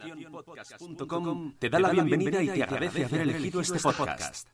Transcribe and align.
Nacionpodcast.com 0.00 1.54
te 1.58 1.68
da 1.68 1.78
la 1.78 1.90
bienvenida 1.90 2.42
y 2.42 2.48
te 2.48 2.62
agradece 2.62 3.04
haber 3.04 3.20
elegido 3.22 3.60
este 3.60 3.78
podcast. 3.78 4.48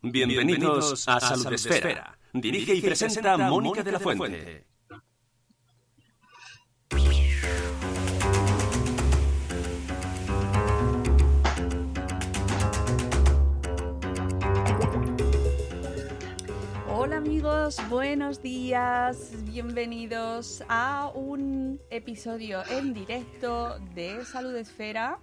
Bienvenidos 0.00 1.06
a 1.08 1.20
Salud 1.20 1.52
Esfera. 1.52 2.18
Dirige 2.32 2.74
y 2.74 2.80
presenta 2.80 3.36
Mónica 3.36 3.82
de 3.82 3.92
la 3.92 4.00
Fuente. 4.00 4.66
Amigos, 17.26 17.80
buenos 17.90 18.40
días, 18.40 19.32
bienvenidos 19.46 20.62
a 20.68 21.10
un 21.12 21.80
episodio 21.90 22.62
en 22.70 22.94
directo 22.94 23.80
de 23.96 24.24
Salud 24.24 24.54
Esfera. 24.54 25.18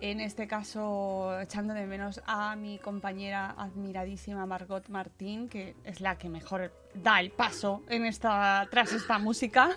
En 0.00 0.20
este 0.20 0.48
caso, 0.48 1.38
echando 1.42 1.74
de 1.74 1.84
menos 1.84 2.22
a 2.24 2.56
mi 2.56 2.78
compañera 2.78 3.50
admiradísima 3.58 4.46
Margot 4.46 4.88
Martín, 4.88 5.50
que 5.50 5.76
es 5.84 6.00
la 6.00 6.16
que 6.16 6.30
mejor 6.30 6.72
da 6.94 7.20
el 7.20 7.30
paso 7.30 7.82
en 7.90 8.06
esta, 8.06 8.66
tras 8.70 8.94
esta 8.94 9.18
música. 9.18 9.76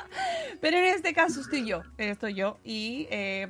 Pero 0.62 0.78
en 0.78 0.84
este 0.84 1.12
caso 1.12 1.42
estoy 1.42 1.66
yo, 1.66 1.82
estoy 1.98 2.32
yo, 2.32 2.56
y 2.64 3.06
eh, 3.10 3.48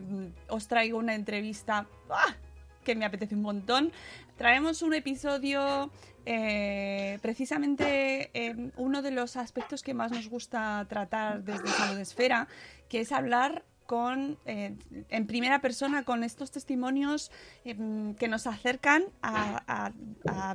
os 0.49 0.67
traigo 0.67 0.99
una 0.99 1.15
entrevista 1.15 1.87
¡ah! 2.11 2.34
que 2.83 2.97
me 2.97 3.05
apetece 3.05 3.37
un 3.37 3.43
montón. 3.43 3.93
Traemos 4.37 4.83
un 4.83 4.95
episodio 4.95 5.93
eh, 6.27 7.21
precisamente 7.23 8.31
eh, 8.35 8.71
uno 8.77 9.01
de 9.01 9.13
los 9.13 9.37
aspectos 9.37 9.83
que 9.83 9.95
más 9.95 10.11
nos 10.11 10.29
gusta 10.29 10.85
tratar 10.89 11.45
desde 11.45 11.69
Salud 11.69 11.99
Esfera, 11.99 12.49
que 12.89 13.01
es 13.01 13.13
hablar 13.13 13.65
con, 13.87 14.37
eh, 14.45 14.75
en 15.09 15.27
primera 15.29 15.61
persona 15.61 16.03
con 16.03 16.25
estos 16.25 16.51
testimonios 16.51 17.31
eh, 17.65 17.77
que 18.19 18.27
nos 18.27 18.49
acercan 18.49 19.05
a, 19.23 19.93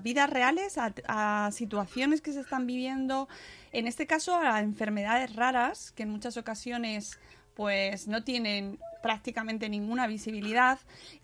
vidas 0.03 0.29
reales, 0.29 0.77
a, 0.77 1.49
situaciones 1.53 2.19
que 2.19 2.33
se 2.33 2.41
están 2.41 2.67
viviendo, 2.67 3.29
en 3.71 3.87
este 3.87 4.05
caso 4.05 4.35
a 4.35 4.59
enfermedades 4.59 5.35
raras, 5.37 5.93
que 5.93 6.03
en 6.03 6.09
muchas 6.09 6.35
ocasiones 6.35 7.17
pues 7.55 8.09
no 8.09 8.25
tienen 8.25 8.77
prácticamente 9.01 9.69
ninguna 9.69 10.07
visibilidad 10.07 10.79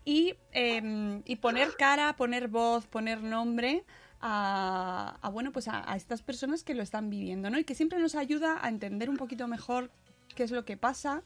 y, 0.06 0.36
y 0.54 1.36
poner 1.38 1.76
cara, 1.78 2.16
poner 2.16 2.48
voz, 2.48 2.88
poner 2.88 3.22
nombre 3.22 3.84
a, 4.22 5.30
bueno 5.32 5.52
pues 5.52 5.68
a, 5.68 5.96
estas 5.96 6.22
personas 6.22 6.64
que 6.64 6.74
lo 6.74 6.84
están 6.84 7.10
viviendo, 7.10 7.50
¿no? 7.50 7.60
Y 7.60 7.64
que 7.64 7.76
siempre 7.76 8.00
nos 8.00 8.16
ayuda 8.16 8.60
a 8.62 8.70
entender 8.70 9.10
un 9.10 9.18
poquito 9.18 9.48
mejor 9.48 9.92
qué 10.36 10.44
es 10.44 10.52
lo 10.52 10.66
que 10.66 10.78
pasa, 10.78 11.24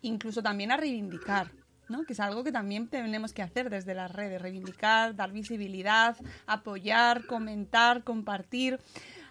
incluso 0.00 0.42
también 0.42 0.72
a 0.72 0.76
reivindicar, 0.76 1.52
¿no? 1.88 2.04
Que 2.04 2.12
es 2.12 2.20
algo 2.20 2.44
que 2.44 2.52
también 2.52 2.88
tenemos 2.88 3.32
que 3.32 3.42
hacer 3.42 3.70
desde 3.70 3.94
las 3.94 4.10
redes, 4.10 4.40
reivindicar, 4.40 5.14
dar 5.14 5.32
visibilidad, 5.32 6.16
apoyar, 6.46 7.26
comentar, 7.26 8.04
compartir. 8.04 8.80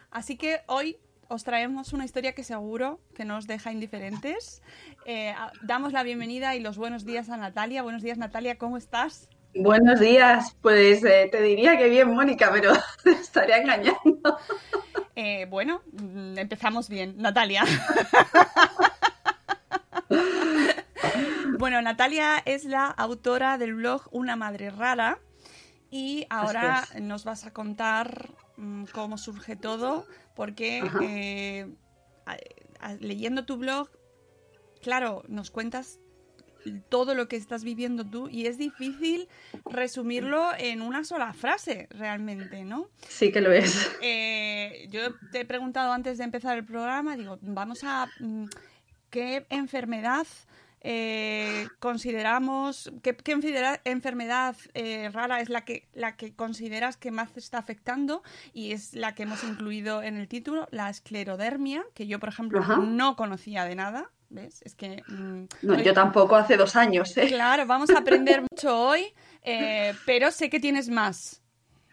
Así 0.10 0.38
que 0.38 0.62
hoy 0.68 0.98
os 1.28 1.46
traemos 1.46 1.94
una 1.94 2.04
historia 2.04 2.34
que 2.34 2.44
seguro 2.44 3.00
que 3.16 3.24
no 3.24 3.38
os 3.38 3.48
deja 3.48 3.72
indiferentes. 3.72 4.62
Eh, 5.06 5.34
damos 5.62 5.94
la 5.94 6.04
bienvenida 6.04 6.56
y 6.56 6.60
los 6.60 6.78
buenos 6.78 7.06
días 7.06 7.30
a 7.30 7.38
Natalia. 7.38 7.84
Buenos 7.84 8.02
días, 8.02 8.18
Natalia, 8.18 8.58
¿cómo 8.58 8.76
estás? 8.76 9.30
Buenos 9.54 10.00
días, 10.00 10.56
pues 10.62 11.04
eh, 11.04 11.28
te 11.32 11.42
diría 11.42 11.78
que 11.78 11.90
bien, 11.90 12.10
Mónica, 12.14 12.50
pero 12.54 12.72
te 13.04 13.12
estaría 13.12 13.58
engañando. 13.58 14.38
Eh, 15.16 15.46
bueno, 15.50 15.82
mm, 15.92 16.38
empezamos 16.38 16.88
bien. 16.88 17.16
Natalia. 17.18 17.64
bueno, 21.60 21.82
Natalia 21.82 22.42
es 22.46 22.64
la 22.66 22.86
autora 22.88 23.58
del 23.58 23.76
blog 23.76 24.04
Una 24.12 24.36
Madre 24.36 24.70
Rara 24.70 25.20
y 25.90 26.26
ahora 26.30 26.88
nos 27.02 27.26
vas 27.26 27.46
a 27.46 27.52
contar 27.52 28.30
mm, 28.58 28.86
cómo 28.94 29.18
surge 29.18 29.56
todo, 29.58 30.06
porque 30.36 30.82
eh, 31.02 31.68
a- 32.26 32.38
a- 32.80 32.94
leyendo 32.94 33.46
tu 33.46 33.58
blog, 33.58 33.90
claro, 34.82 35.24
nos 35.28 35.52
cuentas 35.52 36.00
todo 36.90 37.16
lo 37.16 37.28
que 37.28 37.36
estás 37.36 37.64
viviendo 37.64 38.06
tú 38.06 38.28
y 38.30 38.46
es 38.46 38.58
difícil 38.58 39.28
resumirlo 39.66 40.50
en 40.58 40.82
una 40.82 41.04
sola 41.04 41.34
frase 41.34 41.88
realmente, 41.92 42.64
¿no? 42.64 42.90
Sí 43.08 43.32
que 43.32 43.42
lo 43.42 43.52
es. 43.52 43.92
Eh, 44.02 44.88
yo 44.90 45.16
te 45.32 45.42
he 45.42 45.46
preguntado 45.46 45.94
antes 45.94 46.18
de 46.18 46.24
empezar 46.24 46.58
el 46.58 46.66
programa, 46.66 47.16
digo, 47.16 47.38
vamos 47.42 47.84
a... 47.84 48.08
mm, 48.20 48.46
¿Qué 49.10 49.46
enfermedad 49.50 50.26
eh, 50.80 51.68
consideramos, 51.80 52.92
qué, 53.04 53.16
qué 53.16 53.34
enfermedad, 53.84 54.56
eh, 54.74 55.10
rara 55.12 55.42
es 55.42 55.50
la 55.50 55.66
que, 55.66 55.88
la 55.94 56.16
que 56.16 56.34
consideras 56.34 56.96
que 56.96 57.12
más 57.12 57.36
está 57.36 57.58
afectando? 57.58 58.24
Y 58.54 58.72
es 58.72 58.94
la 58.94 59.14
que 59.14 59.24
hemos 59.24 59.44
incluido 59.44 60.02
en 60.02 60.16
el 60.16 60.30
título, 60.30 60.68
la 60.72 60.90
esclerodermia, 60.90 61.84
que 61.94 62.08
yo, 62.08 62.20
por 62.20 62.30
ejemplo, 62.30 62.62
Ajá. 62.62 62.78
no 62.78 63.18
conocía 63.18 63.66
de 63.66 63.76
nada. 63.76 64.10
¿Ves? 64.34 64.62
Es 64.64 64.76
que... 64.76 65.04
mm, 65.08 65.44
No, 65.64 65.80
yo 65.82 65.94
tampoco 65.94 66.36
hace 66.38 66.56
dos 66.56 66.76
años, 66.78 67.16
¿eh? 67.18 67.28
Claro, 67.28 67.66
vamos 67.66 67.90
a 67.90 68.00
aprender 68.00 68.42
mucho 68.50 68.80
hoy, 68.88 69.14
eh, 69.44 69.94
pero 70.06 70.32
sé 70.32 70.50
que 70.50 70.60
tienes 70.60 70.88
más. 70.90 71.42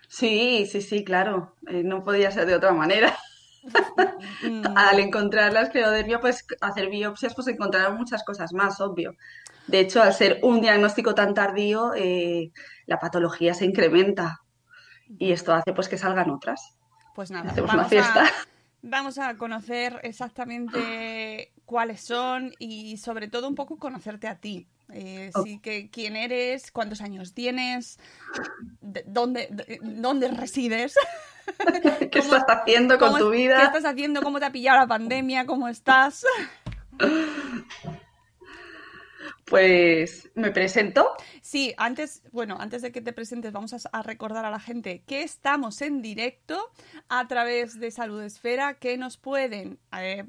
Sí, 0.09 0.67
sí, 0.71 0.81
sí, 0.81 1.05
claro. 1.05 1.55
Eh, 1.67 1.83
no 1.85 2.03
podía 2.05 2.31
ser 2.31 2.47
de 2.47 2.55
otra 2.57 2.73
manera. 2.73 3.17
Mm, 4.43 4.63
Al 4.77 4.99
encontrar 5.01 5.53
la 5.53 5.63
esclerodermia, 5.63 6.21
pues 6.21 6.47
hacer 6.61 6.89
biopsias, 6.89 7.35
pues 7.35 7.49
encontraron 7.49 7.97
muchas 7.97 8.25
cosas 8.25 8.53
más, 8.55 8.81
obvio. 8.81 9.13
De 9.67 9.81
hecho, 9.81 10.01
al 10.03 10.15
ser 10.15 10.39
un 10.43 10.61
diagnóstico 10.61 11.15
tan 11.15 11.35
tardío, 11.35 11.93
eh, 11.95 12.51
la 12.87 12.99
patología 12.99 13.53
se 13.55 13.67
incrementa 13.67 14.39
y 15.19 15.33
esto 15.33 15.53
hace 15.53 15.73
pues 15.75 15.89
que 15.89 15.99
salgan 15.99 16.31
otras. 16.31 16.77
Pues 17.15 17.31
nada, 17.31 17.51
Hacemos 17.51 17.71
una 17.75 17.77
vamos 17.79 17.91
fiesta. 17.91 18.25
a, 18.27 18.31
vamos 18.83 19.19
a 19.19 19.37
conocer 19.37 20.01
exactamente 20.03 21.53
cuáles 21.69 22.01
son 22.01 22.55
y 22.59 22.97
sobre 22.97 23.29
todo 23.29 23.47
un 23.47 23.55
poco 23.55 23.77
conocerte 23.77 24.27
a 24.27 24.37
ti. 24.37 24.67
Eh, 24.91 25.31
sí, 25.45 25.59
que, 25.61 25.91
quién 25.91 26.17
eres, 26.17 26.71
cuántos 26.73 27.03
años 27.03 27.35
tienes, 27.35 27.99
de- 28.81 29.05
dónde, 29.07 29.49
de- 29.51 29.79
dónde 29.83 30.29
resides, 30.29 30.95
¿Qué 32.11 32.19
estás 32.21 32.45
haciendo 32.49 32.99
con 32.99 33.19
tu 33.19 33.31
qué 33.31 33.37
vida? 33.37 33.63
estás 33.65 33.85
haciendo, 33.85 34.23
cómo 34.23 34.39
te 34.41 34.47
ha 34.47 34.51
pillado 34.53 34.79
la 34.79 34.87
pandemia, 34.87 35.45
cómo 35.45 35.69
estás. 35.69 36.25
Pues 39.49 40.31
me 40.35 40.51
presento. 40.51 41.17
Sí, 41.41 41.73
antes, 41.79 42.23
bueno, 42.33 42.57
antes 42.61 42.83
de 42.83 42.93
que 42.93 43.01
te 43.01 43.15
presentes, 43.15 43.53
vamos 43.53 43.75
a, 43.91 44.03
recordar 44.03 44.45
a 44.45 44.51
la 44.51 44.61
gente 44.61 45.03
que 45.07 45.23
estamos 45.23 45.81
en 45.81 46.03
directo 46.03 46.71
a 47.09 47.27
través 47.29 47.81
de 47.81 47.91
Salud 47.91 48.23
Esfera, 48.23 48.75
que 48.75 48.99
nos 48.99 49.17
pueden, 49.17 49.79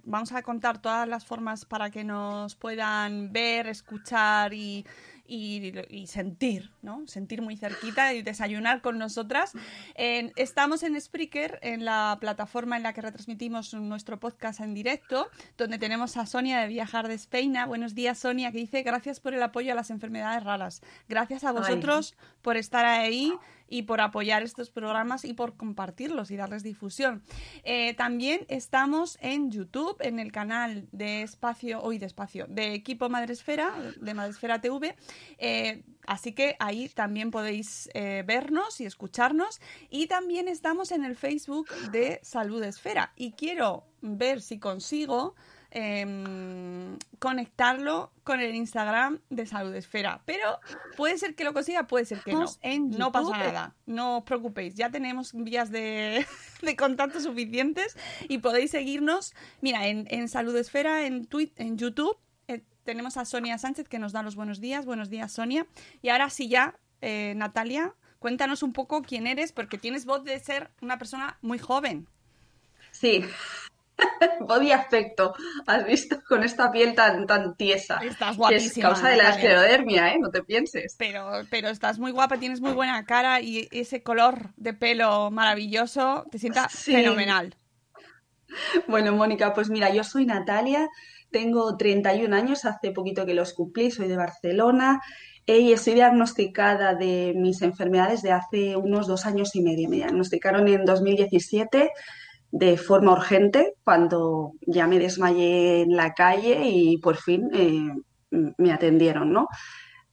vamos 0.03 0.31
a 0.31 0.41
contar 0.41 0.81
todas 0.81 1.07
las 1.07 1.25
formas 1.25 1.65
para 1.65 1.89
que 1.89 2.03
nos 2.03 2.55
puedan 2.55 3.33
ver, 3.33 3.67
escuchar 3.67 4.53
y, 4.53 4.85
y, 5.29 5.71
y 5.89 6.07
sentir, 6.07 6.71
¿no? 6.81 7.07
Sentir 7.07 7.41
muy 7.41 7.55
cerquita 7.55 8.13
y 8.13 8.23
desayunar 8.23 8.81
con 8.81 8.97
nosotras. 8.97 9.53
Estamos 9.95 10.83
en 10.83 10.99
Spreaker, 10.99 11.59
en 11.61 11.85
la 11.85 12.17
plataforma 12.19 12.77
en 12.77 12.83
la 12.83 12.93
que 12.93 13.01
retransmitimos 13.01 13.73
nuestro 13.73 14.19
podcast 14.19 14.59
en 14.59 14.73
directo, 14.73 15.27
donde 15.57 15.77
tenemos 15.77 16.17
a 16.17 16.25
Sonia 16.25 16.59
de 16.59 16.67
Viajar 16.67 17.07
de 17.07 17.13
Espeina. 17.13 17.65
Buenos 17.65 17.95
días, 17.95 18.17
Sonia, 18.17 18.51
que 18.51 18.57
dice 18.57 18.81
gracias 18.81 19.19
por 19.19 19.33
el 19.33 19.43
apoyo 19.43 19.71
a 19.71 19.75
las 19.75 19.91
enfermedades 19.91 20.43
raras. 20.43 20.81
Gracias 21.07 21.43
a 21.43 21.51
vosotros 21.51 22.15
por 22.41 22.57
estar 22.57 22.85
ahí 22.85 23.31
y 23.69 23.83
por 23.83 24.01
apoyar 24.01 24.43
estos 24.43 24.69
programas 24.69 25.25
y 25.25 25.33
por 25.33 25.55
compartirlos 25.55 26.31
y 26.31 26.35
darles 26.35 26.63
difusión. 26.63 27.23
Eh, 27.63 27.93
también 27.93 28.45
estamos 28.49 29.17
en 29.21 29.51
YouTube, 29.51 29.97
en 29.99 30.19
el 30.19 30.31
canal 30.31 30.87
de 30.91 31.21
Espacio, 31.21 31.81
hoy 31.81 31.99
de 31.99 32.05
Espacio, 32.05 32.45
de 32.49 32.73
Equipo 32.73 33.09
Madresfera, 33.09 33.73
de 33.99 34.13
Madresfera 34.13 34.59
TV. 34.61 34.95
Eh, 35.37 35.83
así 36.07 36.33
que 36.33 36.55
ahí 36.59 36.89
también 36.89 37.31
podéis 37.31 37.89
eh, 37.93 38.23
vernos 38.25 38.81
y 38.81 38.85
escucharnos. 38.85 39.61
Y 39.89 40.07
también 40.07 40.47
estamos 40.47 40.91
en 40.91 41.05
el 41.05 41.15
Facebook 41.15 41.69
de 41.91 42.19
Salud 42.23 42.63
Esfera. 42.63 43.13
Y 43.15 43.33
quiero 43.33 43.85
ver 44.01 44.41
si 44.41 44.59
consigo 44.59 45.35
em, 45.71 46.97
conectarlo 47.19 48.11
con 48.23 48.39
el 48.39 48.55
Instagram 48.55 49.19
de 49.29 49.45
Salud 49.45 49.73
Esfera. 49.75 50.21
Pero 50.25 50.59
puede 50.97 51.17
ser 51.17 51.35
que 51.35 51.43
lo 51.43 51.53
consiga, 51.53 51.87
puede 51.87 52.05
ser 52.05 52.21
que 52.21 52.33
no. 52.33 52.45
no 52.97 53.11
pasa 53.11 53.37
nada, 53.37 53.75
no 53.85 54.17
os 54.19 54.23
preocupéis. 54.23 54.75
Ya 54.75 54.89
tenemos 54.89 55.33
vías 55.33 55.71
de, 55.71 56.25
de 56.61 56.75
contacto 56.75 57.19
suficientes 57.19 57.97
y 58.27 58.39
podéis 58.39 58.71
seguirnos. 58.71 59.33
Mira, 59.61 59.87
en, 59.87 60.07
en 60.09 60.27
Salud 60.29 60.55
Esfera, 60.55 61.05
en, 61.05 61.25
Twitter, 61.25 61.65
en 61.65 61.77
YouTube, 61.77 62.17
eh, 62.47 62.63
tenemos 62.83 63.17
a 63.17 63.25
Sonia 63.25 63.57
Sánchez 63.57 63.87
que 63.87 63.99
nos 63.99 64.11
da 64.11 64.23
los 64.23 64.35
buenos 64.35 64.59
días. 64.59 64.85
Buenos 64.85 65.09
días, 65.09 65.31
Sonia. 65.31 65.67
Y 66.01 66.09
ahora 66.09 66.29
sí 66.29 66.47
ya, 66.47 66.79
eh, 67.01 67.33
Natalia, 67.35 67.93
cuéntanos 68.19 68.63
un 68.63 68.73
poco 68.73 69.01
quién 69.01 69.27
eres, 69.27 69.51
porque 69.51 69.77
tienes 69.77 70.05
voz 70.05 70.23
de 70.23 70.39
ser 70.39 70.71
una 70.81 70.97
persona 70.97 71.37
muy 71.41 71.59
joven. 71.59 72.07
Sí, 72.91 73.23
body 74.41 74.71
aspecto, 74.71 75.33
has 75.67 75.85
visto 75.85 76.21
con 76.27 76.43
esta 76.43 76.71
piel 76.71 76.95
tan, 76.95 77.25
tan 77.27 77.55
tiesa. 77.55 77.99
Estás 78.03 78.37
guapísima. 78.37 78.73
Que 78.73 78.79
es 78.79 78.83
causa 78.83 79.09
de 79.09 79.17
la 79.17 79.29
esclerodermia, 79.29 80.13
¿eh? 80.13 80.19
No 80.19 80.29
te 80.29 80.43
pienses. 80.43 80.95
Pero, 80.97 81.29
pero 81.49 81.69
estás 81.69 81.99
muy 81.99 82.11
guapa, 82.11 82.37
tienes 82.37 82.61
muy 82.61 82.73
buena 82.73 83.05
cara 83.05 83.41
y 83.41 83.67
ese 83.71 84.03
color 84.03 84.53
de 84.57 84.73
pelo 84.73 85.31
maravilloso 85.31 86.25
te 86.31 86.39
sienta 86.39 86.69
fenomenal. 86.69 87.55
Bueno, 88.87 89.13
Mónica, 89.13 89.53
pues 89.53 89.69
mira, 89.69 89.93
yo 89.93 90.03
soy 90.03 90.25
Natalia, 90.25 90.89
tengo 91.31 91.77
31 91.77 92.35
años, 92.35 92.65
hace 92.65 92.91
poquito 92.91 93.25
que 93.25 93.35
los 93.35 93.53
cumplí, 93.53 93.91
soy 93.91 94.07
de 94.07 94.17
Barcelona 94.17 95.01
y 95.45 95.71
estoy 95.71 95.95
diagnosticada 95.95 96.93
de 96.93 97.33
mis 97.35 97.61
enfermedades 97.61 98.21
de 98.21 98.31
hace 98.31 98.75
unos 98.75 99.07
dos 99.07 99.25
años 99.25 99.55
y 99.55 99.61
medio. 99.61 99.89
Me 99.89 99.97
diagnosticaron 99.97 100.67
en 100.67 100.85
2017 100.85 101.91
de 102.51 102.77
forma 102.77 103.11
urgente 103.11 103.73
cuando 103.83 104.53
ya 104.61 104.87
me 104.87 104.99
desmayé 104.99 105.81
en 105.81 105.95
la 105.95 106.13
calle 106.13 106.61
y 106.65 106.97
por 106.97 107.17
fin 107.17 107.49
eh, 107.53 107.89
me 108.57 108.71
atendieron, 108.71 109.31
¿no? 109.31 109.47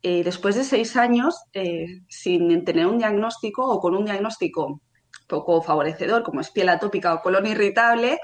Eh, 0.02 0.22
después 0.22 0.54
de 0.54 0.64
seis 0.64 0.96
años, 0.96 1.34
eh, 1.52 1.86
sin 2.08 2.64
tener 2.64 2.86
un 2.86 2.98
diagnóstico 2.98 3.64
o 3.64 3.80
con 3.80 3.94
un 3.96 4.04
diagnóstico 4.04 4.80
poco 5.26 5.62
favorecedor, 5.62 6.22
como 6.22 6.40
es 6.40 6.50
piel 6.50 6.68
atópica 6.68 7.14
o 7.14 7.22
colon 7.22 7.46
irritable, 7.46 8.18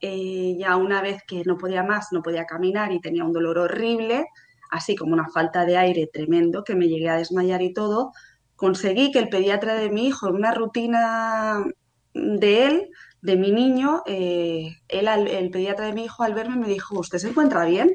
ya 0.00 0.74
una 0.76 1.00
vez 1.00 1.22
que 1.28 1.44
no 1.44 1.56
podía 1.56 1.84
más, 1.84 2.08
no 2.10 2.22
podía 2.22 2.44
caminar 2.44 2.90
y 2.90 3.00
tenía 3.00 3.24
un 3.24 3.32
dolor 3.32 3.58
horrible, 3.58 4.26
así 4.68 4.96
como 4.96 5.12
una 5.12 5.28
falta 5.28 5.64
de 5.64 5.76
aire 5.76 6.10
tremendo, 6.12 6.64
que 6.64 6.74
me 6.74 6.88
llegué 6.88 7.08
a 7.08 7.18
desmayar 7.18 7.62
y 7.62 7.72
todo, 7.72 8.10
conseguí 8.56 9.12
que 9.12 9.20
el 9.20 9.28
pediatra 9.28 9.74
de 9.74 9.90
mi 9.90 10.08
hijo, 10.08 10.28
en 10.28 10.34
una 10.34 10.54
rutina 10.54 11.64
de 12.14 12.66
él, 12.66 12.88
de 13.22 13.36
mi 13.36 13.52
niño, 13.52 14.02
eh, 14.06 14.76
él, 14.88 15.08
el 15.08 15.50
pediatra 15.50 15.86
de 15.86 15.92
mi 15.92 16.04
hijo, 16.04 16.24
al 16.24 16.34
verme, 16.34 16.56
me 16.56 16.68
dijo, 16.68 16.98
¿usted 16.98 17.18
se 17.18 17.28
encuentra 17.28 17.64
bien? 17.64 17.94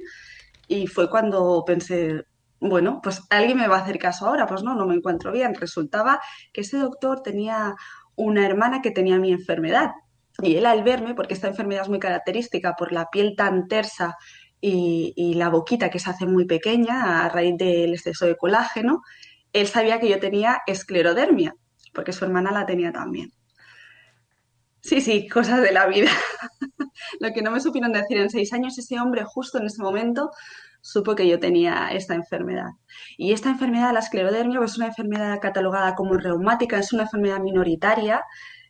Y 0.68 0.88
fue 0.88 1.09
cuando 1.09 1.63
pensé, 1.65 2.24
bueno, 2.59 3.01
pues 3.03 3.21
alguien 3.29 3.57
me 3.57 3.68
va 3.68 3.77
a 3.77 3.81
hacer 3.81 4.00
caso 4.00 4.25
ahora, 4.25 4.47
pues 4.47 4.63
no, 4.63 4.74
no 4.74 4.85
me 4.88 4.95
encuentro 4.95 5.31
bien. 5.31 5.53
Resultaba 5.53 6.21
que 6.53 6.62
ese 6.62 6.77
doctor 6.77 7.21
tenía 7.21 7.75
una 8.15 8.45
hermana 8.45 8.81
que 8.81 8.91
tenía 8.91 9.19
mi 9.19 9.31
enfermedad. 9.31 9.91
Y 10.41 10.56
él 10.56 10.65
al 10.65 10.83
verme, 10.83 11.13
porque 11.13 11.33
esta 11.33 11.47
enfermedad 11.47 11.83
es 11.83 11.89
muy 11.89 12.00
característica 12.00 12.75
por 12.75 12.91
la 12.94 13.09
piel 13.12 13.35
tan 13.35 13.68
tersa 13.68 14.15
y, 14.62 15.13
y 15.15 15.33
la 15.33 15.50
boquita 15.50 15.89
que 15.89 16.00
se 16.00 16.09
hace 16.09 16.25
muy 16.25 16.45
pequeña 16.45 17.25
a 17.25 17.30
raíz 17.30 17.57
del 17.57 17.94
exceso 17.94 18.25
de 18.25 18.38
colágeno, 18.38 19.01
él 19.51 19.68
sabía 19.68 20.00
que 20.00 20.09
yo 20.09 20.19
tenía 20.19 20.59
esclerodermia, 20.68 21.56
porque 21.94 22.13
su 22.13 22.23
hermana 22.25 22.51
la 22.51 22.65
tenía 22.65 22.91
también. 22.91 23.31
Sí, 24.81 25.01
sí, 25.01 25.27
cosas 25.27 25.62
de 25.62 25.71
la 25.71 25.88
vida. 25.88 26.12
Lo 27.19 27.31
que 27.33 27.41
no 27.41 27.51
me 27.51 27.59
supieron 27.59 27.91
decir 27.91 28.18
en 28.18 28.29
seis 28.29 28.53
años, 28.53 28.77
ese 28.77 29.00
hombre 29.00 29.24
justo 29.25 29.57
en 29.57 29.65
ese 29.65 29.81
momento 29.81 30.31
supo 30.81 31.15
que 31.15 31.27
yo 31.27 31.39
tenía 31.39 31.89
esta 31.91 32.15
enfermedad. 32.15 32.69
Y 33.18 33.33
esta 33.33 33.50
enfermedad, 33.50 33.94
la 33.94 34.00
esclerodermia, 34.00 34.59
pues 34.59 34.71
es 34.71 34.77
una 34.77 34.88
enfermedad 34.88 35.39
catalogada 35.41 35.95
como 35.95 36.13
reumática, 36.13 36.77
es 36.77 36.94
una 36.94 37.03
enfermedad 37.03 37.39
minoritaria 37.39 38.24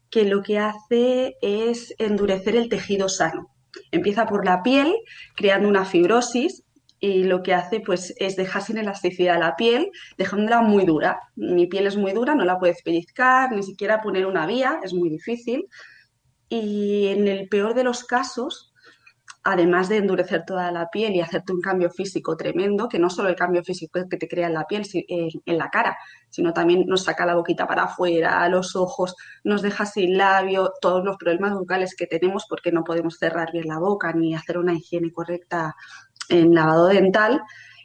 que 0.09 0.23
lo 0.23 0.41
que 0.41 0.57
hace 0.57 1.35
es 1.41 1.93
endurecer 1.99 2.55
el 2.55 2.69
tejido 2.69 3.09
sano. 3.09 3.51
Empieza 3.91 4.25
por 4.25 4.45
la 4.45 4.63
piel, 4.63 4.95
creando 5.35 5.67
una 5.67 5.85
fibrosis, 5.85 6.63
y 6.99 7.25
lo 7.25 7.43
que 7.43 7.53
hace 7.53 7.79
pues 7.79 8.15
es 8.17 8.35
dejar 8.35 8.63
sin 8.63 8.79
elasticidad 8.79 9.39
la 9.39 9.55
piel, 9.55 9.91
dejándola 10.17 10.61
muy 10.61 10.85
dura. 10.85 11.19
Mi 11.35 11.67
piel 11.67 11.85
es 11.85 11.95
muy 11.95 12.13
dura, 12.13 12.33
no 12.33 12.43
la 12.43 12.57
puedes 12.57 12.81
pellizcar, 12.81 13.51
ni 13.51 13.61
siquiera 13.61 14.01
poner 14.01 14.25
una 14.25 14.47
vía, 14.47 14.79
es 14.83 14.93
muy 14.95 15.09
difícil 15.09 15.67
y 16.49 17.07
en 17.07 17.27
el 17.27 17.47
peor 17.49 17.73
de 17.73 17.83
los 17.83 18.03
casos, 18.03 18.73
además 19.43 19.87
de 19.87 19.97
endurecer 19.97 20.43
toda 20.45 20.71
la 20.73 20.89
piel 20.89 21.15
y 21.15 21.21
hacerte 21.21 21.53
un 21.53 21.61
cambio 21.61 21.89
físico 21.89 22.35
tremendo, 22.35 22.89
que 22.89 22.99
no 22.99 23.09
solo 23.09 23.29
el 23.29 23.35
cambio 23.35 23.63
físico 23.63 23.99
que 24.09 24.17
te 24.17 24.27
crea 24.27 24.47
en 24.47 24.53
la 24.53 24.65
piel, 24.65 24.83
en 24.93 25.57
la 25.57 25.69
cara, 25.69 25.97
sino 26.29 26.51
también 26.51 26.83
nos 26.85 27.05
saca 27.05 27.25
la 27.25 27.35
boquita 27.35 27.65
para 27.65 27.83
afuera, 27.83 28.47
los 28.49 28.75
ojos, 28.75 29.15
nos 29.45 29.61
deja 29.61 29.85
sin 29.85 30.17
labio, 30.17 30.73
todos 30.81 31.03
los 31.05 31.15
problemas 31.15 31.53
bucales 31.53 31.95
que 31.95 32.07
tenemos 32.07 32.45
porque 32.49 32.73
no 32.73 32.83
podemos 32.83 33.17
cerrar 33.17 33.53
bien 33.53 33.67
la 33.67 33.79
boca 33.79 34.11
ni 34.11 34.35
hacer 34.35 34.57
una 34.57 34.73
higiene 34.73 35.13
correcta 35.13 35.75
en 36.27 36.53
lavado 36.53 36.87
dental. 36.87 37.41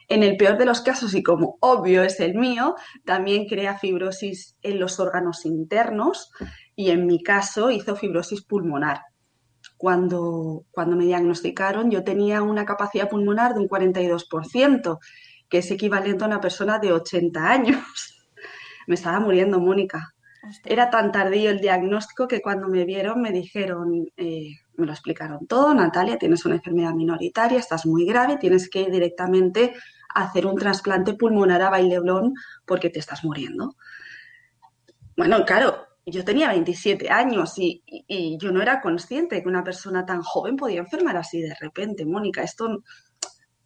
En 0.08 0.24
el 0.24 0.36
peor 0.36 0.58
de 0.58 0.66
los 0.66 0.80
casos, 0.80 1.14
y 1.14 1.22
como 1.22 1.58
obvio 1.60 2.02
es 2.02 2.18
el 2.18 2.34
mío, 2.34 2.74
también 3.04 3.46
crea 3.46 3.78
fibrosis 3.78 4.56
en 4.62 4.80
los 4.80 4.98
órganos 4.98 5.46
internos 5.46 6.32
y 6.74 6.90
en 6.90 7.06
mi 7.06 7.22
caso 7.22 7.70
hizo 7.70 7.96
fibrosis 7.96 8.42
pulmonar. 8.42 9.02
Cuando, 9.76 10.64
cuando 10.70 10.96
me 10.96 11.04
diagnosticaron 11.04 11.90
yo 11.90 12.04
tenía 12.04 12.42
una 12.42 12.64
capacidad 12.64 13.08
pulmonar 13.08 13.54
de 13.54 13.60
un 13.60 13.68
42%, 13.68 14.98
que 15.48 15.58
es 15.58 15.70
equivalente 15.70 16.24
a 16.24 16.28
una 16.28 16.40
persona 16.40 16.78
de 16.78 16.92
80 16.92 17.48
años. 17.48 17.78
me 18.86 18.94
estaba 18.94 19.20
muriendo, 19.20 19.60
Mónica. 19.60 20.14
Era 20.64 20.90
tan 20.90 21.12
tardío 21.12 21.50
el 21.50 21.60
diagnóstico 21.60 22.26
que 22.26 22.42
cuando 22.42 22.68
me 22.68 22.84
vieron 22.84 23.20
me 23.22 23.30
dijeron, 23.30 24.06
eh, 24.16 24.56
me 24.74 24.86
lo 24.86 24.92
explicaron 24.92 25.46
todo, 25.46 25.72
Natalia, 25.72 26.18
tienes 26.18 26.44
una 26.44 26.56
enfermedad 26.56 26.94
minoritaria, 26.94 27.58
estás 27.58 27.86
muy 27.86 28.04
grave, 28.04 28.38
tienes 28.38 28.68
que 28.68 28.80
ir 28.80 28.90
directamente 28.90 29.74
a 30.12 30.24
hacer 30.24 30.46
un 30.46 30.56
trasplante 30.56 31.14
pulmonar 31.14 31.62
a 31.62 31.70
Baileblón 31.70 32.34
porque 32.66 32.90
te 32.90 32.98
estás 32.98 33.22
muriendo. 33.24 33.76
Bueno, 35.16 35.44
claro, 35.44 35.86
yo 36.04 36.24
tenía 36.24 36.48
27 36.48 37.10
años 37.10 37.54
y, 37.56 37.82
yo 38.38 38.50
no 38.50 38.60
era 38.60 38.80
consciente 38.80 39.36
de 39.36 39.42
que 39.42 39.48
una 39.48 39.62
persona 39.62 40.04
tan 40.04 40.22
joven 40.22 40.56
podía 40.56 40.80
enfermar 40.80 41.16
así 41.16 41.40
de 41.40 41.54
repente. 41.60 42.04
Mónica, 42.04 42.42
esto 42.42 42.82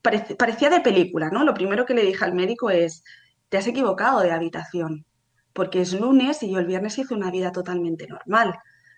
parecía 0.02 0.70
de 0.70 0.80
película, 0.80 1.30
¿no? 1.30 1.44
Lo 1.44 1.54
primero 1.54 1.86
que 1.86 1.94
le 1.94 2.04
dije 2.04 2.24
al 2.24 2.34
médico 2.34 2.70
es, 2.70 3.02
te 3.48 3.56
has 3.58 3.66
equivocado 3.66 4.20
de 4.20 4.32
habitación, 4.32 5.06
porque 5.52 5.80
es 5.80 5.98
lunes 5.98 6.42
y 6.42 6.50
yo 6.50 6.58
el 6.58 6.66
viernes 6.66 6.98
hice 6.98 7.14
una 7.14 7.30
vida 7.30 7.52
totalmente 7.52 8.06
normal. 8.06 8.54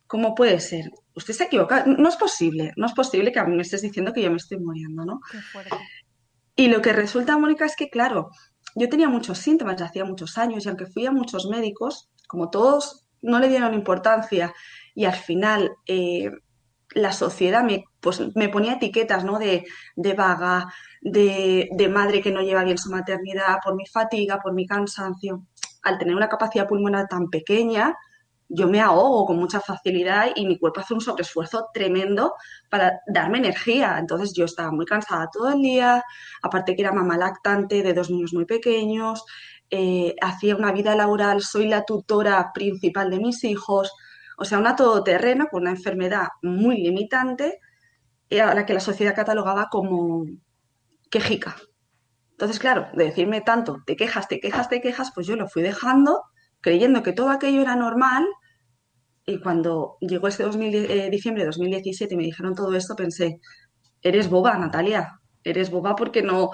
¿Cómo 0.07 0.35
puede 0.35 0.59
ser? 0.59 0.90
Usted 1.14 1.35
se 1.35 1.45
ha 1.45 1.47
equivocado. 1.47 1.87
No 1.87 2.09
es 2.09 2.16
posible, 2.16 2.73
no 2.76 2.87
es 2.87 2.92
posible 2.92 3.30
que 3.30 3.38
a 3.38 3.45
mí 3.45 3.54
me 3.54 3.62
estés 3.62 3.83
diciendo 3.83 4.12
que 4.12 4.23
yo 4.23 4.30
me 4.30 4.38
estoy 4.38 4.59
muriendo, 4.59 5.04
¿no? 5.04 5.21
Y 6.57 6.66
lo 6.68 6.83
que 6.83 6.92
resulta, 6.92 7.38
Mónica, 7.38 7.66
es 7.66 7.76
que, 7.76 7.88
claro, 7.88 8.30
yo 8.75 8.88
tenía 8.88 9.09
muchos 9.09 9.38
síntomas, 9.38 9.80
hacía 9.80 10.04
muchos 10.04 10.37
años, 10.38 10.64
y 10.64 10.68
aunque 10.68 10.87
fui 10.87 11.07
a 11.07 11.12
muchos 11.12 11.47
médicos, 11.47 12.11
como 12.26 12.50
todos 12.50 13.08
no 13.22 13.38
le 13.38 13.48
dieron 13.48 13.75
importancia 13.75 14.52
y 14.94 15.04
al 15.04 15.14
final 15.14 15.72
eh, 15.87 16.30
la 16.94 17.12
sociedad 17.12 17.62
me, 17.62 17.84
pues, 18.00 18.20
me 18.34 18.48
ponía 18.48 18.75
etiquetas 18.75 19.25
¿no? 19.25 19.38
de, 19.38 19.64
vaga, 20.16 20.72
de, 21.00 21.68
de, 21.72 21.88
madre 21.88 22.20
que 22.22 22.32
no 22.32 22.42
lleva 22.42 22.64
bien 22.64 22.78
su 22.78 22.90
maternidad, 22.90 23.58
por 23.62 23.75
mi 23.75 23.87
fatiga, 23.87 24.38
por 24.38 24.54
mi 24.54 24.66
cansancio. 24.66 25.46
Al 25.82 25.98
tener 25.98 26.14
una 26.14 26.28
capacidad 26.28 26.66
pulmonar 26.66 27.06
tan 27.08 27.28
pequeña, 27.28 27.94
yo 28.48 28.66
me 28.66 28.80
ahogo 28.80 29.26
con 29.26 29.38
mucha 29.38 29.60
facilidad 29.60 30.28
y 30.34 30.46
mi 30.46 30.58
cuerpo 30.58 30.80
hace 30.80 30.94
un 30.94 31.00
sobreesfuerzo 31.00 31.68
tremendo 31.72 32.34
para 32.70 33.00
darme 33.06 33.38
energía. 33.38 33.98
Entonces 33.98 34.32
yo 34.34 34.46
estaba 34.46 34.70
muy 34.72 34.87
cansada 34.87 35.28
todo 35.30 35.50
el 35.52 35.60
día, 35.60 36.02
aparte 36.42 36.75
que 36.75 36.82
era 36.82 36.92
mamá 36.92 37.18
lactante 37.18 37.82
de 37.82 37.92
dos 37.92 38.10
niños 38.10 38.32
muy 38.32 38.46
pequeños, 38.46 39.25
eh, 39.70 40.14
hacía 40.20 40.56
una 40.56 40.72
vida 40.72 40.94
laboral, 40.96 41.42
soy 41.42 41.68
la 41.68 41.84
tutora 41.84 42.52
principal 42.54 43.10
de 43.10 43.18
mis 43.18 43.44
hijos, 43.44 43.92
o 44.38 44.44
sea, 44.44 44.58
una 44.58 44.76
todoterreno 44.76 45.46
con 45.50 45.62
una 45.62 45.70
enfermedad 45.70 46.28
muy 46.42 46.78
limitante 46.78 47.58
eh, 48.30 48.40
a 48.40 48.54
la 48.54 48.64
que 48.66 48.75
la 48.75 48.80
sociedad 48.80 49.14
catalogaba 49.14 49.68
como 49.70 50.25
quejica. 51.10 51.56
Entonces, 52.30 52.58
claro, 52.58 52.88
de 52.94 53.04
decirme 53.06 53.40
tanto, 53.40 53.78
te 53.84 53.96
quejas, 53.96 54.28
te 54.28 54.40
quejas, 54.40 54.68
te 54.68 54.80
quejas, 54.80 55.10
pues 55.14 55.26
yo 55.26 55.37
lo 55.37 55.48
fui 55.48 55.62
dejando 55.62 56.22
creyendo 56.60 57.02
que 57.02 57.12
todo 57.12 57.30
aquello 57.30 57.60
era 57.60 57.76
normal 57.76 58.26
y 59.26 59.40
cuando 59.40 59.96
llegó 60.00 60.28
este 60.28 60.44
eh, 60.44 61.10
diciembre 61.10 61.42
de 61.42 61.48
2017 61.48 62.14
y 62.14 62.16
me 62.16 62.25
dijeron 62.25 62.54
todo 62.54 62.75
esto, 62.75 62.96
pensé, 62.96 63.40
eres 64.02 64.30
boba, 64.30 64.56
Natalia, 64.56 65.20
eres 65.44 65.70
boba 65.70 65.94
porque 65.94 66.22
no, 66.22 66.50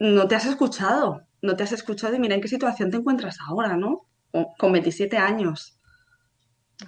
no 0.00 0.28
te 0.28 0.34
has 0.34 0.46
escuchado 0.46 1.22
no 1.42 1.56
te 1.56 1.64
has 1.64 1.72
escuchado 1.72 2.14
y 2.14 2.18
mira 2.18 2.34
en 2.34 2.40
qué 2.40 2.48
situación 2.48 2.90
te 2.90 2.96
encuentras 2.96 3.38
ahora, 3.46 3.76
¿no? 3.76 4.06
Con 4.58 4.72
27 4.72 5.18
años. 5.18 5.78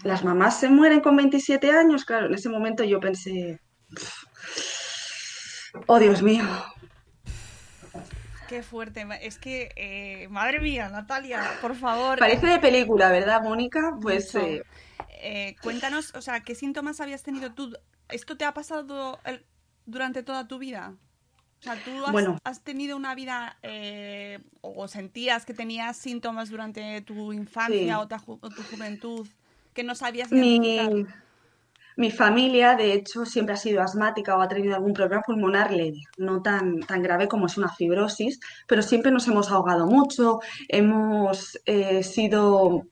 Las 0.02 0.24
mamás 0.24 0.58
se 0.58 0.70
mueren 0.70 1.00
con 1.00 1.16
27 1.16 1.70
años, 1.70 2.04
claro, 2.04 2.26
en 2.26 2.34
ese 2.34 2.48
momento 2.48 2.82
yo 2.84 2.98
pensé, 3.00 3.60
Oh, 5.86 5.98
Dios 5.98 6.22
mío. 6.22 6.44
Qué 8.48 8.62
fuerte. 8.62 9.06
Es 9.22 9.38
que, 9.38 9.70
eh, 9.76 10.28
madre 10.28 10.60
mía, 10.60 10.88
Natalia, 10.88 11.42
por 11.60 11.74
favor. 11.74 12.18
Parece 12.18 12.46
de 12.46 12.58
película, 12.58 13.10
¿verdad, 13.10 13.42
Mónica? 13.42 13.96
Pues 14.00 14.34
eh, 14.34 14.62
eh, 15.20 15.56
cuéntanos, 15.62 16.14
o 16.14 16.22
sea, 16.22 16.40
¿qué 16.40 16.54
síntomas 16.54 17.00
habías 17.00 17.22
tenido 17.22 17.52
tú? 17.52 17.76
¿Esto 18.08 18.36
te 18.36 18.44
ha 18.44 18.52
pasado 18.54 19.18
durante 19.86 20.22
toda 20.22 20.46
tu 20.46 20.58
vida? 20.58 20.94
O 21.64 21.72
sea, 21.72 21.82
¿tú 21.82 22.38
has, 22.44 22.60
tenido 22.60 22.94
una 22.96 23.14
vida 23.14 23.56
o 24.60 24.86
sentías 24.86 25.46
que 25.46 25.54
tenías 25.54 25.96
síntomas 25.96 26.50
durante 26.50 27.00
tu 27.00 27.32
infancia 27.32 28.00
o, 28.00 28.06
tu, 28.06 28.62
juventud 28.70 29.26
que 29.72 29.82
no 29.82 29.94
sabías 29.94 30.30
ni 30.30 31.06
mi 31.96 32.10
familia, 32.10 32.74
de 32.74 32.92
hecho, 32.92 33.24
siempre 33.24 33.54
ha 33.54 33.56
sido 33.56 33.80
asmática 33.80 34.36
o 34.36 34.42
ha 34.42 34.48
tenido 34.48 34.74
algún 34.74 34.92
problema 34.92 35.22
pulmonar 35.22 35.70
leve, 35.72 36.00
no 36.18 36.42
tan, 36.42 36.80
tan 36.80 37.02
grave 37.02 37.28
como 37.28 37.46
es 37.46 37.56
una 37.56 37.68
fibrosis, 37.68 38.40
pero 38.66 38.82
siempre 38.82 39.12
nos 39.12 39.28
hemos 39.28 39.50
ahogado 39.50 39.86
mucho, 39.86 40.40
hemos 40.68 41.56
eh, 41.66 42.02
sido 42.02 42.88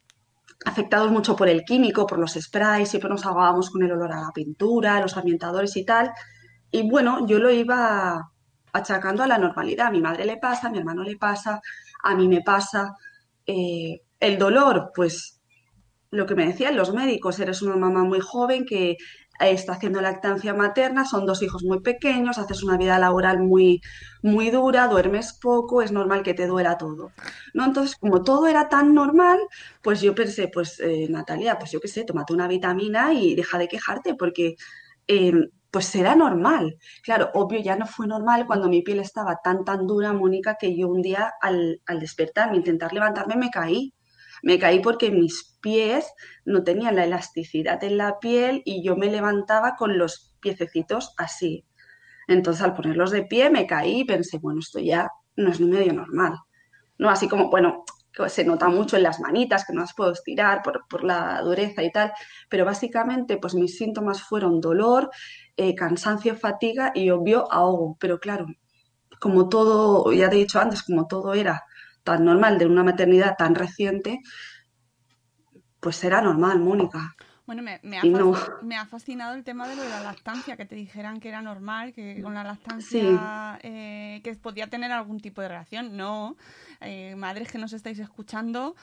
afectados 0.65 1.11
mucho 1.11 1.35
por 1.35 1.49
el 1.49 1.65
químico, 1.65 2.07
por 2.07 2.21
los 2.21 2.35
sprays, 2.35 2.91
siempre 2.91 3.11
nos 3.11 3.27
ahogábamos 3.27 3.71
con 3.71 3.83
el 3.83 3.91
olor 3.91 4.13
a 4.13 4.21
la 4.21 4.31
pintura, 4.33 5.01
los 5.01 5.17
ambientadores 5.17 5.77
y 5.77 5.85
tal. 5.85 6.13
Y 6.71 6.89
bueno, 6.89 7.27
yo 7.27 7.41
lo 7.41 7.51
iba 7.51 8.32
achacando 8.73 9.23
a 9.23 9.27
la 9.27 9.39
normalidad. 9.39 9.89
A 9.89 9.91
mi 9.91 10.01
madre 10.01 10.25
le 10.25 10.37
pasa, 10.37 10.69
a 10.69 10.71
mi 10.71 10.79
hermano 10.79 11.03
le 11.03 11.17
pasa, 11.17 11.61
a 12.03 12.15
mí 12.15 12.29
me 12.29 12.43
pasa. 12.43 12.95
Eh, 13.47 14.01
el 14.21 14.39
dolor, 14.39 14.93
pues 14.95 15.41
lo 16.11 16.27
que 16.27 16.35
me 16.35 16.47
decían 16.47 16.77
los 16.77 16.93
médicos, 16.93 17.41
eres 17.41 17.63
una 17.63 17.77
mamá 17.77 18.05
muy 18.05 18.21
joven 18.21 18.65
que 18.67 18.97
está 19.41 19.73
haciendo 19.73 20.01
lactancia 20.01 20.55
materna, 20.55 21.05
son 21.05 21.27
dos 21.27 21.43
hijos 21.43 21.65
muy 21.65 21.81
pequeños, 21.81 22.39
haces 22.39 22.63
una 22.63 22.77
vida 22.77 22.99
laboral 22.99 23.41
muy, 23.41 23.81
muy 24.23 24.51
dura, 24.51 24.89
duermes 24.89 25.33
poco, 25.33 25.83
es 25.83 25.91
normal 25.93 26.23
que 26.23 26.35
te 26.35 26.47
duela 26.47 26.79
todo. 26.79 27.13
¿no? 27.55 27.65
Entonces, 27.65 27.97
como 27.97 28.23
todo 28.23 28.47
era 28.47 28.69
tan 28.69 28.95
normal, 28.95 29.39
pues 29.83 30.01
yo 30.01 30.15
pensé, 30.15 30.49
pues 30.49 30.79
eh, 30.81 31.07
Natalia, 31.11 31.59
pues 31.59 31.73
yo 31.73 31.81
qué 31.81 31.89
sé, 31.89 32.05
tómate 32.05 32.33
una 32.33 32.49
vitamina 32.49 33.13
y 33.15 33.35
deja 33.35 33.59
de 33.59 33.69
quejarte, 33.69 34.15
porque 34.15 34.57
em, 35.07 35.49
pues 35.73 35.87
será 35.87 36.15
normal. 36.15 36.77
Claro, 37.03 37.31
obvio 37.35 37.59
ya 37.61 37.75
no 37.75 37.87
fue 37.87 38.07
normal 38.07 38.47
cuando 38.47 38.69
mi 38.69 38.83
piel 38.83 39.01
estaba 39.01 39.41
tan, 39.43 39.65
tan 39.65 39.89
dura, 39.89 40.13
Mónica, 40.13 40.57
que 40.61 40.77
yo 40.77 40.87
un 40.89 41.03
día 41.03 41.33
al, 41.41 41.83
al 41.87 41.99
despertarme, 41.99 42.59
intentar 42.59 42.93
levantarme, 42.93 43.35
me 43.35 43.51
caí 43.51 43.93
me 44.43 44.59
caí 44.59 44.81
porque 44.81 45.11
mis 45.11 45.57
pies 45.61 46.13
no 46.45 46.65
tenían 46.65 46.97
la 46.97 47.05
elasticidad 47.05 47.83
en 47.85 47.97
la 47.97 48.19
piel 48.19 48.63
y 48.65 48.85
yo 48.85 48.97
me 48.97 49.11
levantaba 49.11 49.77
con 49.77 49.99
los 49.99 50.37
piececitos 50.41 51.15
así. 51.17 51.65
Entonces 52.27 52.63
al 52.63 52.75
ponerlos 52.75 53.13
de 53.13 53.23
pie 53.23 53.51
me 53.51 53.67
caí 53.67 54.01
y 54.01 54.05
pensé, 54.05 54.39
bueno, 54.39 54.61
esto 54.61 54.81
ya 54.81 55.09
no 55.37 55.51
es 55.51 55.61
medio 55.61 55.93
normal. 55.93 56.35
¿No? 56.99 57.09
Así 57.09 57.29
como, 57.29 57.51
bueno, 57.51 57.85
se 58.29 58.45
nota 58.45 58.69
mucho 58.69 58.97
en 58.97 59.03
las 59.03 59.21
manitas, 59.21 59.65
que 59.65 59.73
no 59.73 59.81
las 59.81 59.95
puedo 59.95 60.13
estirar 60.13 60.63
por, 60.63 61.05
la 61.05 61.41
dureza 61.43 61.83
y 61.83 61.91
tal, 61.91 62.13
pero 62.49 62.65
básicamente 62.65 63.39
pues 63.39 63.55
mis 63.55 63.77
síntomas 63.77 64.23
fueron 64.23 64.61
dolor, 64.61 65.11
eh, 65.57 65.75
cansancio, 65.75 66.37
fatiga 66.37 66.93
y 66.95 67.11
obvio 67.11 67.51
ahogo. 67.51 67.97
Pero 67.99 68.19
claro, 68.21 68.47
como 69.21 69.49
todo, 69.49 70.13
ya 70.13 70.29
te 70.29 70.37
he 70.37 70.41
dicho 70.41 70.61
antes, 70.61 70.83
como 70.83 71.07
todo 71.07 71.35
era 71.35 71.63
tan 72.05 72.25
normal 72.25 72.59
de 72.59 72.67
una 72.67 72.85
maternidad 72.85 73.37
tan 73.39 73.55
reciente, 73.55 74.21
pues 75.81 75.97
será 75.97 76.21
normal, 76.21 76.61
Mónica. 76.61 77.15
Bueno, 77.55 78.35
me, 78.63 78.77
ha 78.77 78.87
fascinado 78.87 79.35
el 79.35 79.45
tema 79.45 79.69
de 79.69 79.77
lo 79.77 79.83
de 79.83 79.89
la 79.89 80.03
lactancia, 80.03 80.57
que 80.57 80.65
te 80.65 80.75
dijeran 80.75 81.21
que 81.21 81.29
era 81.29 81.43
normal, 81.43 81.93
que 81.93 82.21
con 82.23 82.35
la 82.35 82.45
lactancia 82.45 83.59
eh, 83.63 84.21
que 84.25 84.35
podía 84.37 84.69
tener 84.69 84.91
algún 84.93 85.21
tipo 85.21 85.43
de 85.43 85.49
reacción. 85.49 85.97
No, 85.97 86.37
eh, 86.81 87.15
madres 87.17 87.51
que 87.51 87.59
nos 87.59 87.73
estáis 87.73 87.99
escuchando, 87.99 88.75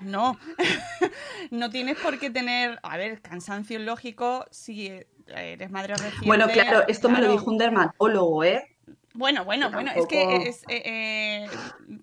no, 0.00 0.38
no 1.50 1.70
tienes 1.70 1.98
por 1.98 2.18
qué 2.18 2.30
tener, 2.30 2.78
a 2.82 2.96
ver, 2.96 3.20
cansancio 3.20 3.78
lógico 3.78 4.46
si 4.50 4.92
eres 5.26 5.70
madre 5.70 5.94
reciente. 5.94 6.26
Bueno, 6.26 6.48
claro, 6.48 6.84
esto 6.88 7.08
me 7.08 7.20
lo 7.20 7.30
dijo 7.30 7.50
un 7.50 7.58
dermatólogo, 7.58 8.44
¿eh? 8.44 8.76
Bueno, 9.14 9.44
bueno, 9.44 9.70
bueno, 9.70 9.90
es 9.94 10.06
que 10.06 10.48
es, 10.48 10.62
eh, 10.68 10.82
eh, 10.84 11.48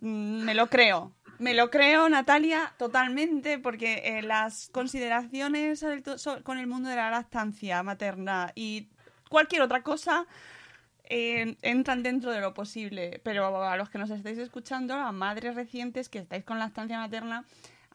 me 0.01 0.55
lo 0.55 0.67
creo. 0.67 1.11
Me 1.43 1.53
lo 1.53 1.69
creo, 1.69 2.07
Natalia, 2.07 2.73
totalmente, 2.77 3.59
porque 3.59 4.01
eh, 4.05 4.21
las 4.21 4.69
consideraciones 4.69 5.85
con 6.43 6.57
el 6.57 6.67
mundo 6.67 6.87
de 6.87 6.95
la 6.95 7.09
lactancia 7.09 7.83
materna 7.83 8.53
y 8.55 8.87
cualquier 9.29 9.61
otra 9.61 9.83
cosa 9.83 10.25
entran 11.03 12.01
dentro 12.01 12.31
de 12.31 12.39
lo 12.39 12.53
posible. 12.53 13.19
Pero 13.25 13.61
a 13.61 13.75
los 13.75 13.89
que 13.89 13.97
nos 13.97 14.09
estáis 14.09 14.37
escuchando, 14.37 14.93
a 14.93 15.11
madres 15.11 15.55
recientes 15.55 16.07
que 16.07 16.19
estáis 16.19 16.45
con 16.45 16.59
lactancia 16.59 16.97
materna, 16.97 17.43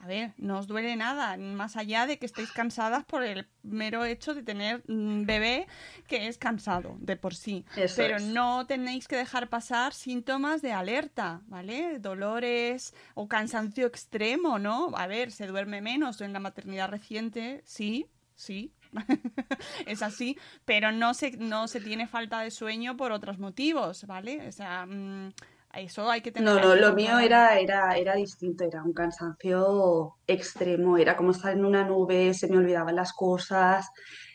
a 0.01 0.07
ver, 0.07 0.33
no 0.37 0.59
os 0.59 0.67
duele 0.69 0.95
nada, 0.95 1.37
más 1.37 1.77
allá 1.77 2.07
de 2.07 2.19
que 2.19 2.27
estéis 2.27 2.53
cansadas 2.53 3.05
por 3.05 3.25
el 3.25 3.49
mero 3.63 4.05
hecho 4.05 4.33
de 4.33 4.43
tener 4.45 4.83
un 4.87 5.27
bebé 5.27 5.67
que 6.07 6.29
es 6.29 6.39
cansado 6.39 6.97
de 7.01 7.17
por 7.17 7.35
sí. 7.35 7.65
Pero 7.97 8.21
no 8.21 8.65
tenéis 8.67 9.09
que 9.09 9.17
dejar 9.17 9.49
pasar 9.49 9.93
síntomas 9.93 10.63
de 10.63 10.73
alerta, 10.73 11.43
¿vale? 11.47 11.99
Dolores 11.99 12.95
o 13.15 13.27
cansancio 13.27 13.87
extremo, 13.87 14.59
¿no? 14.61 14.93
A 14.97 15.09
ver, 15.09 15.33
se 15.33 15.49
duerme 15.49 15.81
menos 15.81 16.21
en 16.21 16.33
la 16.33 16.41
maternidad 16.41 16.89
reciente, 16.89 17.63
sí, 17.65 18.07
sí, 18.37 18.73
es 19.87 20.03
así, 20.03 20.39
pero 20.65 20.93
no 20.93 21.13
se, 21.13 21.33
no 21.33 21.67
se 21.67 21.81
tiene 21.81 22.07
falta 22.07 22.41
de 22.41 22.53
sueño 22.53 22.97
por 22.97 23.11
otros 23.11 23.39
motivos, 23.39 24.07
¿vale? 24.07 24.47
O 24.47 24.53
sea, 24.53 24.87
mm, 24.87 25.33
eso 25.79 26.11
hay 26.11 26.21
que 26.21 26.33
tener. 26.33 26.53
No, 26.53 26.61
no, 26.61 26.75
lo 26.75 26.95
mío 26.95 27.19
era, 27.19 27.59
era, 27.59 27.97
era 27.97 28.15
distinto, 28.15 28.65
era 28.65 28.83
un 28.83 28.93
cansancio 28.93 30.17
extremo, 30.27 30.99
era 30.99 31.17
como 31.17 31.31
estar 31.31 31.53
en 31.53 31.65
una 31.65 31.85
nube, 31.85 32.35
se 32.35 32.49
me 32.49 32.59
olvidaban 32.59 32.97
las 32.97 33.13
cosas, 33.13 33.91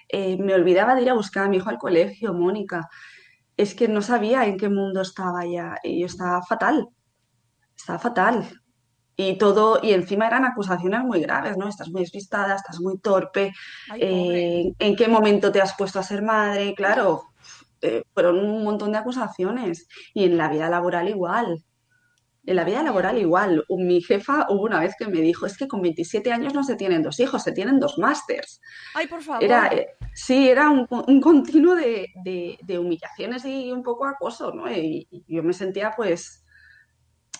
eh, 0.07 0.37
me 0.37 0.53
olvidaba 0.53 0.95
de 0.95 1.03
ir 1.03 1.09
a 1.09 1.15
buscar 1.15 1.45
a 1.45 1.49
mi 1.49 1.57
hijo 1.57 1.69
al 1.69 1.77
colegio, 1.77 2.33
Mónica. 2.33 2.89
Es 3.57 3.75
que 3.75 3.87
no 3.87 4.01
sabía 4.01 4.45
en 4.45 4.57
qué 4.57 4.69
mundo 4.69 5.01
estaba 5.01 5.45
ya, 5.45 5.75
y 5.83 6.01
yo 6.01 6.05
estaba 6.07 6.41
fatal, 6.43 6.87
estaba 7.75 7.99
fatal. 7.99 8.61
Y 9.15 9.37
todo, 9.37 9.79
y 9.83 9.93
encima 9.93 10.25
eran 10.25 10.43
acusaciones 10.43 11.01
muy 11.01 11.21
graves, 11.21 11.55
¿no? 11.55 11.67
Estás 11.67 11.89
muy 11.89 12.01
despistada, 12.01 12.55
estás 12.55 12.79
muy 12.79 12.97
torpe, 12.97 13.53
eh, 13.95 14.73
¿en 14.79 14.95
qué 14.95 15.07
momento 15.07 15.51
te 15.51 15.61
has 15.61 15.75
puesto 15.75 15.99
a 15.99 16.03
ser 16.03 16.23
madre? 16.23 16.73
Claro, 16.73 17.32
eh, 17.83 18.03
fueron 18.13 18.39
un 18.39 18.63
montón 18.63 18.93
de 18.93 18.97
acusaciones. 18.97 19.87
Y 20.13 20.23
en 20.23 20.37
la 20.37 20.49
vida 20.49 20.69
laboral 20.69 21.09
igual. 21.09 21.63
En 22.45 22.55
la 22.55 22.63
vida 22.63 22.81
laboral 22.81 23.17
igual. 23.17 23.63
Mi 23.69 24.01
jefa 24.01 24.47
hubo 24.49 24.63
una 24.63 24.79
vez 24.79 24.95
que 24.97 25.07
me 25.07 25.19
dijo, 25.19 25.45
es 25.45 25.57
que 25.57 25.67
con 25.67 25.81
27 25.81 26.31
años 26.31 26.53
no 26.53 26.63
se 26.63 26.75
tienen 26.75 27.03
dos 27.03 27.19
hijos, 27.19 27.43
se 27.43 27.51
tienen 27.51 27.79
dos 27.79 27.97
másters. 27.97 28.61
Ay, 28.95 29.07
por 29.07 29.21
favor. 29.21 29.43
Era, 29.43 29.67
eh, 29.67 29.87
sí, 30.13 30.49
era 30.49 30.69
un, 30.69 30.87
continuo 31.21 31.75
de, 31.75 32.09
humillaciones 32.79 33.45
y 33.45 33.71
un 33.71 33.83
poco 33.83 34.05
acoso, 34.05 34.53
¿no? 34.53 34.71
Y, 34.71 35.07
yo 35.27 35.43
me 35.43 35.53
sentía 35.53 35.91
pues 35.95 36.39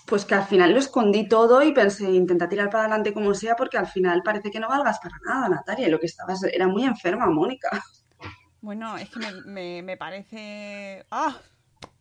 pues 0.05 0.25
que 0.25 0.35
al 0.35 0.43
final 0.43 0.73
lo 0.73 0.79
escondí 0.79 1.29
todo 1.29 1.63
y 1.63 1.71
pensé, 1.71 2.11
intenta 2.11 2.49
tirar 2.49 2.69
para 2.69 2.83
adelante 2.83 3.13
como 3.13 3.33
sea, 3.33 3.55
porque 3.55 3.77
al 3.77 3.87
final 3.87 4.21
parece 4.21 4.51
que 4.51 4.59
no 4.59 4.67
valgas 4.67 4.99
para 4.99 5.15
nada, 5.25 5.47
Natalia. 5.47 5.87
lo 5.87 5.97
que 5.97 6.07
estabas 6.07 6.43
era 6.43 6.67
muy 6.67 6.83
enferma, 6.83 7.25
Mónica. 7.27 7.81
Bueno, 8.63 8.97
es 8.97 9.09
que 9.09 9.19
me, 9.45 9.81
me, 9.81 9.97
parece... 9.97 11.05
¡Ah! 11.11 11.37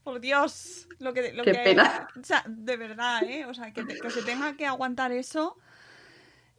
Por 0.05 0.21
Dios, 0.21 0.87
lo 1.01 1.13
que, 1.13 1.33
lo 1.33 1.43
Qué 1.43 1.55
pena. 1.55 2.07
O 2.17 2.25
sea, 2.25 2.45
de 2.47 2.77
verdad, 2.77 3.25
¿eh? 3.25 3.47
O 3.47 3.53
sea, 3.53 3.73
que, 3.73 3.85
se 3.85 4.23
tenga 4.23 4.57
que 4.57 4.65
aguantar 4.65 5.11
eso 5.11 5.57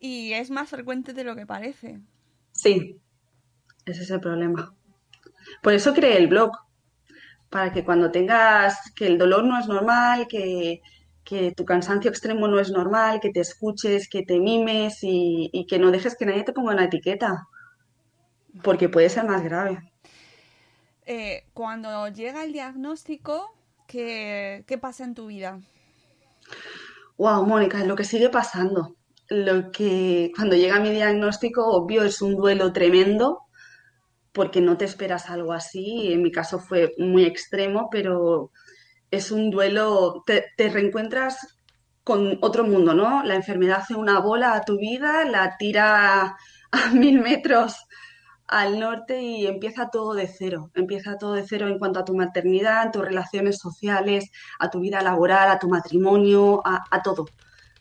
y 0.01 0.33
es 0.33 0.51
más 0.51 0.69
frecuente 0.69 1.13
de 1.13 1.23
lo 1.23 1.37
que 1.37 1.45
parece. 1.45 2.01
Sí, 2.51 2.99
ese 3.85 4.03
es 4.03 4.09
el 4.09 4.19
problema. 4.19 4.75
Por 5.61 5.71
eso 5.71 5.93
creé 5.93 6.17
el 6.17 6.27
blog, 6.27 6.51
para 7.49 7.71
que 7.71 7.85
cuando 7.85 8.11
tengas 8.11 8.91
que 8.95 9.07
el 9.07 9.17
dolor 9.17 9.45
no 9.45 9.57
es 9.57 9.67
normal, 9.67 10.27
que, 10.27 10.81
que 11.23 11.53
tu 11.53 11.63
cansancio 11.63 12.11
extremo 12.11 12.49
no 12.49 12.59
es 12.59 12.71
normal, 12.71 13.21
que 13.21 13.31
te 13.31 13.39
escuches, 13.39 14.09
que 14.09 14.23
te 14.23 14.37
mimes 14.37 15.01
y, 15.01 15.49
y 15.53 15.65
que 15.65 15.79
no 15.79 15.91
dejes 15.91 16.17
que 16.17 16.25
nadie 16.25 16.43
te 16.43 16.51
ponga 16.51 16.73
una 16.73 16.85
etiqueta, 16.85 17.47
porque 18.63 18.89
puede 18.89 19.07
ser 19.07 19.23
más 19.23 19.41
grave. 19.41 19.92
Eh, 21.05 21.45
cuando 21.53 22.07
llega 22.07 22.43
el 22.43 22.53
diagnóstico, 22.53 23.53
¿qué, 23.87 24.63
pasa 24.81 25.03
en 25.03 25.15
tu 25.15 25.27
vida? 25.27 25.59
Wow, 27.17 27.45
Mónica, 27.45 27.83
lo 27.83 27.95
que 27.95 28.05
sigue 28.05 28.29
pasando. 28.29 28.95
Lo 29.29 29.71
que 29.71 30.31
cuando 30.35 30.55
llega 30.55 30.79
mi 30.79 30.91
diagnóstico, 30.91 31.65
obvio, 31.65 32.03
es 32.03 32.21
un 32.21 32.35
duelo 32.35 32.71
tremendo, 32.71 33.41
porque 34.31 34.61
no 34.61 34.77
te 34.77 34.85
esperas 34.85 35.29
algo 35.29 35.53
así. 35.53 36.11
En 36.13 36.21
mi 36.21 36.31
caso 36.31 36.59
fue 36.59 36.93
muy 36.97 37.25
extremo, 37.25 37.89
pero 37.91 38.51
es 39.11 39.31
un 39.31 39.51
duelo, 39.51 40.23
te, 40.25 40.45
te 40.57 40.69
reencuentras 40.69 41.57
con 42.03 42.37
otro 42.41 42.63
mundo, 42.63 42.93
¿no? 42.93 43.23
La 43.23 43.35
enfermedad 43.35 43.79
hace 43.81 43.95
una 43.95 44.19
bola 44.19 44.55
a 44.55 44.61
tu 44.61 44.77
vida, 44.77 45.25
la 45.25 45.57
tira 45.57 46.35
a 46.71 46.89
mil 46.91 47.21
metros 47.21 47.75
al 48.47 48.79
norte 48.79 49.21
y 49.21 49.47
empieza 49.47 49.89
todo 49.89 50.13
de 50.13 50.27
cero. 50.27 50.71
Empieza 50.75 51.17
todo 51.17 51.33
de 51.33 51.45
cero 51.47 51.67
en 51.67 51.79
cuanto 51.79 51.99
a 51.99 52.05
tu 52.05 52.15
maternidad, 52.15 52.81
a 52.81 52.91
tus 52.91 53.03
relaciones 53.03 53.57
sociales, 53.57 54.31
a 54.59 54.69
tu 54.69 54.79
vida 54.79 55.01
laboral, 55.01 55.49
a 55.49 55.59
tu 55.59 55.69
matrimonio, 55.69 56.61
a, 56.65 57.01
todo. 57.03 57.25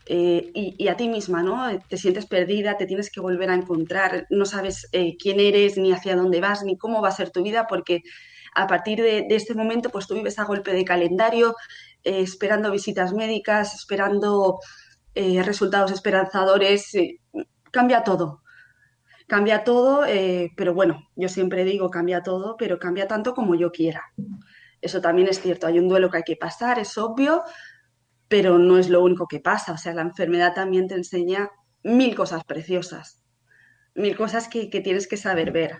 Eh, 0.05 0.51
y, 0.53 0.87
a 0.87 0.97
ti 0.97 1.07
misma, 1.09 1.43
¿no? 1.43 1.67
Te 1.87 1.97
sientes 1.97 2.25
perdida, 2.25 2.77
te 2.77 2.85
tienes 2.85 3.09
que 3.09 3.21
volver 3.21 3.49
a 3.49 3.55
encontrar, 3.55 4.27
no 4.29 4.45
sabes 4.45 4.87
eh, 4.91 5.15
quién 5.17 5.39
eres, 5.39 5.77
ni 5.77 5.91
hacia 5.93 6.15
dónde 6.15 6.41
vas, 6.41 6.63
ni 6.63 6.77
cómo 6.77 7.01
va 7.01 7.09
a 7.09 7.11
ser 7.11 7.29
tu 7.31 7.43
vida, 7.43 7.67
porque 7.67 8.01
a 8.55 8.67
partir 8.67 9.01
de, 9.01 9.25
este 9.29 9.55
momento, 9.55 9.89
pues 9.89 10.07
tú 10.07 10.15
vives 10.15 10.39
a 10.39 10.45
golpe 10.45 10.73
de 10.73 10.85
calendario, 10.85 11.55
eh, 12.03 12.21
esperando 12.21 12.71
visitas 12.71 13.13
médicas, 13.13 13.75
esperando 13.75 14.59
resultados 15.15 15.91
esperanzadores, 15.91 16.91
cambia 17.71 18.03
todo, 18.03 18.42
cambia 19.33 19.63
todo, 19.63 20.05
eh, 20.05 20.51
pero 20.55 20.75
bueno, 20.75 21.09
yo 21.15 21.27
siempre 21.27 21.63
digo 21.63 21.89
cambia 21.89 22.21
todo, 22.21 22.55
pero 22.55 22.77
cambia 22.77 23.07
tanto 23.07 23.33
como 23.33 23.55
yo 23.55 23.71
quiera. 23.71 24.03
Eso 24.79 25.01
también 25.01 25.27
es 25.27 25.41
cierto, 25.41 25.65
hay 25.65 25.79
un 25.79 25.87
duelo 25.87 26.11
que 26.11 26.17
hay 26.17 26.23
que 26.23 26.35
pasar, 26.35 26.77
es 26.77 26.99
obvio, 26.99 27.41
pero 28.27 28.59
no 28.59 28.77
es 28.77 28.91
lo 28.91 29.03
único 29.03 29.25
que 29.27 29.39
pasa. 29.39 29.71
O 29.71 29.77
sea, 29.79 29.95
la 29.95 30.03
enfermedad 30.03 30.53
también 30.53 30.87
te 30.87 30.93
enseña 30.93 31.49
mil 31.83 32.13
cosas 32.13 32.43
preciosas, 32.43 33.23
mil 33.95 34.15
cosas 34.15 34.47
que, 34.47 34.69
que 34.69 34.81
tienes 34.81 35.07
que 35.07 35.17
saber 35.17 35.51
ver. 35.51 35.79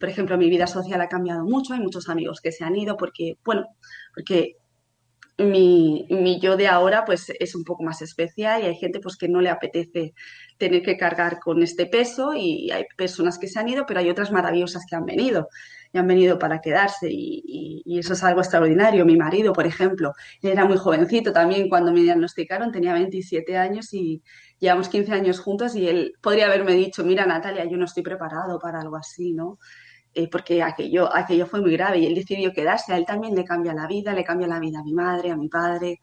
Por 0.00 0.08
ejemplo, 0.08 0.36
mi 0.36 0.50
vida 0.50 0.66
social 0.66 1.00
ha 1.00 1.08
cambiado 1.08 1.44
mucho, 1.44 1.74
hay 1.74 1.80
muchos 1.80 2.08
amigos 2.08 2.40
que 2.40 2.50
se 2.50 2.64
han 2.64 2.74
ido 2.74 2.96
porque, 2.96 3.34
bueno, 3.44 3.66
porque 4.12 4.56
mi, 5.44 6.38
yo 6.40 6.56
de 6.56 6.68
ahora 6.68 7.04
pues 7.04 7.32
es 7.38 7.54
un 7.54 7.64
poco 7.64 7.82
más 7.82 8.02
especial 8.02 8.62
y 8.62 8.66
hay 8.66 8.76
gente 8.76 9.00
pues 9.00 9.16
que 9.16 9.28
no 9.28 9.40
le 9.40 9.50
apetece 9.50 10.14
tener 10.58 10.82
que 10.82 10.96
cargar 10.96 11.40
con 11.40 11.62
este 11.62 11.86
peso 11.86 12.34
y 12.34 12.70
hay 12.70 12.84
personas 12.96 13.38
que 13.38 13.48
se 13.48 13.58
han 13.58 13.68
ido, 13.68 13.86
pero 13.86 14.00
hay 14.00 14.10
otras 14.10 14.30
maravillosas 14.30 14.84
que 14.88 14.96
han 14.96 15.04
venido 15.06 15.48
y 15.92 15.98
han 15.98 16.06
venido 16.06 16.38
para 16.38 16.60
quedarse 16.60 17.08
y, 17.10 17.82
eso 17.98 18.12
es 18.14 18.22
algo 18.22 18.40
extraordinario. 18.40 19.04
Mi 19.04 19.16
marido, 19.16 19.52
por 19.52 19.66
ejemplo, 19.66 20.12
era 20.42 20.64
muy 20.64 20.76
jovencito 20.76 21.32
también 21.32 21.68
cuando 21.68 21.92
me 21.92 22.00
diagnosticaron, 22.00 22.72
tenía 22.72 22.94
27 22.94 23.58
años 23.58 23.92
y 23.92 24.22
llevamos 24.58 24.88
15 24.88 25.12
años 25.12 25.40
juntos 25.40 25.74
y 25.74 25.88
él 25.88 26.14
podría 26.22 26.46
haberme 26.46 26.72
dicho, 26.72 27.04
mira 27.04 27.26
Natalia, 27.26 27.64
yo 27.64 27.76
no 27.76 27.84
estoy 27.84 28.02
preparado 28.02 28.58
para 28.58 28.80
algo 28.80 28.96
así, 28.96 29.32
¿no? 29.32 29.58
Eh, 30.14 30.28
porque 30.28 30.62
aquello, 30.62 31.14
aquello 31.14 31.46
fue 31.46 31.60
muy 31.60 31.72
grave 31.72 31.98
y 31.98 32.06
él 32.06 32.14
decidió 32.14 32.52
quedarse. 32.52 32.92
A 32.92 32.96
él 32.96 33.06
también 33.06 33.34
le 33.34 33.44
cambia 33.44 33.74
la 33.74 33.86
vida, 33.86 34.12
le 34.12 34.24
cambia 34.24 34.48
la 34.48 34.58
vida 34.60 34.80
a 34.80 34.84
mi 34.84 34.92
madre, 34.92 35.30
a 35.30 35.36
mi 35.36 35.48
padre, 35.48 36.00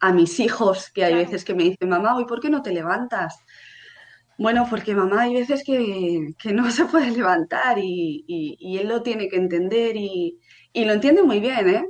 a 0.00 0.12
mis 0.12 0.40
hijos, 0.40 0.90
que 0.90 1.04
hay 1.04 1.14
veces 1.14 1.44
que 1.44 1.54
me 1.54 1.64
dicen, 1.64 1.88
mamá, 1.88 2.16
¿y 2.20 2.24
por 2.26 2.40
qué 2.40 2.50
no 2.50 2.62
te 2.62 2.72
levantas? 2.72 3.38
Bueno, 4.38 4.66
porque 4.68 4.94
mamá 4.94 5.22
hay 5.22 5.34
veces 5.34 5.62
que, 5.64 6.34
no 6.52 6.70
se 6.70 6.86
puede 6.86 7.10
levantar 7.10 7.78
y, 7.78 8.24
él 8.78 8.88
lo 8.88 9.02
tiene 9.02 9.28
que 9.28 9.36
entender 9.36 9.96
y, 9.96 10.38
y, 10.72 10.84
lo 10.84 10.92
entiende 10.94 11.22
muy 11.22 11.40
bien, 11.40 11.68
¿eh? 11.68 11.84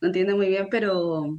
Lo 0.00 0.08
entiende 0.08 0.34
muy 0.34 0.48
bien, 0.48 0.68
pero 0.70 1.38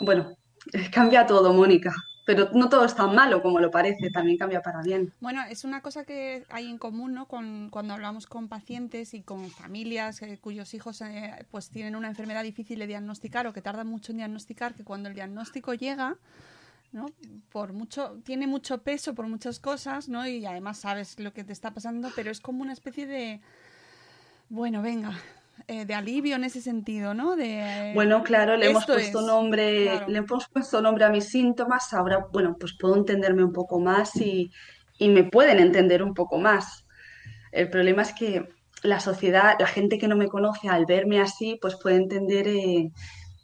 bueno, 0.00 0.36
cambia 0.92 1.26
todo, 1.26 1.52
Mónica 1.52 1.94
pero 2.28 2.50
no 2.52 2.68
todo 2.68 2.84
es 2.84 2.94
tan 2.94 3.14
malo 3.14 3.40
como 3.40 3.58
lo 3.58 3.70
parece, 3.70 4.10
también 4.10 4.36
cambia 4.36 4.60
para 4.60 4.82
bien. 4.82 5.14
Bueno, 5.18 5.40
es 5.48 5.64
una 5.64 5.80
cosa 5.80 6.04
que 6.04 6.44
hay 6.50 6.68
en 6.68 6.76
común, 6.76 7.14
¿no? 7.14 7.24
Con, 7.24 7.70
cuando 7.70 7.94
hablamos 7.94 8.26
con 8.26 8.48
pacientes 8.48 9.14
y 9.14 9.22
con 9.22 9.48
familias 9.48 10.20
eh, 10.20 10.38
cuyos 10.38 10.74
hijos 10.74 11.00
eh, 11.00 11.46
pues 11.50 11.70
tienen 11.70 11.96
una 11.96 12.08
enfermedad 12.08 12.42
difícil 12.42 12.80
de 12.80 12.86
diagnosticar 12.86 13.46
o 13.46 13.54
que 13.54 13.62
tardan 13.62 13.86
mucho 13.86 14.12
en 14.12 14.18
diagnosticar, 14.18 14.74
que 14.74 14.84
cuando 14.84 15.08
el 15.08 15.14
diagnóstico 15.14 15.72
llega, 15.72 16.18
¿no? 16.92 17.06
Por 17.50 17.72
mucho, 17.72 18.20
tiene 18.26 18.46
mucho 18.46 18.82
peso 18.82 19.14
por 19.14 19.26
muchas 19.26 19.58
cosas, 19.58 20.10
¿no? 20.10 20.26
Y 20.26 20.44
además 20.44 20.76
sabes 20.76 21.18
lo 21.18 21.32
que 21.32 21.44
te 21.44 21.54
está 21.54 21.70
pasando, 21.70 22.10
pero 22.14 22.30
es 22.30 22.40
como 22.40 22.60
una 22.60 22.74
especie 22.74 23.06
de, 23.06 23.40
bueno, 24.50 24.82
venga, 24.82 25.18
eh, 25.66 25.84
de 25.84 25.94
alivio 25.94 26.36
en 26.36 26.44
ese 26.44 26.60
sentido, 26.60 27.14
¿no? 27.14 27.36
De, 27.36 27.92
bueno, 27.94 28.22
claro, 28.22 28.56
le 28.56 28.70
hemos 28.70 28.86
puesto 28.86 29.20
nombre, 29.20 30.06
le 30.06 30.18
hemos 30.18 30.48
puesto 30.48 30.80
nombre 30.80 31.04
a 31.04 31.10
mis 31.10 31.26
síntomas. 31.26 31.92
Ahora, 31.92 32.26
bueno, 32.32 32.56
pues 32.58 32.74
puedo 32.78 32.96
entenderme 32.96 33.44
un 33.44 33.52
poco 33.52 33.80
más 33.80 34.16
y, 34.16 34.50
me 35.00 35.24
pueden 35.24 35.58
entender 35.58 36.02
un 36.02 36.14
poco 36.14 36.38
más. 36.38 36.86
El 37.52 37.70
problema 37.70 38.02
es 38.02 38.12
que 38.12 38.48
la 38.82 39.00
sociedad, 39.00 39.56
la 39.58 39.66
gente 39.66 39.98
que 39.98 40.08
no 40.08 40.16
me 40.16 40.28
conoce, 40.28 40.68
al 40.68 40.86
verme 40.86 41.20
así, 41.20 41.58
pues 41.60 41.76
puede 41.76 41.96
entender 41.96 42.48
eh, 42.48 42.90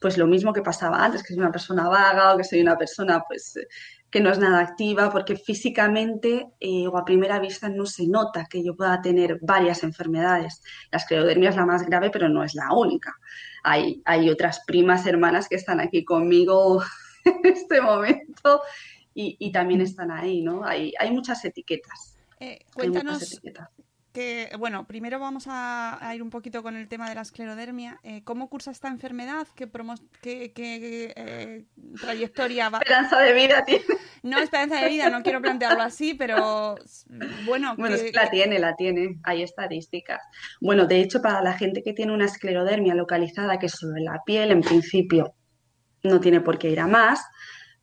pues 0.00 0.18
lo 0.18 0.26
mismo 0.26 0.52
que 0.52 0.62
pasaba 0.62 1.04
antes, 1.04 1.22
que 1.22 1.28
soy 1.28 1.38
una 1.38 1.52
persona 1.52 1.88
vaga 1.88 2.34
o 2.34 2.36
que 2.36 2.44
soy 2.44 2.60
una 2.60 2.76
persona 2.76 3.22
pues 3.26 3.54
que 4.14 4.20
no 4.20 4.30
es 4.30 4.38
nada 4.38 4.60
activa, 4.60 5.10
porque 5.10 5.34
físicamente 5.34 6.46
eh, 6.60 6.86
o 6.86 6.96
a 6.96 7.04
primera 7.04 7.40
vista 7.40 7.68
no 7.68 7.84
se 7.84 8.06
nota 8.06 8.46
que 8.48 8.62
yo 8.62 8.76
pueda 8.76 9.02
tener 9.02 9.40
varias 9.42 9.82
enfermedades. 9.82 10.62
La 10.92 10.98
esclerodermia 10.98 11.50
es 11.50 11.56
la 11.56 11.66
más 11.66 11.84
grave, 11.84 12.10
pero 12.10 12.28
no 12.28 12.44
es 12.44 12.54
la 12.54 12.72
única. 12.72 13.12
Hay, 13.64 14.02
hay 14.04 14.30
otras 14.30 14.62
primas 14.68 15.04
hermanas 15.04 15.48
que 15.48 15.56
están 15.56 15.80
aquí 15.80 16.04
conmigo 16.04 16.80
en 17.24 17.40
este 17.44 17.80
momento 17.80 18.62
y, 19.14 19.50
también 19.50 19.80
están 19.80 20.12
ahí, 20.12 20.42
¿no? 20.42 20.64
Hay, 20.64 20.92
hay 20.96 21.10
muchas 21.10 21.44
etiquetas. 21.44 22.16
Eh, 22.38 22.60
cuéntanos, 22.72 23.40
que, 24.14 24.48
bueno, 24.60 24.86
primero 24.86 25.18
vamos 25.18 25.46
a, 25.48 25.98
ir 26.14 26.22
un 26.22 26.30
poquito 26.30 26.62
con 26.62 26.76
el 26.76 26.86
tema 26.86 27.08
de 27.08 27.16
la 27.16 27.22
esclerodermia. 27.22 27.98
Eh, 28.04 28.22
¿Cómo 28.22 28.48
cursa 28.48 28.70
esta 28.70 28.86
enfermedad? 28.86 29.48
¿Qué, 29.56 29.68
qué, 30.22 31.12
eh, 31.16 31.64
trayectoria 32.00 32.68
va? 32.68 32.78
Esperanza 32.78 33.18
de 33.18 33.32
vida 33.34 33.64
tiene. 33.64 33.84
No, 34.22 34.38
esperanza 34.38 34.80
de 34.80 34.88
vida, 34.88 35.10
no 35.10 35.22
quiero 35.22 35.42
plantearlo 35.42 35.82
así, 35.82 36.14
pero 36.14 36.76
bueno. 37.44 37.74
Bueno, 37.76 37.96
la 38.12 38.30
tiene, 38.30 38.58
la 38.60 38.76
tiene. 38.76 39.18
Hay 39.24 39.42
estadísticas. 39.42 40.22
Bueno, 40.60 40.86
de 40.86 41.00
hecho, 41.00 41.20
para 41.20 41.42
la 41.42 41.52
gente 41.54 41.82
que 41.82 41.92
tiene 41.92 42.14
una 42.14 42.24
esclerodermia 42.24 42.94
localizada, 42.94 43.58
que 43.58 43.66
es 43.66 43.72
sobre 43.72 44.00
la 44.00 44.22
piel, 44.24 44.52
en 44.52 44.62
principio 44.62 45.34
no 46.04 46.20
tiene 46.20 46.40
por 46.40 46.56
qué 46.58 46.70
ir 46.70 46.80
a 46.80 46.86
más 46.86 47.20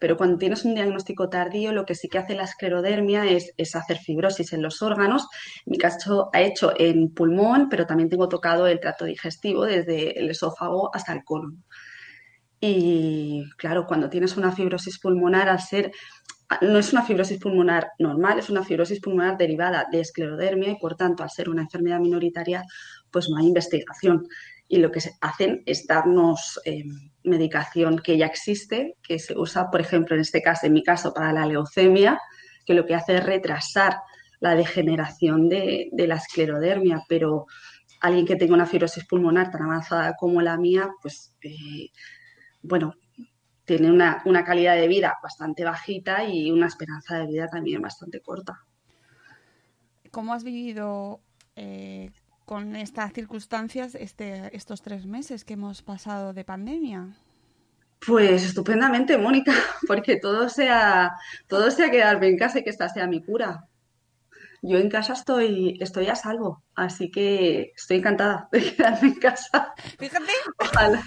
pero 0.01 0.17
cuando 0.17 0.39
tienes 0.39 0.65
un 0.65 0.73
diagnóstico 0.73 1.29
tardío, 1.29 1.71
lo 1.73 1.85
que 1.85 1.93
sí 1.93 2.09
que 2.09 2.17
hace 2.17 2.33
la 2.33 2.45
esclerodermia 2.45 3.23
es, 3.27 3.75
hacer 3.75 3.99
fibrosis 3.99 4.51
en 4.51 4.63
los 4.63 4.81
órganos. 4.81 5.27
Mi 5.67 5.77
caso 5.77 6.31
ha 6.33 6.41
hecho 6.41 6.73
en 6.75 7.13
pulmón, 7.13 7.69
pero 7.69 7.85
también 7.85 8.09
tengo 8.09 8.27
tocado 8.27 8.65
el 8.65 8.79
trato 8.79 9.05
digestivo 9.05 9.63
desde 9.63 10.19
el 10.19 10.31
esófago 10.31 10.89
hasta 10.91 11.13
el 11.13 11.23
colon. 11.23 11.63
Y 12.59 13.43
claro, 13.57 13.85
cuando 13.85 14.09
tienes 14.09 14.37
una 14.37 14.51
fibrosis 14.51 14.99
pulmonar, 14.99 15.47
al 15.47 15.61
ser 15.61 15.91
no 16.61 16.79
es 16.79 16.91
una 16.91 17.03
fibrosis 17.03 17.39
pulmonar 17.39 17.91
normal, 17.99 18.39
es 18.39 18.49
una 18.49 18.63
fibrosis 18.63 18.99
pulmonar 18.99 19.37
derivada 19.37 19.85
de 19.91 19.99
esclerodermia 19.99 20.71
y 20.71 20.79
por 20.79 20.95
tanto, 20.95 21.21
al 21.21 21.29
ser 21.29 21.47
una 21.47 21.61
enfermedad 21.61 21.99
minoritaria, 21.99 22.63
pues 23.11 23.29
no 23.29 23.37
hay 23.37 23.45
investigación. 23.45 24.27
Y 24.67 24.77
lo 24.77 24.89
que 24.89 24.99
hacen 25.21 25.61
es 25.67 25.85
darnos 25.85 26.59
eh, 26.65 26.85
medicación 27.23 27.99
que 27.99 28.17
ya 28.17 28.25
existe, 28.25 28.95
que 29.03 29.19
se 29.19 29.37
usa, 29.37 29.69
por 29.69 29.81
ejemplo, 29.81 30.15
en 30.15 30.21
este 30.21 30.41
caso, 30.41 30.67
en 30.67 30.73
mi 30.73 30.83
caso, 30.83 31.13
para 31.13 31.33
la 31.33 31.45
leucemia, 31.45 32.19
que 32.65 32.73
lo 32.73 32.85
que 32.85 32.95
hace 32.95 33.15
es 33.17 33.25
retrasar 33.25 33.97
la 34.39 34.55
degeneración 34.55 35.49
de, 35.49 35.89
la 35.93 36.15
esclerodermia, 36.15 37.03
pero 37.07 37.45
alguien 38.01 38.25
que 38.25 38.35
tenga 38.35 38.55
una 38.55 38.65
fibrosis 38.65 39.05
pulmonar 39.05 39.51
tan 39.51 39.63
avanzada 39.63 40.15
como 40.17 40.41
la 40.41 40.57
mía, 40.57 40.89
pues, 41.01 41.35
eh, 41.43 41.89
bueno, 42.61 42.95
tiene 43.65 43.91
una, 43.91 44.43
calidad 44.43 44.75
de 44.75 44.87
vida 44.87 45.17
bastante 45.21 45.63
bajita 45.63 46.23
y 46.23 46.51
una 46.51 46.67
esperanza 46.67 47.19
de 47.19 47.27
vida 47.27 47.47
también 47.47 47.81
bastante 47.81 48.19
corta. 48.19 48.65
¿Cómo 50.09 50.33
has 50.33 50.43
vivido 50.43 51.21
eh, 51.55 52.11
con 52.51 52.75
estas 52.75 53.13
circunstancias 53.13 53.95
este, 53.95 54.53
estos 54.53 54.81
tres 54.81 55.05
meses 55.05 55.45
que 55.45 55.53
hemos 55.53 55.81
pasado 55.81 56.33
de 56.33 56.43
pandemia? 56.43 57.15
Pues 58.05 58.43
estupendamente, 58.43 59.17
Mónica, 59.17 59.53
porque 59.87 60.17
todo 60.17 60.49
sea, 60.49 61.13
todo 61.47 61.71
sea 61.71 61.89
quedarme 61.89 62.27
en 62.27 62.37
casa 62.37 62.59
y 62.59 62.65
que 62.65 62.69
esta 62.69 62.89
sea 62.89 63.07
mi 63.07 63.23
cura. 63.23 63.69
Yo 64.61 64.79
en 64.79 64.89
casa 64.89 65.13
estoy, 65.13 65.77
estoy 65.79 66.07
a 66.07 66.15
salvo, 66.15 66.61
así 66.75 67.09
que 67.09 67.71
estoy 67.73 67.99
encantada 67.99 68.49
de 68.51 68.59
quedarme 68.75 69.07
en 69.07 69.15
casa. 69.15 69.73
Fíjate. 69.97 70.33
Ojalá. 70.59 71.01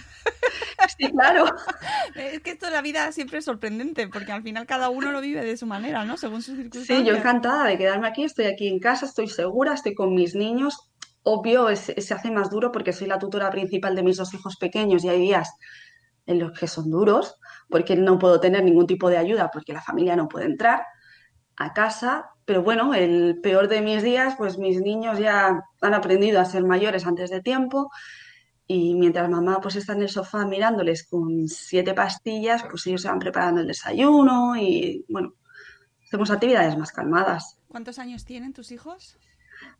Sí, 0.98 1.10
claro. 1.10 1.44
Es 2.14 2.40
que 2.40 2.52
esto 2.52 2.66
de 2.66 2.72
la 2.72 2.80
vida 2.80 3.10
siempre 3.12 3.38
es 3.38 3.44
sorprendente, 3.44 4.06
porque 4.08 4.30
al 4.30 4.42
final 4.42 4.66
cada 4.66 4.88
uno 4.88 5.10
lo 5.10 5.20
vive 5.20 5.44
de 5.44 5.56
su 5.56 5.66
manera, 5.66 6.04
¿no? 6.04 6.16
Según 6.16 6.42
sus 6.42 6.56
circunstancias. 6.56 7.00
Sí, 7.00 7.04
yo 7.04 7.16
encantada 7.16 7.64
de 7.64 7.76
quedarme 7.76 8.06
aquí, 8.06 8.22
estoy 8.22 8.46
aquí 8.46 8.68
en 8.68 8.78
casa, 8.78 9.06
estoy 9.06 9.28
segura, 9.28 9.74
estoy 9.74 9.94
con 9.94 10.14
mis 10.14 10.34
niños 10.34 10.93
obvio 11.24 11.74
se 11.74 12.14
hace 12.14 12.30
más 12.30 12.50
duro 12.50 12.70
porque 12.70 12.92
soy 12.92 13.08
la 13.08 13.18
tutora 13.18 13.50
principal 13.50 13.96
de 13.96 14.02
mis 14.02 14.16
dos 14.16 14.32
hijos 14.34 14.56
pequeños 14.56 15.04
y 15.04 15.08
hay 15.08 15.20
días 15.20 15.50
en 16.26 16.38
los 16.38 16.58
que 16.58 16.68
son 16.68 16.90
duros 16.90 17.36
porque 17.68 17.96
no 17.96 18.18
puedo 18.18 18.40
tener 18.40 18.62
ningún 18.62 18.86
tipo 18.86 19.10
de 19.10 19.18
ayuda 19.18 19.50
porque 19.52 19.72
la 19.72 19.82
familia 19.82 20.16
no 20.16 20.28
puede 20.28 20.46
entrar 20.46 20.84
a 21.56 21.72
casa. 21.72 22.30
Pero 22.44 22.62
bueno, 22.62 22.94
el 22.94 23.40
peor 23.42 23.68
de 23.68 23.80
mis 23.80 24.02
días, 24.02 24.34
pues 24.36 24.58
mis 24.58 24.80
niños 24.80 25.18
ya 25.18 25.62
han 25.80 25.94
aprendido 25.94 26.40
a 26.40 26.44
ser 26.44 26.62
mayores 26.62 27.06
antes 27.06 27.30
de 27.30 27.40
tiempo 27.40 27.90
y 28.66 28.94
mientras 28.94 29.28
mamá 29.28 29.60
pues 29.60 29.76
está 29.76 29.94
en 29.94 30.02
el 30.02 30.08
sofá 30.08 30.46
mirándoles 30.46 31.06
con 31.06 31.48
siete 31.48 31.94
pastillas, 31.94 32.64
pues 32.68 32.86
ellos 32.86 33.02
se 33.02 33.08
van 33.08 33.18
preparando 33.18 33.62
el 33.62 33.66
desayuno 33.66 34.56
y 34.56 35.04
bueno, 35.08 35.34
hacemos 36.06 36.30
actividades 36.30 36.76
más 36.76 36.92
calmadas. 36.92 37.58
¿Cuántos 37.68 37.98
años 37.98 38.24
tienen 38.24 38.52
tus 38.52 38.72
hijos? 38.72 39.18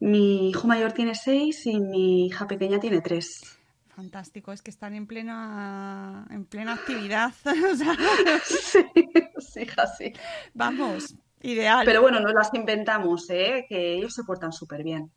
Mi 0.04 0.50
hijo 0.50 0.66
mayor 0.66 0.92
tiene 0.92 1.14
seis 1.14 1.64
y 1.64 1.80
mi 1.80 2.26
hija 2.26 2.46
pequeña 2.46 2.78
tiene 2.78 3.00
tres. 3.00 3.40
Fantástico, 3.88 4.52
es 4.52 4.60
que 4.60 4.70
están 4.70 4.94
en 4.94 5.06
plena, 5.06 6.26
en 6.28 6.44
plena 6.44 6.74
actividad. 6.74 7.32
sí, 8.44 9.66
sí. 9.96 10.12
Vamos, 10.52 11.14
ideal. 11.40 11.86
Pero 11.86 12.02
bueno, 12.02 12.20
nos 12.20 12.34
las 12.34 12.52
inventamos, 12.52 13.30
¿eh? 13.30 13.64
que 13.66 13.94
ellos 13.94 14.12
se 14.12 14.24
portan 14.24 14.52
súper 14.52 14.84
bien. 14.84 15.10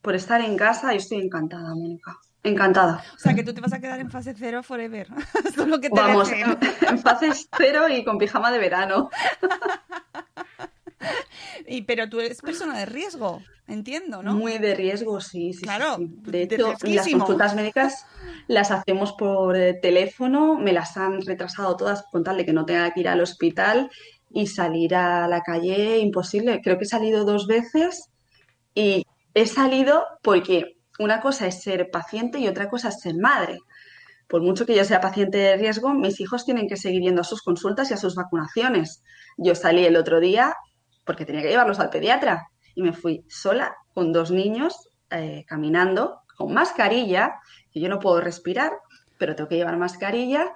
Por 0.00 0.14
estar 0.14 0.40
en 0.40 0.56
casa, 0.56 0.92
yo 0.92 0.98
estoy 0.98 1.18
encantada, 1.18 1.74
Mónica. 1.74 2.16
Encantada. 2.42 3.04
O 3.16 3.18
sea, 3.18 3.34
que 3.34 3.42
tú 3.42 3.52
te 3.52 3.60
vas 3.60 3.74
a 3.74 3.80
quedar 3.80 4.00
en 4.00 4.10
fase 4.10 4.32
cero 4.34 4.62
forever. 4.62 5.08
lo 5.66 5.78
que 5.78 5.90
te 5.90 6.00
Vamos, 6.00 6.32
en 6.32 6.98
fase 7.00 7.32
cero 7.54 7.86
y 7.90 8.02
con 8.02 8.16
pijama 8.16 8.50
de 8.50 8.60
verano. 8.60 9.10
Y, 11.66 11.82
pero 11.82 12.08
tú 12.08 12.20
eres 12.20 12.40
persona 12.40 12.78
de 12.78 12.86
riesgo, 12.86 13.42
entiendo, 13.66 14.22
¿no? 14.22 14.34
Muy 14.34 14.58
de 14.58 14.74
riesgo, 14.74 15.20
sí, 15.20 15.52
sí. 15.52 15.62
Claro. 15.62 15.96
De 15.98 16.42
hecho, 16.42 16.74
las 16.82 17.08
consultas 17.08 17.54
médicas 17.54 18.06
las 18.46 18.70
hacemos 18.70 19.12
por 19.12 19.56
eh, 19.56 19.74
teléfono, 19.74 20.56
me 20.58 20.72
las 20.72 20.96
han 20.96 21.22
retrasado 21.22 21.76
todas 21.76 22.04
con 22.12 22.24
tal 22.24 22.36
de 22.36 22.44
que 22.44 22.52
no 22.52 22.66
tenga 22.66 22.90
que 22.92 23.00
ir 23.00 23.08
al 23.08 23.20
hospital 23.20 23.90
y 24.30 24.46
salir 24.46 24.94
a 24.94 25.26
la 25.28 25.42
calle 25.42 25.98
imposible. 25.98 26.60
Creo 26.62 26.78
que 26.78 26.84
he 26.84 26.88
salido 26.88 27.24
dos 27.24 27.46
veces 27.46 28.10
y 28.74 29.06
he 29.34 29.46
salido 29.46 30.04
porque 30.22 30.76
una 30.98 31.20
cosa 31.20 31.46
es 31.46 31.62
ser 31.62 31.90
paciente 31.90 32.38
y 32.38 32.48
otra 32.48 32.68
cosa 32.68 32.88
es 32.88 33.00
ser 33.00 33.14
madre. 33.16 33.58
Por 34.28 34.42
mucho 34.42 34.66
que 34.66 34.74
yo 34.74 34.84
sea 34.84 35.00
paciente 35.00 35.38
de 35.38 35.56
riesgo, 35.56 35.94
mis 35.94 36.20
hijos 36.20 36.44
tienen 36.44 36.68
que 36.68 36.76
seguir 36.76 37.02
yendo 37.02 37.20
a 37.20 37.24
sus 37.24 37.42
consultas 37.42 37.90
y 37.90 37.94
a 37.94 37.96
sus 37.96 38.16
vacunaciones. 38.16 39.02
Yo 39.36 39.54
salí 39.54 39.84
el 39.84 39.96
otro 39.96 40.18
día 40.20 40.56
porque 41.06 41.24
tenía 41.24 41.40
que 41.40 41.48
llevarlos 41.48 41.80
al 41.80 41.90
pediatra. 41.90 42.50
Y 42.74 42.82
me 42.82 42.92
fui 42.92 43.24
sola 43.28 43.74
con 43.94 44.12
dos 44.12 44.30
niños 44.30 44.90
eh, 45.10 45.44
caminando 45.46 46.20
con 46.36 46.52
mascarilla, 46.52 47.40
que 47.72 47.80
yo 47.80 47.88
no 47.88 47.98
puedo 47.98 48.20
respirar, 48.20 48.72
pero 49.16 49.34
tengo 49.34 49.48
que 49.48 49.56
llevar 49.56 49.78
mascarilla. 49.78 50.52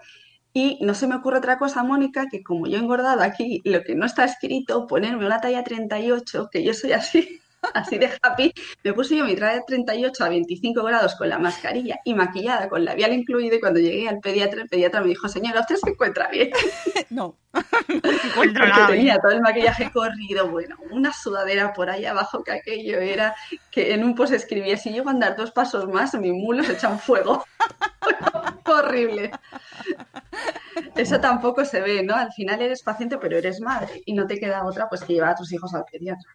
Y 0.53 0.79
no 0.83 0.95
se 0.95 1.07
me 1.07 1.15
ocurre 1.15 1.39
otra 1.39 1.59
cosa, 1.59 1.83
Mónica, 1.85 2.27
que 2.31 2.43
como 2.43 2.67
yo 2.67 2.77
he 2.77 2.81
engordado 2.81 3.23
aquí 3.23 3.63
lo 3.65 3.83
que 3.83 3.95
no 3.95 4.05
está 4.05 4.25
escrito, 4.25 4.87
ponerme 4.87 5.25
una 5.25 5.41
talla 5.41 5.63
38, 5.63 6.49
que 6.51 6.65
yo 6.65 6.75
soy 6.75 6.93
así, 6.93 7.41
así 7.75 7.99
de 7.99 8.11
happy, 8.23 8.53
me 8.85 8.93
puse 8.93 9.17
yo 9.17 9.25
mi 9.25 9.35
traje 9.35 9.57
de 9.57 9.63
38 9.67 10.25
a 10.25 10.29
25 10.29 10.83
grados 10.83 11.15
con 11.15 11.29
la 11.29 11.39
mascarilla 11.39 11.99
y 12.05 12.15
maquillada 12.15 12.69
con 12.69 12.85
labial 12.85 13.13
incluido 13.13 13.57
y 13.57 13.61
cuando 13.61 13.81
llegué 13.81 14.09
al 14.09 14.21
pediatra, 14.21 14.63
el 14.63 14.69
pediatra 14.69 15.01
me 15.01 15.09
dijo, 15.09 15.29
señora, 15.29 15.61
¿usted 15.61 15.77
se 15.77 15.91
encuentra 15.91 16.29
bien? 16.29 16.51
No, 17.11 17.37
no 17.53 18.13
se 18.13 18.29
encuentra 18.29 18.67
Porque 18.67 18.93
tenía 18.93 19.19
todo 19.19 19.33
el 19.33 19.41
maquillaje 19.41 19.91
corrido, 19.91 20.49
bueno, 20.49 20.77
una 20.91 21.13
sudadera 21.13 21.73
por 21.73 21.91
ahí 21.91 22.05
abajo 22.07 22.45
que 22.45 22.53
aquello 22.53 22.99
era 22.99 23.35
que 23.71 23.93
en 23.95 24.05
un 24.05 24.15
post 24.15 24.33
escribía, 24.33 24.77
si 24.77 24.91
llego 24.91 25.09
a 25.09 25.13
andar 25.13 25.37
dos 25.37 25.51
pasos 25.51 25.89
más, 25.89 26.15
mis 26.15 26.33
mulos 26.33 26.69
echan 26.69 26.99
fuego. 27.01 27.45
Horrible. 28.65 29.33
Eso 30.95 31.21
tampoco 31.21 31.65
se 31.65 31.81
ve, 31.81 32.03
¿no? 32.03 32.15
Al 32.15 32.33
final 32.33 32.63
eres 32.63 32.83
paciente, 32.83 33.19
pero 33.19 33.37
eres 33.37 33.61
madre 33.61 34.03
y 34.07 34.13
no 34.13 34.27
te 34.27 34.39
queda 34.39 34.65
otra 34.65 34.89
pues 34.89 35.03
que 35.03 35.15
llevar 35.15 35.31
a 35.31 35.35
tus 35.35 35.53
hijos 35.53 35.75
al 35.75 35.85
pediatra. 35.91 36.31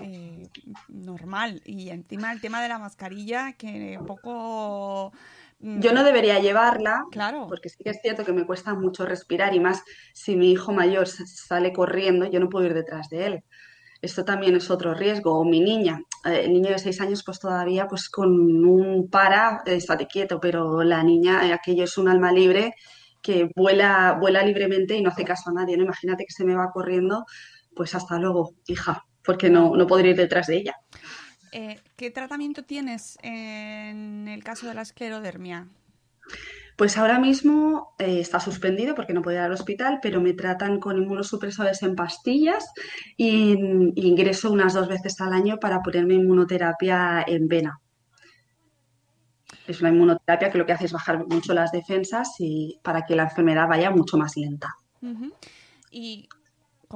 Eh, 0.00 0.48
normal. 0.88 1.60
Y 1.64 1.90
encima 1.90 2.32
el 2.32 2.40
tema 2.40 2.62
de 2.62 2.68
la 2.68 2.78
mascarilla, 2.78 3.52
que 3.54 3.98
poco... 4.06 5.12
Mm, 5.60 5.80
Yo 5.80 5.92
no 5.92 6.04
debería 6.04 6.38
llevarla, 6.38 7.04
claro. 7.10 7.46
porque 7.48 7.68
sí 7.68 7.82
que 7.84 7.90
es 7.90 8.00
cierto 8.02 8.24
que 8.24 8.32
me 8.32 8.46
cuesta 8.46 8.74
mucho 8.74 9.06
respirar 9.06 9.54
y 9.54 9.60
más 9.60 9.82
si 10.12 10.36
mi 10.36 10.50
hijo 10.52 10.72
mayor 10.72 11.06
sale 11.06 11.72
corriendo, 11.72 12.26
yo 12.26 12.40
no 12.40 12.48
puedo 12.48 12.66
ir 12.66 12.74
detrás 12.74 13.08
de 13.08 13.26
él. 13.26 13.44
Esto 14.00 14.24
también 14.24 14.56
es 14.56 14.70
otro 14.70 14.94
riesgo. 14.94 15.38
O 15.38 15.44
mi 15.44 15.60
niña, 15.60 16.00
eh, 16.24 16.42
el 16.44 16.52
niño 16.52 16.70
de 16.70 16.78
seis 16.78 17.00
años, 17.00 17.22
pues 17.24 17.38
todavía 17.38 17.86
pues 17.88 18.08
con 18.08 18.30
un 18.66 19.08
para, 19.10 19.62
eh, 19.66 19.76
estate 19.76 20.06
quieto, 20.06 20.40
pero 20.40 20.82
la 20.82 21.02
niña, 21.04 21.54
aquello 21.54 21.84
es 21.84 21.96
un 21.98 22.08
alma 22.08 22.32
libre 22.32 22.74
que 23.22 23.48
vuela, 23.54 24.16
vuela 24.20 24.42
libremente 24.42 24.96
y 24.96 25.02
no 25.02 25.10
hace 25.10 25.24
caso 25.24 25.50
a 25.50 25.52
nadie. 25.52 25.76
¿no? 25.76 25.84
Imagínate 25.84 26.24
que 26.24 26.32
se 26.32 26.44
me 26.44 26.56
va 26.56 26.70
corriendo, 26.72 27.24
pues 27.76 27.94
hasta 27.94 28.18
luego, 28.18 28.54
hija 28.66 29.04
porque 29.24 29.50
no, 29.50 29.76
no 29.76 29.86
podría 29.86 30.12
ir 30.12 30.16
detrás 30.16 30.46
de 30.46 30.56
ella. 30.56 30.76
Eh, 31.52 31.78
¿Qué 31.96 32.10
tratamiento 32.10 32.64
tienes 32.64 33.18
en 33.22 34.26
el 34.26 34.42
caso 34.42 34.66
de 34.66 34.74
la 34.74 34.82
esclerodermia? 34.82 35.68
Pues 36.76 36.96
ahora 36.96 37.18
mismo 37.18 37.94
eh, 37.98 38.20
está 38.20 38.40
suspendido 38.40 38.94
porque 38.94 39.12
no 39.12 39.20
puedo 39.20 39.36
ir 39.36 39.42
al 39.42 39.52
hospital, 39.52 39.98
pero 40.00 40.20
me 40.20 40.32
tratan 40.32 40.80
con 40.80 40.96
inmunosupresores 40.96 41.82
en 41.82 41.94
pastillas 41.94 42.72
y, 43.16 43.52
ingreso 43.96 44.50
unas 44.50 44.72
dos 44.72 44.88
veces 44.88 45.20
al 45.20 45.34
año 45.34 45.58
para 45.60 45.80
ponerme 45.80 46.14
inmunoterapia 46.14 47.22
en 47.26 47.48
vena. 47.48 47.78
Es 49.66 49.80
una 49.80 49.90
inmunoterapia 49.90 50.50
que 50.50 50.58
lo 50.58 50.66
que 50.66 50.72
hace 50.72 50.86
es 50.86 50.92
bajar 50.92 51.26
mucho 51.26 51.52
las 51.52 51.70
defensas 51.70 52.30
y 52.38 52.80
para 52.82 53.04
que 53.04 53.14
la 53.14 53.24
enfermedad 53.24 53.68
vaya 53.68 53.90
mucho 53.90 54.16
más 54.16 54.36
lenta. 54.36 54.74
¿Y 55.90 56.28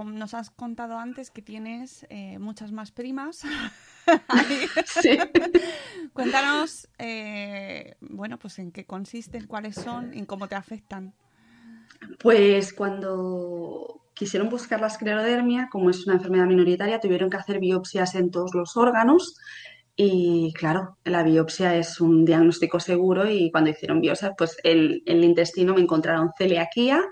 nos 0.05 0.35
has 0.35 0.51
contado 0.51 0.99
antes 0.99 1.31
que 1.31 1.43
tienes 1.43 2.07
eh, 2.11 2.39
muchas 2.39 2.73
más 2.73 2.93
primas. 2.93 3.43
sí. 5.03 5.19
Cuéntanos, 6.13 6.89
eh, 6.99 7.97
bueno, 8.01 8.39
pues 8.39 8.59
en 8.59 8.73
qué 8.73 8.85
consisten, 8.85 9.47
cuáles 9.47 9.77
son 9.77 10.17
y 10.17 10.25
cómo 10.27 10.49
te 10.49 10.55
afectan. 10.55 11.15
Pues 12.19 12.73
cuando 12.73 14.03
quisieron 14.15 14.49
buscar 14.49 14.81
la 14.81 14.87
esclerodermia, 14.87 15.69
como 15.71 15.91
es 15.91 16.07
una 16.07 16.17
enfermedad 16.17 16.47
minoritaria, 16.47 17.01
tuvieron 17.01 17.31
que 17.31 17.37
hacer 17.37 17.59
biopsias 17.59 18.15
en 18.15 18.31
todos 18.31 18.55
los 18.55 18.77
órganos 18.77 19.37
y 19.99 20.53
claro, 20.53 20.99
la 21.05 21.23
biopsia 21.23 21.75
es 21.75 22.03
un 22.03 22.27
diagnóstico 22.27 22.79
seguro 22.81 23.31
y 23.31 23.51
cuando 23.51 23.71
hicieron 23.71 24.03
biopsia, 24.03 24.35
pues 24.37 24.59
en 24.63 25.01
el 25.07 25.25
intestino 25.25 25.75
me 25.75 25.81
encontraron 25.81 26.33
celiaquía, 26.37 27.03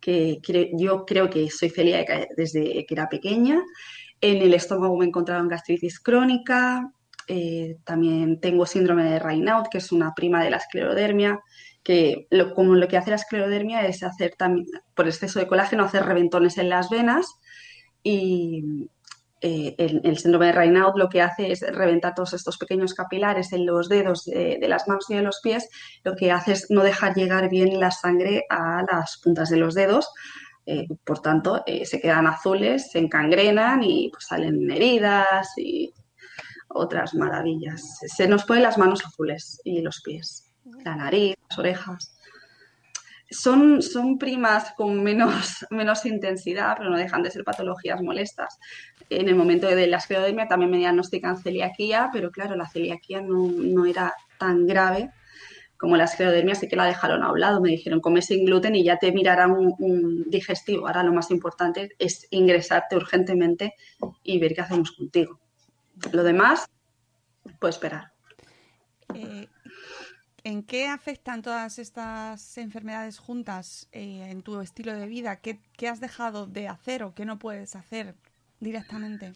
que, 0.00 0.40
yo 0.76 1.04
creo 1.04 1.30
que 1.30 1.50
soy 1.50 1.70
celíaca 1.70 2.26
desde 2.36 2.86
que 2.86 2.94
era 2.94 3.08
pequeña. 3.08 3.62
En 4.20 4.42
el 4.42 4.54
estómago 4.54 4.96
me 4.96 5.06
encontraron 5.06 5.48
gastritis 5.48 6.00
crónica, 6.00 6.92
eh, 7.28 7.76
también 7.84 8.40
tengo 8.40 8.66
síndrome 8.66 9.04
de 9.04 9.18
Raynaud, 9.18 9.68
que 9.70 9.78
es 9.78 9.92
una 9.92 10.14
prima 10.14 10.42
de 10.42 10.50
la 10.50 10.56
esclerodermia, 10.56 11.40
que 11.82 12.26
lo, 12.30 12.54
como 12.54 12.74
lo 12.74 12.88
que 12.88 12.96
hace 12.96 13.10
la 13.10 13.16
esclerodermia 13.16 13.86
es 13.86 14.02
hacer 14.02 14.34
también, 14.36 14.66
por 14.94 15.06
exceso 15.06 15.38
de 15.38 15.46
colágeno, 15.46 15.84
hacer 15.84 16.04
reventones 16.04 16.58
en 16.58 16.68
las 16.68 16.90
venas 16.90 17.26
y, 18.02 18.88
eh, 19.42 19.74
el, 19.78 20.18
síndrome 20.18 20.46
de 20.46 20.52
Raynaud 20.52 20.96
lo 20.96 21.08
que 21.08 21.22
hace 21.22 21.50
es 21.50 21.60
reventar 21.62 22.14
todos 22.14 22.34
estos 22.34 22.58
pequeños 22.58 22.92
capilares 22.92 23.52
en 23.52 23.64
los 23.64 23.88
dedos 23.88 24.26
de, 24.26 24.58
las 24.68 24.86
manos 24.86 25.08
y 25.08 25.14
de 25.14 25.22
los 25.22 25.40
pies, 25.42 25.68
lo 26.04 26.14
que 26.14 26.30
hace 26.30 26.52
es 26.52 26.66
no 26.70 26.82
dejar 26.82 27.14
llegar 27.14 27.48
bien 27.48 27.80
la 27.80 27.90
sangre 27.90 28.44
a 28.50 28.84
las 28.90 29.18
puntas 29.22 29.48
de 29.48 29.56
los 29.56 29.74
dedos. 29.74 30.10
Eh, 30.66 30.86
por 31.04 31.20
tanto, 31.20 31.62
eh, 31.66 31.86
se 31.86 32.00
quedan 32.00 32.26
azules, 32.26 32.90
se 32.90 32.98
encangrenan 32.98 33.82
y 33.82 34.10
pues, 34.10 34.26
salen 34.26 34.70
heridas 34.70 35.48
y 35.56 35.94
otras 36.68 37.14
maravillas. 37.14 37.98
Se 38.06 38.28
nos 38.28 38.44
ponen 38.44 38.64
las 38.64 38.76
manos 38.76 39.04
azules 39.06 39.60
y 39.64 39.80
los 39.80 40.02
pies, 40.02 40.52
la 40.84 40.96
nariz, 40.96 41.34
las 41.48 41.58
orejas 41.58 42.19
son, 43.30 43.80
son 43.80 44.18
primas 44.18 44.72
con 44.76 45.02
menos, 45.02 45.66
menos 45.70 46.04
intensidad, 46.04 46.74
pero 46.76 46.90
no 46.90 46.98
dejan 46.98 47.22
de 47.22 47.30
ser 47.30 47.44
patologías 47.44 48.02
molestas. 48.02 48.58
En 49.08 49.28
el 49.28 49.34
momento 49.34 49.68
de 49.68 49.86
la 49.86 49.98
esclerodermia 49.98 50.48
también 50.48 50.70
me 50.70 50.78
diagnostican 50.78 51.38
celiaquía, 51.38 52.10
pero 52.12 52.30
claro, 52.30 52.56
la 52.56 52.68
celiaquía 52.68 53.20
no, 53.20 53.86
era 53.86 54.14
tan 54.38 54.66
grave 54.66 55.10
como 55.76 55.96
la 55.96 56.04
esclerodermia, 56.04 56.52
así 56.52 56.68
que 56.68 56.76
la 56.76 56.84
dejaron 56.84 57.22
a 57.22 57.32
un 57.32 57.40
lado. 57.40 57.60
Me 57.60 57.70
dijeron, 57.70 58.00
come 58.00 58.20
sin 58.20 58.44
gluten 58.44 58.74
y 58.74 58.84
ya 58.84 58.98
te 58.98 59.12
mirarán 59.12 59.52
un, 59.52 59.74
un, 59.78 60.24
digestivo. 60.28 60.86
Ahora 60.86 61.02
lo 61.02 61.12
más 61.12 61.30
importante 61.30 61.90
es 61.98 62.26
ingresarte 62.30 62.96
urgentemente 62.96 63.74
y 64.22 64.38
ver 64.38 64.54
qué 64.54 64.60
hacemos 64.60 64.92
contigo. 64.92 65.40
Lo 66.12 66.22
demás, 66.22 66.66
puede 67.58 67.70
esperar. 67.70 68.12
Eh, 69.14 69.46
¿En 70.42 70.62
qué 70.62 70.88
afectan 70.88 71.42
todas 71.42 71.78
estas 71.78 72.56
enfermedades 72.56 73.18
juntas 73.18 73.88
eh, 73.92 74.26
en 74.30 74.42
tu 74.42 74.60
estilo 74.60 74.92
de 74.94 75.06
vida? 75.06 75.36
¿Qué, 75.36 75.58
has 75.88 76.00
dejado 76.00 76.46
de 76.46 76.68
hacer 76.68 77.02
o 77.02 77.14
qué 77.14 77.24
no 77.24 77.38
puedes 77.38 77.76
hacer 77.76 78.14
directamente? 78.58 79.32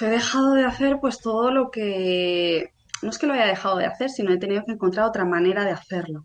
He 0.00 0.06
dejado 0.06 0.54
de 0.54 0.64
hacer 0.64 0.98
pues 1.00 1.20
todo 1.20 1.50
lo 1.50 1.70
que... 1.70 2.72
No 3.02 3.10
es 3.10 3.18
que 3.18 3.26
lo 3.26 3.34
haya 3.34 3.46
dejado 3.46 3.76
de 3.76 3.86
hacer, 3.86 4.08
sino 4.08 4.32
he 4.32 4.38
tenido 4.38 4.64
que 4.64 4.72
encontrar 4.72 5.06
otra 5.06 5.26
manera 5.26 5.64
de 5.64 5.72
hacerlo. 5.72 6.24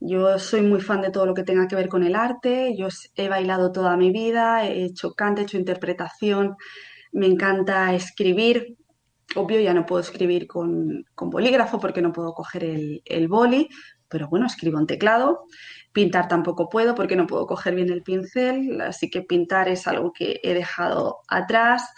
Yo 0.00 0.38
soy 0.38 0.60
muy 0.62 0.80
fan 0.80 1.00
de 1.00 1.10
todo 1.10 1.26
lo 1.26 1.34
que 1.34 1.44
tenga 1.44 1.68
que 1.68 1.76
ver 1.76 1.88
con 1.88 2.02
el 2.02 2.16
arte, 2.16 2.74
yo 2.76 2.88
he 3.14 3.28
bailado 3.28 3.72
toda 3.72 3.96
mi 3.96 4.10
vida, 4.10 4.66
he 4.66 4.84
hecho 4.84 5.12
canto, 5.12 5.40
he 5.40 5.44
hecho 5.44 5.58
interpretación, 5.58 6.56
me 7.12 7.26
encanta 7.26 7.94
escribir, 7.94 8.76
Obvio, 9.34 9.60
ya 9.60 9.72
no 9.72 9.86
puedo 9.86 10.00
escribir 10.00 10.46
con, 10.46 11.04
bolígrafo 11.16 11.80
porque 11.80 12.02
no 12.02 12.12
puedo 12.12 12.34
coger 12.34 12.64
el, 12.64 13.02
el, 13.04 13.28
boli, 13.28 13.68
pero 14.08 14.28
bueno, 14.28 14.46
escribo 14.46 14.78
en 14.78 14.86
teclado. 14.86 15.44
Pintar 15.92 16.28
tampoco 16.28 16.68
puedo 16.68 16.94
porque 16.94 17.16
no 17.16 17.26
puedo 17.26 17.46
coger 17.46 17.74
bien 17.74 17.90
el 17.90 18.02
pincel, 18.02 18.80
así 18.80 19.10
que 19.10 19.22
pintar 19.22 19.68
es 19.68 19.86
algo 19.86 20.12
que 20.12 20.40
he 20.42 20.54
dejado 20.54 21.20
atrás. 21.28 21.88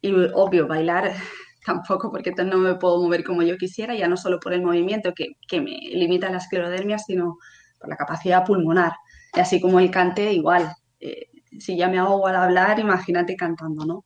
Y 0.00 0.12
obvio, 0.34 0.66
bailar 0.66 1.12
tampoco 1.64 2.10
porque 2.10 2.32
no 2.32 2.58
me 2.58 2.74
puedo 2.74 3.02
mover 3.02 3.24
como 3.24 3.42
yo 3.42 3.56
quisiera, 3.56 3.94
ya 3.94 4.08
no 4.08 4.16
solo 4.16 4.40
por 4.40 4.52
el 4.52 4.62
movimiento 4.62 5.12
que, 5.14 5.36
que 5.46 5.60
me 5.60 5.78
limita 5.92 6.30
la 6.30 6.38
esclerodermia, 6.38 6.98
sino 6.98 7.38
por 7.78 7.88
la 7.88 7.96
capacidad 7.96 8.44
pulmonar. 8.44 8.92
Y 9.34 9.40
así 9.40 9.60
como 9.60 9.78
el 9.78 9.90
cante, 9.90 10.32
igual. 10.32 10.72
Eh, 10.98 11.28
si 11.58 11.76
ya 11.76 11.88
me 11.88 11.98
hago 11.98 12.26
al 12.26 12.36
hablar, 12.36 12.78
imagínate 12.78 13.36
cantando, 13.36 13.84
¿no? 13.84 14.04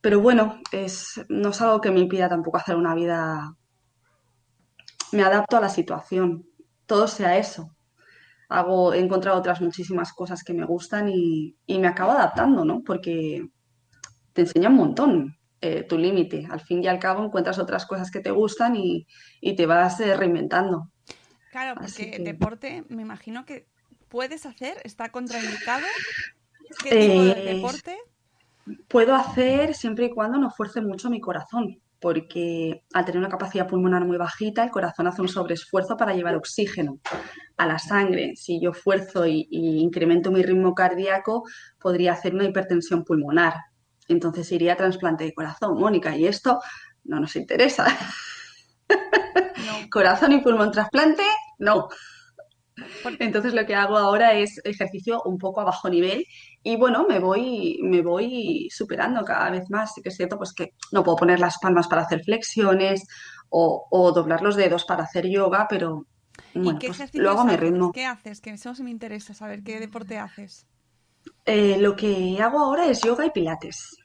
Pero 0.00 0.20
bueno, 0.20 0.60
es, 0.72 1.20
no 1.28 1.50
es 1.50 1.60
algo 1.60 1.80
que 1.80 1.90
me 1.90 2.00
impida 2.00 2.28
tampoco 2.28 2.56
hacer 2.56 2.76
una 2.76 2.94
vida. 2.94 3.54
Me 5.12 5.22
adapto 5.22 5.56
a 5.56 5.60
la 5.60 5.68
situación, 5.68 6.46
todo 6.86 7.06
sea 7.08 7.36
eso. 7.36 7.76
Hago, 8.48 8.92
he 8.94 8.98
encontrado 8.98 9.38
otras 9.38 9.60
muchísimas 9.60 10.12
cosas 10.12 10.42
que 10.42 10.54
me 10.54 10.64
gustan 10.64 11.08
y, 11.08 11.56
y 11.66 11.78
me 11.78 11.86
acabo 11.88 12.12
adaptando, 12.12 12.64
¿no? 12.64 12.82
Porque 12.82 13.46
te 14.32 14.42
enseña 14.42 14.68
un 14.70 14.76
montón 14.76 15.36
eh, 15.60 15.84
tu 15.84 15.98
límite. 15.98 16.46
Al 16.50 16.60
fin 16.60 16.82
y 16.82 16.88
al 16.88 16.98
cabo 16.98 17.24
encuentras 17.24 17.58
otras 17.58 17.86
cosas 17.86 18.10
que 18.10 18.20
te 18.20 18.30
gustan 18.30 18.76
y, 18.76 19.06
y 19.40 19.54
te 19.54 19.66
vas 19.66 20.00
eh, 20.00 20.16
reinventando. 20.16 20.90
Claro, 21.50 21.78
porque 21.80 22.10
que... 22.10 22.18
deporte, 22.18 22.84
me 22.88 23.02
imagino 23.02 23.44
que 23.44 23.66
puedes 24.08 24.46
hacer, 24.46 24.80
está 24.84 25.10
contraindicado. 25.10 25.86
¿Qué 26.82 26.90
tipo 26.90 27.22
de 27.22 27.32
Eh, 27.32 27.54
deporte? 27.54 27.98
Puedo 28.88 29.14
hacer 29.14 29.74
siempre 29.74 30.06
y 30.06 30.10
cuando 30.10 30.38
no 30.38 30.50
fuerce 30.50 30.80
mucho 30.80 31.10
mi 31.10 31.20
corazón, 31.20 31.80
porque 32.00 32.84
al 32.92 33.04
tener 33.04 33.18
una 33.18 33.28
capacidad 33.28 33.66
pulmonar 33.66 34.04
muy 34.04 34.16
bajita, 34.16 34.64
el 34.64 34.70
corazón 34.70 35.06
hace 35.06 35.22
un 35.22 35.28
sobreesfuerzo 35.28 35.96
para 35.96 36.14
llevar 36.14 36.36
oxígeno 36.36 36.98
a 37.56 37.66
la 37.66 37.78
sangre. 37.78 38.34
Si 38.36 38.60
yo 38.60 38.72
fuerzo 38.72 39.26
y, 39.26 39.46
y 39.50 39.80
incremento 39.80 40.30
mi 40.30 40.42
ritmo 40.42 40.74
cardíaco, 40.74 41.44
podría 41.78 42.12
hacer 42.12 42.34
una 42.34 42.44
hipertensión 42.44 43.04
pulmonar. 43.04 43.54
Entonces 44.08 44.50
iría 44.50 44.72
a 44.72 44.76
trasplante 44.76 45.24
de 45.24 45.32
corazón, 45.32 45.78
Mónica, 45.78 46.16
y 46.16 46.26
esto 46.26 46.60
no 47.04 47.20
nos 47.20 47.36
interesa. 47.36 47.86
No. 48.88 49.88
Corazón 49.90 50.32
y 50.32 50.40
pulmón 50.40 50.70
trasplante, 50.70 51.22
no. 51.58 51.88
Entonces 53.18 53.54
lo 53.54 53.66
que 53.66 53.74
hago 53.74 53.98
ahora 53.98 54.34
es 54.34 54.60
ejercicio 54.64 55.22
un 55.24 55.38
poco 55.38 55.60
a 55.60 55.64
bajo 55.64 55.88
nivel 55.88 56.24
y 56.62 56.76
bueno, 56.76 57.06
me 57.08 57.18
voy, 57.18 57.78
me 57.82 58.02
voy 58.02 58.68
superando 58.70 59.24
cada 59.24 59.50
vez 59.50 59.70
más. 59.70 59.94
Sí 59.94 60.02
que 60.02 60.10
es 60.10 60.16
cierto 60.16 60.36
pues 60.36 60.52
que 60.52 60.74
no 60.92 61.02
puedo 61.02 61.16
poner 61.16 61.40
las 61.40 61.58
palmas 61.58 61.88
para 61.88 62.02
hacer 62.02 62.22
flexiones 62.22 63.06
o, 63.48 63.86
o 63.90 64.12
doblar 64.12 64.42
los 64.42 64.56
dedos 64.56 64.84
para 64.84 65.04
hacer 65.04 65.26
yoga, 65.28 65.66
pero 65.68 66.06
¿Y 66.54 66.60
bueno, 66.60 66.78
qué 66.78 66.88
pues 66.88 67.14
lo 67.14 67.30
hago 67.30 67.40
a 67.40 67.44
mi 67.44 67.56
ritmo. 67.56 67.92
¿Qué 67.92 68.06
haces? 68.06 68.40
Que 68.40 68.50
eso 68.50 68.74
sí 68.74 68.82
me 68.82 68.90
interesa 68.90 69.34
saber 69.34 69.62
qué 69.62 69.80
deporte 69.80 70.18
haces. 70.18 70.66
Eh, 71.44 71.76
lo 71.78 71.96
que 71.96 72.38
hago 72.40 72.58
ahora 72.58 72.86
es 72.86 73.00
yoga 73.02 73.26
y 73.26 73.30
pilates. 73.30 73.96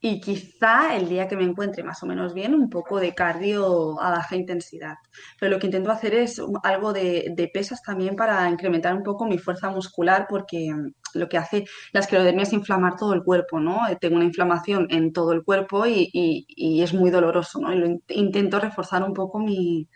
Y 0.00 0.20
quizá 0.20 0.94
el 0.94 1.08
día 1.08 1.26
que 1.26 1.36
me 1.36 1.44
encuentre 1.44 1.82
más 1.82 2.02
o 2.02 2.06
menos 2.06 2.34
bien, 2.34 2.54
un 2.54 2.68
poco 2.70 3.00
de 3.00 3.14
cardio 3.14 4.00
a 4.00 4.10
baja 4.10 4.36
intensidad. 4.36 4.94
Pero 5.40 5.52
lo 5.52 5.58
que 5.58 5.66
intento 5.66 5.90
hacer 5.90 6.14
es 6.14 6.40
algo 6.62 6.92
de, 6.92 7.32
de 7.34 7.48
pesas 7.48 7.82
también 7.82 8.14
para 8.14 8.48
incrementar 8.50 8.94
un 8.94 9.02
poco 9.02 9.24
mi 9.26 9.38
fuerza 9.38 9.70
muscular, 9.70 10.26
porque 10.28 10.70
mm, 10.72 10.92
lo 11.14 11.28
que 11.28 11.38
hace 11.38 11.64
la 11.92 12.00
esclerodermia 12.00 12.42
es 12.44 12.52
inflamar 12.52 12.94
todo 12.96 13.14
el 13.14 13.24
cuerpo, 13.24 13.58
¿no? 13.58 13.88
Eh, 13.88 13.96
Tengo 14.00 14.16
una 14.16 14.26
inflamación 14.26 14.86
en 14.90 15.12
todo 15.12 15.32
el 15.32 15.42
cuerpo 15.44 15.86
y, 15.86 16.10
y- 16.12 16.82
es 16.82 16.92
muy 16.94 17.10
doloroso, 17.10 17.58
¿no? 17.60 17.72
Y 17.72 17.78
lo 17.78 17.86
in- 17.86 18.02
intento 18.08 18.60
reforzar 18.60 19.02
un 19.02 19.14
poco 19.14 19.38
mi, 19.40 19.88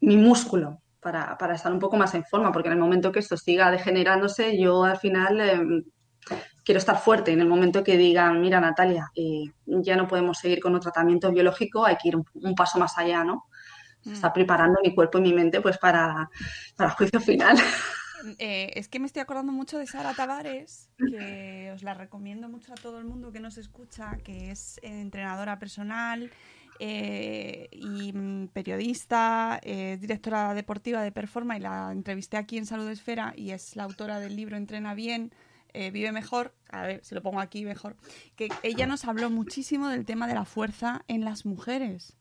mi 0.00 0.16
músculo 0.16 0.80
para, 1.00 1.36
para 1.38 1.54
estar 1.54 1.72
un 1.72 1.78
poco 1.78 1.96
más 1.96 2.14
en 2.14 2.24
forma, 2.24 2.52
porque 2.52 2.68
en 2.68 2.74
el 2.74 2.80
momento 2.80 3.12
que 3.12 3.20
esto 3.20 3.36
siga 3.36 3.70
degenerándose, 3.70 4.58
yo 4.60 4.84
al 4.84 4.98
final 4.98 5.40
eh, 5.40 5.60
quiero 6.68 6.80
estar 6.80 6.98
fuerte. 6.98 7.32
En 7.32 7.40
el 7.40 7.48
momento 7.48 7.82
que 7.82 7.96
digan, 7.96 8.42
mira 8.42 8.60
Natalia, 8.60 9.10
eh, 9.14 9.44
ya 9.64 9.96
no 9.96 10.06
podemos 10.06 10.36
seguir 10.36 10.60
con 10.60 10.74
un 10.74 10.80
tratamiento 10.80 11.32
biológico, 11.32 11.86
hay 11.86 11.96
que 11.96 12.08
ir 12.08 12.16
un, 12.16 12.26
un 12.34 12.54
paso 12.54 12.78
más 12.78 12.98
allá, 12.98 13.24
¿no? 13.24 13.46
Mm. 14.04 14.12
está 14.12 14.34
preparando 14.34 14.78
mi 14.84 14.94
cuerpo 14.94 15.16
y 15.16 15.22
mi 15.22 15.32
mente 15.32 15.62
pues 15.62 15.78
para, 15.78 16.28
para 16.76 16.90
el 16.90 16.96
juicio 16.96 17.20
final. 17.20 17.56
Eh, 18.40 18.72
es 18.74 18.88
que 18.88 18.98
me 18.98 19.06
estoy 19.06 19.22
acordando 19.22 19.52
mucho 19.52 19.78
de 19.78 19.86
Sara 19.86 20.12
Tavares, 20.12 20.90
que 20.98 21.70
os 21.72 21.84
la 21.84 21.94
recomiendo 21.94 22.48
mucho 22.48 22.72
a 22.72 22.74
todo 22.74 22.98
el 22.98 23.04
mundo 23.04 23.30
que 23.30 23.38
nos 23.38 23.58
escucha, 23.58 24.18
que 24.24 24.50
es 24.50 24.80
entrenadora 24.82 25.60
personal 25.60 26.28
eh, 26.80 27.68
y 27.70 28.12
mm, 28.12 28.48
periodista, 28.48 29.60
eh, 29.62 29.98
directora 30.00 30.52
deportiva 30.54 31.00
de 31.02 31.12
Performa 31.12 31.56
y 31.56 31.60
la 31.60 31.92
entrevisté 31.92 32.36
aquí 32.36 32.58
en 32.58 32.66
Salud 32.66 32.88
Esfera 32.88 33.34
y 33.36 33.52
es 33.52 33.76
la 33.76 33.84
autora 33.84 34.18
del 34.18 34.34
libro 34.34 34.56
Entrena 34.56 34.94
Bien. 34.94 35.32
Eh, 35.72 35.90
vive 35.90 36.12
mejor, 36.12 36.54
a 36.68 36.82
ver 36.82 37.04
si 37.04 37.14
lo 37.14 37.22
pongo 37.22 37.40
aquí 37.40 37.64
mejor, 37.64 37.96
que 38.36 38.48
ella 38.62 38.86
nos 38.86 39.04
habló 39.04 39.30
muchísimo 39.30 39.88
del 39.88 40.04
tema 40.04 40.26
de 40.26 40.34
la 40.34 40.44
fuerza 40.44 41.04
en 41.08 41.24
las 41.24 41.46
mujeres 41.46 42.18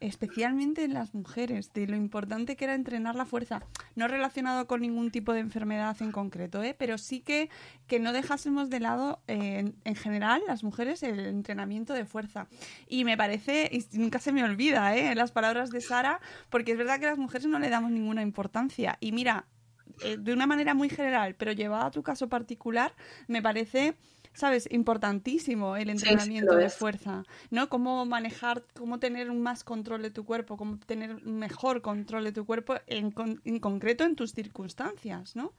especialmente 0.00 0.84
en 0.84 0.94
las 0.94 1.14
mujeres, 1.14 1.72
de 1.72 1.86
lo 1.86 1.96
importante 1.96 2.56
que 2.56 2.64
era 2.64 2.74
entrenar 2.74 3.14
la 3.14 3.24
fuerza, 3.24 3.62
no 3.94 4.06
relacionado 4.06 4.66
con 4.66 4.82
ningún 4.82 5.10
tipo 5.10 5.32
de 5.32 5.40
enfermedad 5.40 5.96
en 6.00 6.12
concreto, 6.12 6.62
¿eh? 6.62 6.74
pero 6.78 6.98
sí 6.98 7.20
que, 7.20 7.48
que 7.86 8.00
no 8.00 8.12
dejásemos 8.12 8.68
de 8.68 8.80
lado, 8.80 9.22
eh, 9.28 9.58
en, 9.58 9.76
en 9.84 9.94
general, 9.94 10.42
las 10.46 10.62
mujeres, 10.62 11.02
el 11.02 11.20
entrenamiento 11.20 11.94
de 11.94 12.04
fuerza. 12.04 12.48
Y 12.86 13.04
me 13.04 13.16
parece, 13.16 13.70
y 13.72 13.84
nunca 13.96 14.18
se 14.18 14.32
me 14.32 14.44
olvida, 14.44 14.94
¿eh? 14.96 15.14
las 15.14 15.32
palabras 15.32 15.70
de 15.70 15.80
Sara, 15.80 16.20
porque 16.50 16.72
es 16.72 16.78
verdad 16.78 17.00
que 17.00 17.06
las 17.06 17.18
mujeres 17.18 17.46
no 17.46 17.58
le 17.58 17.70
damos 17.70 17.90
ninguna 17.90 18.22
importancia. 18.22 18.98
Y 19.00 19.12
mira, 19.12 19.46
eh, 20.00 20.16
de 20.18 20.32
una 20.32 20.46
manera 20.46 20.74
muy 20.74 20.88
general, 20.88 21.34
pero 21.36 21.52
llevado 21.52 21.86
a 21.86 21.90
tu 21.90 22.02
caso 22.02 22.28
particular, 22.28 22.94
me 23.28 23.42
parece... 23.42 23.96
¿Sabes? 24.36 24.66
Importantísimo 24.72 25.76
el 25.76 25.88
sí, 25.94 25.94
entrenamiento 25.94 26.56
de 26.56 26.68
fuerza, 26.68 27.22
¿no? 27.52 27.68
Cómo 27.68 28.04
manejar, 28.04 28.64
cómo 28.74 28.98
tener 28.98 29.32
más 29.32 29.62
control 29.62 30.02
de 30.02 30.10
tu 30.10 30.24
cuerpo, 30.24 30.56
cómo 30.56 30.76
tener 30.80 31.22
mejor 31.24 31.82
control 31.82 32.24
de 32.24 32.32
tu 32.32 32.44
cuerpo 32.44 32.74
en, 32.88 33.12
con- 33.12 33.40
en 33.44 33.60
concreto 33.60 34.02
en 34.02 34.16
tus 34.16 34.32
circunstancias, 34.32 35.36
¿no? 35.36 35.52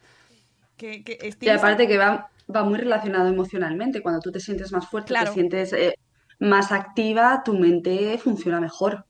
Que, 0.77 1.03
que 1.03 1.17
Y 1.39 1.49
aparte 1.49 1.88
que 1.88 1.97
va, 1.97 2.29
va 2.53 2.63
muy 2.63 2.77
relacionado 2.79 3.29
emocionalmente. 3.29 4.01
Cuando 4.01 4.19
tú 4.21 4.31
te 4.31 4.39
sientes 4.39 4.71
más 4.71 4.89
fuerte, 4.89 5.09
Claro. 5.09 5.31
te 5.31 5.33
sientes 5.33 5.73
eh, 5.73 5.95
más 6.39 6.71
activa, 6.71 7.41
tu 7.43 7.53
mente 7.53 8.17
funciona 8.17 8.59
mejor. 8.59 9.05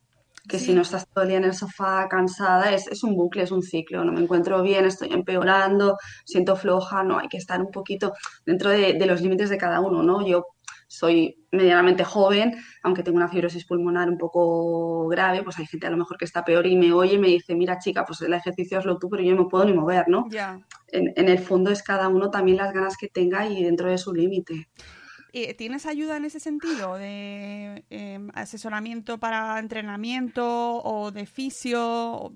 Que 0.47 0.59
Sí. 0.59 0.65
si 0.65 0.73
no 0.73 0.81
estás 0.81 1.07
todo 1.07 1.23
el 1.23 1.29
día 1.29 1.37
en 1.37 1.45
el 1.45 1.53
sofá 1.53 2.07
cansada, 2.09 2.71
es, 2.71 2.87
es 2.87 3.03
un 3.03 3.15
bucle, 3.15 3.43
es 3.43 3.51
un 3.51 3.61
ciclo. 3.63 4.03
No 4.03 4.11
me 4.11 4.21
encuentro 4.21 4.61
bien, 4.61 4.85
estoy 4.85 5.11
empeorando, 5.11 5.97
siento 6.25 6.55
floja, 6.55 7.03
no, 7.03 7.17
hay 7.19 7.27
que 7.27 7.37
estar 7.37 7.59
un 7.61 7.71
poquito 7.71 8.13
dentro 8.45 8.69
de, 8.69 8.93
de 8.93 9.05
los 9.05 9.21
límites 9.21 9.49
de 9.49 9.57
cada 9.57 9.79
uno, 9.79 10.03
¿no? 10.03 10.25
Yo 10.25 10.45
soy 10.87 11.35
medianamente 11.51 12.03
joven, 12.03 12.53
aunque 12.83 13.01
tengo 13.01 13.17
una 13.17 13.27
fibrosis 13.27 13.65
pulmonar 13.65 14.07
un 14.07 14.17
poco 14.19 15.07
grave, 15.07 15.41
pues 15.43 15.57
hay 15.57 15.65
gente 15.65 15.87
a 15.87 15.89
lo 15.89 15.97
mejor 15.97 16.15
que 16.17 16.25
está 16.25 16.45
peor 16.45 16.67
y 16.67 16.75
me 16.77 16.93
oye 16.93 17.15
y 17.15 17.17
me 17.17 17.27
dice, 17.27 17.55
mira 17.55 17.79
chica, 17.79 18.05
pues 18.05 18.21
el 18.21 18.33
ejercicio 18.33 18.77
hazlo 18.77 18.97
tú, 18.99 19.09
pero 19.09 19.23
yo 19.23 19.33
no 19.35 19.43
me 19.43 19.49
puedo 19.49 19.65
ni 19.65 19.73
mover, 19.73 20.05
¿no? 20.07 20.25
En, 20.89 21.11
en 21.15 21.27
el 21.27 21.39
fondo 21.39 21.71
es 21.71 21.81
cada 21.81 22.07
uno 22.07 22.29
también 22.29 22.57
las 22.57 22.71
ganas 22.71 22.97
que 22.97 23.07
tenga 23.07 23.47
y 23.47 23.63
dentro 23.63 23.89
de 23.89 23.97
su 23.97 24.13
límite. 24.13 24.69
Eh, 25.37 25.53
¿Tienes 25.53 25.85
ayuda 25.85 26.15
en 26.15 26.23
ese 26.23 26.39
sentido 26.39 26.95
de 26.95 27.83
eh, 27.89 28.19
asesoramiento 28.35 29.17
para 29.17 29.59
entrenamiento 29.59 30.81
o 30.81 31.11
de 31.11 31.25
fisio, 31.25 32.31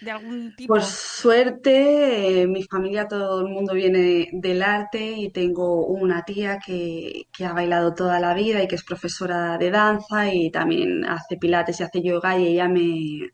de 0.00 0.10
algún 0.12 0.54
tipo? 0.54 0.72
Por 0.72 0.84
suerte, 0.84 2.42
eh, 2.42 2.46
mi 2.46 2.62
familia, 2.62 3.08
todo 3.08 3.40
el 3.40 3.48
mundo 3.48 3.74
viene 3.74 4.28
del 4.34 4.62
arte 4.62 5.00
y 5.00 5.30
tengo 5.32 5.84
una 5.84 6.22
tía 6.22 6.60
que, 6.64 7.26
que 7.36 7.44
ha 7.44 7.52
bailado 7.52 7.92
toda 7.92 8.20
la 8.20 8.34
vida 8.34 8.62
y 8.62 8.68
que 8.68 8.76
es 8.76 8.84
profesora 8.84 9.58
de 9.58 9.72
danza 9.72 10.32
y 10.32 10.52
también 10.52 11.04
hace 11.06 11.36
pilates 11.38 11.80
y 11.80 11.82
hace 11.82 12.02
yoga 12.04 12.38
y 12.38 12.46
ella 12.46 12.68
me, 12.68 13.30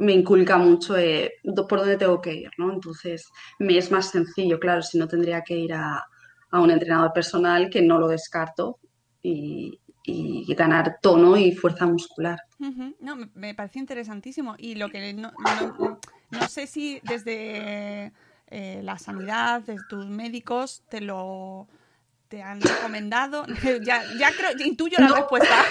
me 0.00 0.12
inculca 0.12 0.58
mucho 0.58 0.98
eh, 0.98 1.32
por 1.66 1.78
dónde 1.78 1.96
tengo 1.96 2.20
que 2.20 2.34
ir, 2.34 2.50
¿no? 2.58 2.74
Entonces, 2.74 3.26
me 3.58 3.78
es 3.78 3.90
más 3.90 4.10
sencillo, 4.10 4.60
claro, 4.60 4.82
si 4.82 4.98
no 4.98 5.08
tendría 5.08 5.40
que 5.40 5.56
ir 5.56 5.72
a, 5.72 6.04
a 6.50 6.60
un 6.60 6.70
entrenador 6.70 7.12
personal 7.12 7.68
que 7.70 7.82
no 7.82 7.98
lo 7.98 8.08
descarto 8.08 8.78
y, 9.22 9.80
y 10.04 10.54
ganar 10.54 10.98
tono 11.02 11.36
y 11.36 11.52
fuerza 11.54 11.86
muscular. 11.86 12.38
No, 13.00 13.16
me, 13.34 13.54
parece 13.54 13.78
interesantísimo. 13.78 14.54
Y 14.58 14.76
lo 14.76 14.88
que 14.88 15.12
no, 15.12 15.32
no, 15.78 15.98
no 16.30 16.48
sé 16.48 16.66
si 16.66 17.00
desde 17.04 18.12
eh, 18.48 18.80
la 18.82 18.98
sanidad, 18.98 19.62
desde 19.62 19.82
tus 19.88 20.06
médicos, 20.06 20.82
te 20.88 21.00
lo 21.00 21.66
te 22.28 22.42
han 22.42 22.60
recomendado. 22.60 23.44
ya, 23.84 24.02
ya 24.18 24.30
creo, 24.32 24.50
ya 24.58 24.66
intuyo 24.66 24.98
la 24.98 25.08
No. 25.08 25.14
respuesta. 25.16 25.54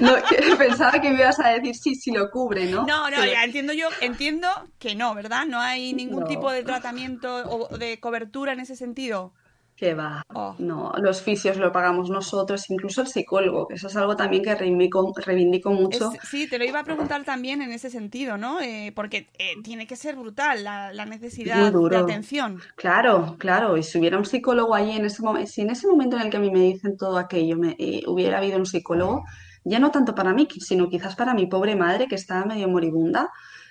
No, 0.00 0.14
pensaba 0.56 0.92
que 0.92 1.10
me 1.10 1.16
ibas 1.18 1.38
a 1.40 1.50
decir 1.50 1.74
sí, 1.76 1.94
sí 1.94 2.10
lo 2.10 2.30
cubre, 2.30 2.70
¿no? 2.70 2.86
No, 2.86 3.10
no, 3.10 3.16
Pero- 3.20 3.32
ya 3.32 3.44
entiendo 3.44 3.74
yo, 3.74 3.88
entiendo 4.00 4.48
que 4.78 4.94
no, 4.94 5.14
¿verdad? 5.14 5.44
No 5.46 5.60
hay 5.60 5.92
ningún 5.92 6.26
tipo 6.26 6.50
de 6.50 6.62
tratamiento 6.62 7.36
o 7.46 7.76
de 7.76 8.00
cobertura 8.00 8.52
en 8.54 8.60
ese 8.60 8.76
sentido. 8.76 9.34
Que 9.78 9.94
va. 9.94 10.24
Oh. 10.34 10.56
No, 10.58 10.92
los 11.00 11.22
fisios 11.22 11.56
lo 11.56 11.70
pagamos 11.70 12.10
nosotros, 12.10 12.68
incluso 12.68 13.00
el 13.02 13.06
psicólogo, 13.06 13.68
que 13.68 13.74
eso 13.74 13.86
es 13.86 13.96
algo 13.96 14.16
también 14.16 14.42
que 14.42 14.52
reivindico, 14.56 15.12
reivindico 15.24 15.70
mucho. 15.70 16.10
Es- 16.12 16.28
sí, 16.28 16.48
te 16.48 16.58
lo 16.58 16.64
iba 16.64 16.80
a 16.80 16.84
preguntar 16.84 17.22
también 17.22 17.62
en 17.62 17.70
ese 17.70 17.88
sentido, 17.88 18.36
¿no? 18.36 18.60
Eh, 18.60 18.90
porque 18.96 19.28
eh, 19.38 19.52
tiene 19.62 19.86
que 19.86 19.94
ser 19.94 20.16
brutal 20.16 20.64
la, 20.64 20.92
la 20.92 21.04
necesidad 21.06 21.70
de 21.72 21.96
atención. 21.96 22.60
Claro, 22.74 23.36
claro, 23.38 23.76
y 23.76 23.84
si 23.84 23.98
hubiera 24.00 24.18
un 24.18 24.24
psicólogo 24.24 24.74
allí 24.74 24.96
en 24.96 25.04
ese 25.04 25.22
momento, 25.22 25.48
si 25.48 25.60
en 25.60 25.70
ese 25.70 25.86
momento 25.86 26.16
en 26.16 26.22
el 26.22 26.30
que 26.30 26.38
a 26.38 26.40
mí 26.40 26.50
me 26.50 26.58
dicen 26.60 26.96
todo 26.96 27.16
aquello 27.16 27.56
me, 27.56 27.76
eh, 27.78 28.02
hubiera 28.08 28.38
habido 28.38 28.58
un 28.58 28.66
psicólogo, 28.66 29.22
ya 29.62 29.78
no 29.78 29.92
tanto 29.92 30.12
para 30.12 30.32
mí, 30.34 30.48
sino 30.58 30.88
quizás 30.88 31.14
para 31.14 31.34
mi 31.34 31.46
pobre 31.46 31.76
madre 31.76 32.08
que 32.08 32.16
estaba 32.16 32.44
medio 32.46 32.68
moribunda, 32.68 33.30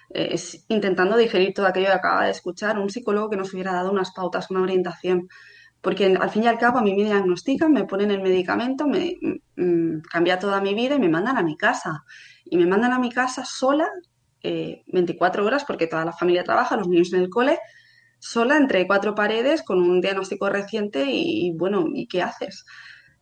es- 0.10 0.64
intentando 0.70 1.18
digerir 1.18 1.54
todo 1.54 1.66
aquello 1.68 1.88
que 1.88 1.94
acaba 1.94 2.24
de 2.26 2.32
escuchar, 2.32 2.80
un 2.80 2.90
psicólogo 2.90 3.30
que 3.30 3.36
nos 3.36 3.54
hubiera 3.54 3.74
dado 3.74 3.92
unas 3.92 4.12
pautas, 4.14 4.50
una 4.50 4.62
orientación. 4.62 5.28
Porque 5.88 6.18
al 6.20 6.30
fin 6.30 6.44
y 6.44 6.48
al 6.48 6.58
cabo 6.58 6.80
a 6.80 6.82
mí 6.82 6.94
me 6.94 7.06
diagnostican, 7.06 7.72
me 7.72 7.86
ponen 7.86 8.12
el 8.12 8.22
medicamento, 8.22 8.86
me 8.88 9.16
mm, 9.56 10.02
cambia 10.02 10.38
toda 10.38 10.60
mi 10.60 10.74
vida 10.74 10.96
y 10.96 11.00
me 11.00 11.08
mandan 11.08 11.38
a 11.38 11.44
mi 11.44 11.56
casa. 11.56 12.04
Y 12.44 12.58
me 12.58 12.66
mandan 12.66 12.92
a 12.92 13.00
mi 13.00 13.10
casa 13.10 13.46
sola, 13.46 13.88
eh, 14.44 14.84
24 14.88 15.46
horas, 15.46 15.64
porque 15.64 15.88
toda 15.88 16.04
la 16.04 16.12
familia 16.12 16.44
trabaja, 16.44 16.76
los 16.76 16.90
niños 16.90 17.14
en 17.14 17.22
el 17.22 17.30
cole, 17.30 17.58
sola 18.20 18.58
entre 18.58 18.86
cuatro 18.86 19.16
paredes 19.16 19.64
con 19.64 19.82
un 19.82 20.02
diagnóstico 20.02 20.50
reciente 20.50 21.06
y, 21.08 21.54
bueno, 21.56 21.86
¿y 21.94 22.06
qué 22.10 22.22
haces? 22.22 22.66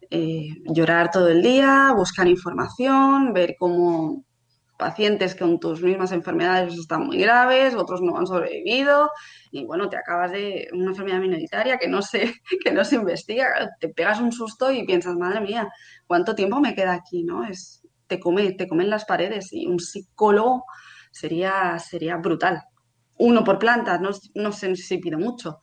Eh, 0.09 0.47
llorar 0.65 1.11
todo 1.11 1.27
el 1.27 1.43
día, 1.43 1.93
buscar 1.95 2.27
información, 2.27 3.31
ver 3.31 3.57
cómo 3.59 4.25
pacientes 4.77 5.35
con 5.35 5.59
tus 5.59 5.81
mismas 5.81 6.11
enfermedades 6.11 6.73
están 6.77 7.05
muy 7.05 7.17
graves, 7.17 7.75
otros 7.75 8.01
no 8.01 8.17
han 8.17 8.27
sobrevivido 8.27 9.09
y 9.51 9.65
bueno, 9.65 9.89
te 9.89 9.97
acabas 9.97 10.31
de 10.31 10.67
una 10.73 10.91
enfermedad 10.91 11.19
minoritaria 11.19 11.77
que 11.77 11.87
no 11.87 12.01
se, 12.01 12.33
que 12.63 12.71
no 12.71 12.83
se 12.83 12.95
investiga, 12.95 13.75
te 13.79 13.89
pegas 13.89 14.19
un 14.19 14.31
susto 14.31 14.71
y 14.71 14.85
piensas, 14.85 15.15
madre 15.15 15.41
mía, 15.41 15.69
¿cuánto 16.07 16.35
tiempo 16.35 16.59
me 16.59 16.75
queda 16.75 16.93
aquí? 16.93 17.23
¿no? 17.23 17.45
Es, 17.45 17.81
te 18.07 18.17
te 18.17 18.67
comen 18.67 18.89
las 18.89 19.05
paredes 19.05 19.51
y 19.51 19.65
un 19.65 19.79
psicólogo 19.79 20.65
sería, 21.11 21.79
sería 21.79 22.17
brutal. 22.17 22.61
Uno 23.17 23.43
por 23.43 23.57
planta, 23.57 23.97
no, 23.97 24.09
no 24.35 24.51
sé 24.51 24.75
si 24.75 24.97
pido 24.97 25.17
mucho, 25.17 25.59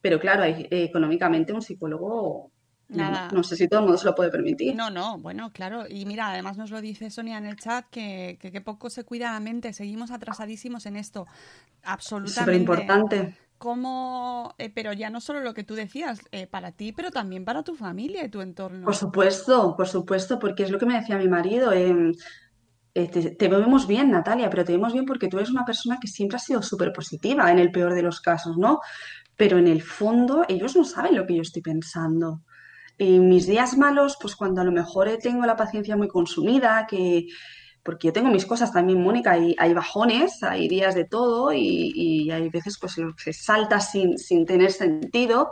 pero 0.00 0.18
claro, 0.18 0.44
eh, 0.44 0.68
económicamente 0.70 1.52
un 1.52 1.62
psicólogo, 1.62 2.52
Nada. 2.88 3.28
no 3.32 3.42
sé 3.42 3.56
si 3.56 3.68
todo 3.68 3.80
el 3.80 3.86
mundo 3.86 3.98
se 3.98 4.06
lo 4.06 4.14
puede 4.14 4.30
permitir. 4.30 4.74
No, 4.74 4.90
no, 4.90 5.18
bueno, 5.18 5.52
claro. 5.52 5.86
Y 5.88 6.06
mira, 6.06 6.30
además 6.30 6.56
nos 6.56 6.70
lo 6.70 6.80
dice 6.80 7.10
Sonia 7.10 7.38
en 7.38 7.46
el 7.46 7.56
chat 7.56 7.86
que, 7.90 8.38
que, 8.40 8.52
que 8.52 8.60
poco 8.60 8.90
se 8.90 9.04
cuida 9.04 9.32
la 9.32 9.40
mente. 9.40 9.72
Seguimos 9.72 10.10
atrasadísimos 10.10 10.86
en 10.86 10.96
esto. 10.96 11.26
Es 11.26 11.88
Absolutamente. 11.90 12.40
súper 12.40 12.54
importante. 12.54 13.36
Cómo, 13.58 14.54
eh, 14.58 14.70
pero 14.70 14.92
ya 14.92 15.08
no 15.10 15.20
solo 15.20 15.40
lo 15.40 15.54
que 15.54 15.64
tú 15.64 15.74
decías, 15.74 16.20
eh, 16.30 16.46
para 16.46 16.72
ti, 16.72 16.92
pero 16.92 17.10
también 17.10 17.44
para 17.44 17.62
tu 17.62 17.74
familia 17.74 18.24
y 18.24 18.28
tu 18.28 18.42
entorno. 18.42 18.84
Por 18.84 18.94
supuesto, 18.94 19.74
por 19.76 19.88
supuesto, 19.88 20.38
porque 20.38 20.64
es 20.64 20.70
lo 20.70 20.78
que 20.78 20.86
me 20.86 20.98
decía 20.98 21.16
mi 21.18 21.28
marido. 21.28 21.72
eh, 22.94 23.08
te, 23.08 23.30
te 23.32 23.48
vemos 23.48 23.86
bien, 23.86 24.10
Natalia, 24.10 24.48
pero 24.50 24.64
te 24.64 24.72
vemos 24.72 24.92
bien 24.92 25.04
porque 25.04 25.28
tú 25.28 25.36
eres 25.38 25.50
una 25.50 25.64
persona 25.64 25.98
que 26.00 26.08
siempre 26.08 26.36
ha 26.36 26.40
sido 26.40 26.62
súper 26.62 26.92
positiva 26.92 27.50
en 27.50 27.58
el 27.58 27.70
peor 27.70 27.94
de 27.94 28.02
los 28.02 28.20
casos, 28.20 28.56
¿no? 28.56 28.80
Pero 29.36 29.58
en 29.58 29.66
el 29.68 29.82
fondo 29.82 30.44
ellos 30.48 30.76
no 30.76 30.84
saben 30.84 31.14
lo 31.16 31.26
que 31.26 31.36
yo 31.36 31.42
estoy 31.42 31.62
pensando. 31.62 32.42
Y 32.98 33.18
mis 33.20 33.46
días 33.46 33.76
malos, 33.76 34.16
pues 34.20 34.36
cuando 34.36 34.60
a 34.62 34.64
lo 34.64 34.72
mejor 34.72 35.08
tengo 35.22 35.44
la 35.46 35.56
paciencia 35.56 35.96
muy 35.96 36.08
consumida, 36.08 36.86
que 36.88 37.26
porque 37.84 38.08
yo 38.08 38.12
tengo 38.12 38.30
mis 38.30 38.46
cosas 38.46 38.72
también, 38.72 39.02
Mónica, 39.02 39.32
hay 39.58 39.74
bajones, 39.74 40.42
hay 40.42 40.68
días 40.68 40.94
de 40.96 41.04
todo 41.06 41.52
y, 41.54 42.30
hay 42.32 42.48
veces 42.50 42.78
pues 42.80 42.98
en 42.98 43.12
que 43.22 43.32
salta 43.32 43.80
sin, 43.80 44.18
sin 44.18 44.44
tener 44.46 44.72
sentido 44.72 45.50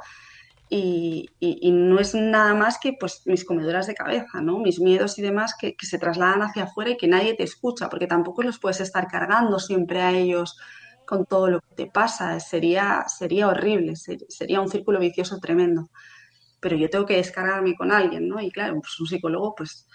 y, 0.68 1.34
y- 1.40 1.70
no 1.72 2.00
es 2.00 2.14
nada 2.14 2.54
más 2.54 2.78
que 2.80 2.94
pues 2.98 3.22
mis 3.26 3.44
comedoras 3.44 3.86
de 3.86 3.94
cabeza, 3.94 4.40
¿no? 4.40 4.58
Mis 4.58 4.80
miedos 4.80 5.18
y 5.18 5.22
demás 5.22 5.54
que, 5.60 5.76
que 5.76 5.86
se 5.86 5.98
trasladan 5.98 6.42
hacia 6.42 6.64
afuera 6.64 6.90
y 6.90 6.96
que 6.96 7.08
nadie 7.08 7.34
te 7.34 7.44
escucha, 7.44 7.88
porque 7.88 8.06
tampoco 8.06 8.42
los 8.42 8.58
puedes 8.60 8.80
estar 8.80 9.06
cargando 9.08 9.58
siempre 9.58 10.00
a 10.02 10.12
ellos 10.12 10.56
con 11.04 11.26
todo 11.26 11.48
lo 11.48 11.60
que 11.60 11.74
te 11.76 11.90
pasa. 11.90 12.40
Sería, 12.40 13.04
sería 13.08 13.48
horrible, 13.48 13.96
ser- 13.96 14.24
sería 14.28 14.60
un 14.60 14.68
círculo 14.70 14.98
vicioso 15.00 15.38
tremendo. 15.40 15.90
Pero 16.64 16.76
yo 16.78 16.88
tengo 16.88 17.04
que 17.04 17.16
descargarme 17.16 17.74
con 17.76 17.92
alguien, 17.92 18.26
¿no? 18.26 18.40
Y 18.40 18.50
claro, 18.50 18.80
pues 18.80 18.98
un 18.98 19.06
psicólogo, 19.06 19.54
pues 19.54 19.86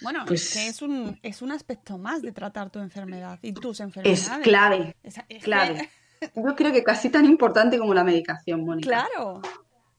Bueno, 0.00 0.24
Pues- 0.26 0.44
es 0.46 0.52
que 0.54 0.68
es 0.68 0.80
un, 0.82 1.18
es 1.22 1.42
un 1.42 1.50
aspecto 1.50 1.98
más 1.98 2.22
de 2.22 2.30
tratar 2.30 2.70
tu 2.70 2.78
enfermedad 2.78 3.38
y 3.42 3.52
tus 3.52 3.78
es 3.78 3.80
enfermedades. 3.80 4.28
clave, 4.44 4.96
Es- 5.02 5.16
es 5.18 5.24
que- 5.26 5.38
clave. 5.38 5.90
Yo 6.36 6.54
creo 6.54 6.72
que 6.72 6.84
casi 6.84 7.08
tan 7.10 7.24
importante 7.24 7.78
como 7.80 7.94
la 7.94 8.04
medicación, 8.04 8.64
Mónica. 8.64 8.88
Claro. 8.88 9.42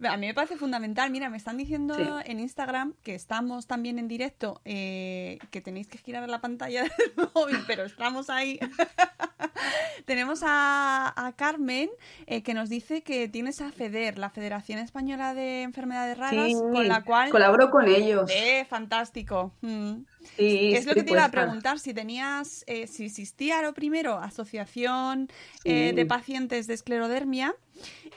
A 0.09 0.17
mí 0.17 0.27
me 0.27 0.33
parece 0.33 0.55
fundamental. 0.57 1.09
Mira, 1.11 1.29
me 1.29 1.37
están 1.37 1.57
diciendo 1.57 1.95
Sí. 1.95 2.03
en 2.31 2.39
Instagram 2.39 2.93
que 3.03 3.15
estamos 3.15 3.67
también 3.67 3.99
en 3.99 4.07
directo, 4.07 4.61
eh, 4.65 5.39
que 5.51 5.61
tenéis 5.61 5.87
que 5.87 5.97
girar 5.97 6.27
la 6.29 6.41
pantalla 6.41 6.83
del 7.15 7.29
móvil, 7.33 7.57
pero 7.67 7.83
estamos 7.83 8.29
ahí. 8.29 8.59
Tenemos 10.05 10.41
a, 10.45 11.13
a 11.15 11.31
Carmen 11.33 11.89
eh, 12.25 12.43
que 12.43 12.53
nos 12.53 12.69
dice 12.69 13.01
que 13.03 13.29
tienes 13.29 13.61
a 13.61 13.71
FEDER, 13.71 14.17
la 14.17 14.29
Federación 14.29 14.79
Española 14.79 15.33
de 15.33 15.61
Enfermedades 15.61 16.17
Raras, 16.17 16.45
Sí, 16.47 16.53
con 16.53 16.87
la 16.87 17.03
cual... 17.03 17.29
colaboro 17.29 17.69
con 17.69 17.87
ellos. 17.87 18.29
Eh, 18.33 18.65
fantástico. 18.69 19.53
Mm. 19.61 19.93
Sí, 20.37 20.73
Es 20.73 20.85
lo 20.85 20.93
que 20.93 21.03
te 21.03 21.11
iba 21.11 21.25
a 21.25 21.31
preguntar, 21.31 21.79
si 21.79 21.93
tenías, 21.93 22.63
eh, 22.67 22.87
si 22.87 23.05
existía 23.05 23.61
lo 23.61 23.73
primero, 23.73 24.17
asociación 24.17 25.29
eh, 25.63 25.93
de 25.93 26.05
pacientes 26.05 26.67
de 26.67 26.73
esclerodermia 26.73 27.55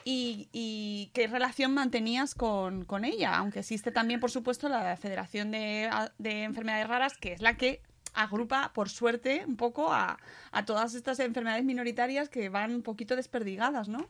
y, 0.03 0.49
y 0.51 1.11
qué 1.13 1.27
relación 1.27 1.73
mantenías 1.73 2.33
con, 2.33 2.85
con 2.85 3.05
ella, 3.05 3.35
aunque 3.35 3.59
existe 3.59 3.91
también, 3.91 4.19
por 4.19 4.31
supuesto, 4.31 4.69
la 4.69 4.95
Federación 4.97 5.51
de, 5.51 5.89
de 6.17 6.43
Enfermedades 6.43 6.87
Raras, 6.87 7.17
que 7.17 7.33
es 7.33 7.41
la 7.41 7.57
que 7.57 7.81
agrupa, 8.13 8.71
por 8.73 8.89
suerte, 8.89 9.43
un 9.47 9.57
poco 9.57 9.93
a, 9.93 10.17
a 10.51 10.65
todas 10.65 10.95
estas 10.95 11.19
enfermedades 11.19 11.63
minoritarias 11.63 12.29
que 12.29 12.49
van 12.49 12.73
un 12.73 12.81
poquito 12.81 13.15
desperdigadas, 13.15 13.89
¿no? 13.89 14.09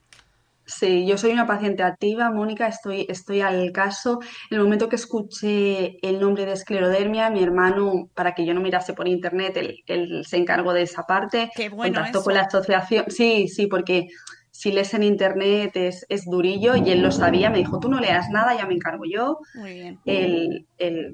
Sí, 0.68 1.08
yo 1.08 1.18
soy 1.18 1.32
una 1.32 1.48
paciente 1.48 1.82
activa, 1.82 2.30
Mónica, 2.30 2.68
estoy, 2.68 3.06
estoy 3.08 3.40
al 3.40 3.72
caso. 3.72 4.20
En 4.52 4.58
el 4.58 4.64
momento 4.64 4.90
que 4.90 4.98
escuché 4.98 5.98
el 6.06 6.20
nombre 6.20 6.46
de 6.46 6.52
esclerodermia, 6.52 7.30
mi 7.30 7.42
hermano, 7.42 8.10
para 8.14 8.36
que 8.36 8.46
yo 8.46 8.54
no 8.54 8.60
mirase 8.60 8.94
por 8.94 9.08
internet, 9.08 9.56
él, 9.56 9.80
él 9.88 10.26
se 10.28 10.36
encargó 10.36 10.74
de 10.74 10.82
esa 10.82 11.04
parte, 11.04 11.50
Qué 11.56 11.70
bueno 11.70 11.96
contactó 11.96 12.20
eso. 12.20 12.26
con 12.26 12.34
la 12.34 12.42
asociación. 12.42 13.06
Sí, 13.08 13.48
sí, 13.48 13.68
porque 13.68 14.08
si 14.52 14.74
lees 14.74 14.94
en 14.94 15.04
internet 15.04 15.72
es, 15.76 16.06
es 16.10 16.26
durillo 16.26 16.76
y 16.76 16.90
él 16.90 17.02
lo 17.02 17.12
sabía, 17.12 17.50
me 17.50 17.60
dijo, 17.60 17.80
tú 17.80 17.88
no 17.88 18.02
leas 18.02 18.28
nada, 18.30 18.58
ya 18.58 18.66
me 18.66 18.74
encargo 18.74 19.06
yo. 19.10 19.38
Muy 19.56 19.74
bien. 19.74 20.00
Él, 20.04 20.68
él 20.78 21.14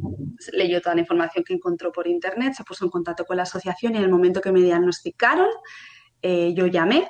leyó 0.53 0.81
toda 0.81 0.95
la 0.95 1.01
información 1.01 1.43
que 1.43 1.53
encontró 1.53 1.91
por 1.91 2.07
internet, 2.07 2.53
se 2.55 2.63
puso 2.63 2.85
en 2.85 2.89
contacto 2.89 3.23
con 3.25 3.37
la 3.37 3.43
asociación 3.43 3.93
y 3.93 3.97
en 3.97 4.03
el 4.03 4.09
momento 4.09 4.41
que 4.41 4.51
me 4.51 4.61
diagnosticaron, 4.61 5.49
eh, 6.23 6.53
yo 6.55 6.65
llamé 6.65 7.07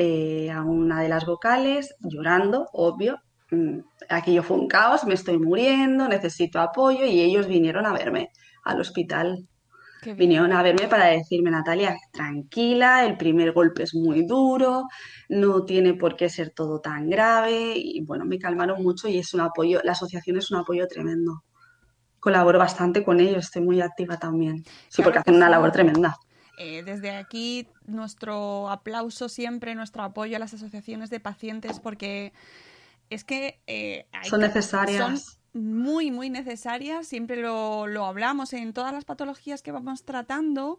eh, 0.00 0.48
a 0.48 0.62
una 0.62 1.02
de 1.02 1.08
las 1.08 1.26
vocales, 1.26 1.96
llorando, 1.98 2.68
obvio. 2.72 3.18
Mm, 3.50 3.80
Aquello 4.08 4.44
fue 4.44 4.56
un 4.56 4.68
caos, 4.68 5.04
me 5.04 5.14
estoy 5.14 5.38
muriendo, 5.38 6.06
necesito 6.06 6.60
apoyo 6.60 7.04
y 7.04 7.20
ellos 7.20 7.48
vinieron 7.48 7.84
a 7.84 7.92
verme 7.92 8.30
al 8.62 8.80
hospital. 8.80 9.48
Vinieron 10.16 10.52
a 10.52 10.62
verme 10.62 10.86
para 10.86 11.06
decirme, 11.06 11.50
Natalia, 11.50 11.96
tranquila, 12.12 13.04
el 13.04 13.16
primer 13.16 13.50
golpe 13.50 13.82
es 13.82 13.96
muy 13.96 14.24
duro, 14.24 14.84
no 15.28 15.64
tiene 15.64 15.94
por 15.94 16.14
qué 16.14 16.28
ser 16.28 16.50
todo 16.50 16.80
tan 16.80 17.10
grave 17.10 17.72
y 17.74 18.00
bueno, 18.02 18.24
me 18.24 18.38
calmaron 18.38 18.80
mucho 18.80 19.08
y 19.08 19.18
es 19.18 19.34
un 19.34 19.40
apoyo, 19.40 19.80
la 19.82 19.92
asociación 19.92 20.36
es 20.36 20.52
un 20.52 20.58
apoyo 20.58 20.86
tremendo. 20.86 21.42
Colaboro 22.20 22.60
bastante 22.60 23.02
con 23.02 23.18
ellos, 23.18 23.46
estoy 23.46 23.62
muy 23.62 23.80
activa 23.80 24.16
también. 24.16 24.62
Sí, 24.88 25.02
Claro 25.02 25.06
porque 25.06 25.14
que 25.16 25.18
hacen 25.22 25.34
una 25.34 25.50
labor 25.50 25.72
tremenda. 25.72 26.16
Eh, 26.58 26.82
desde 26.84 27.10
aquí, 27.12 27.68
nuestro 27.86 28.70
aplauso 28.70 29.28
siempre, 29.28 29.74
nuestro 29.74 30.02
apoyo 30.02 30.36
a 30.36 30.40
las 30.40 30.54
asociaciones 30.54 31.10
de 31.10 31.20
pacientes, 31.20 31.80
porque 31.80 32.32
es 33.10 33.24
que 33.24 33.60
eh, 33.66 34.06
hay 34.12 34.30
Son 34.30 34.40
necesarias. 34.40 35.24
son 35.52 35.62
muy, 35.62 36.10
muy 36.10 36.30
necesarias. 36.30 37.06
Siempre 37.06 37.36
lo, 37.36 37.86
lo 37.86 38.06
hablamos 38.06 38.52
en 38.52 38.72
todas 38.72 38.92
las 38.92 39.04
patologías 39.04 39.62
que 39.62 39.72
vamos 39.72 40.04
tratando, 40.04 40.78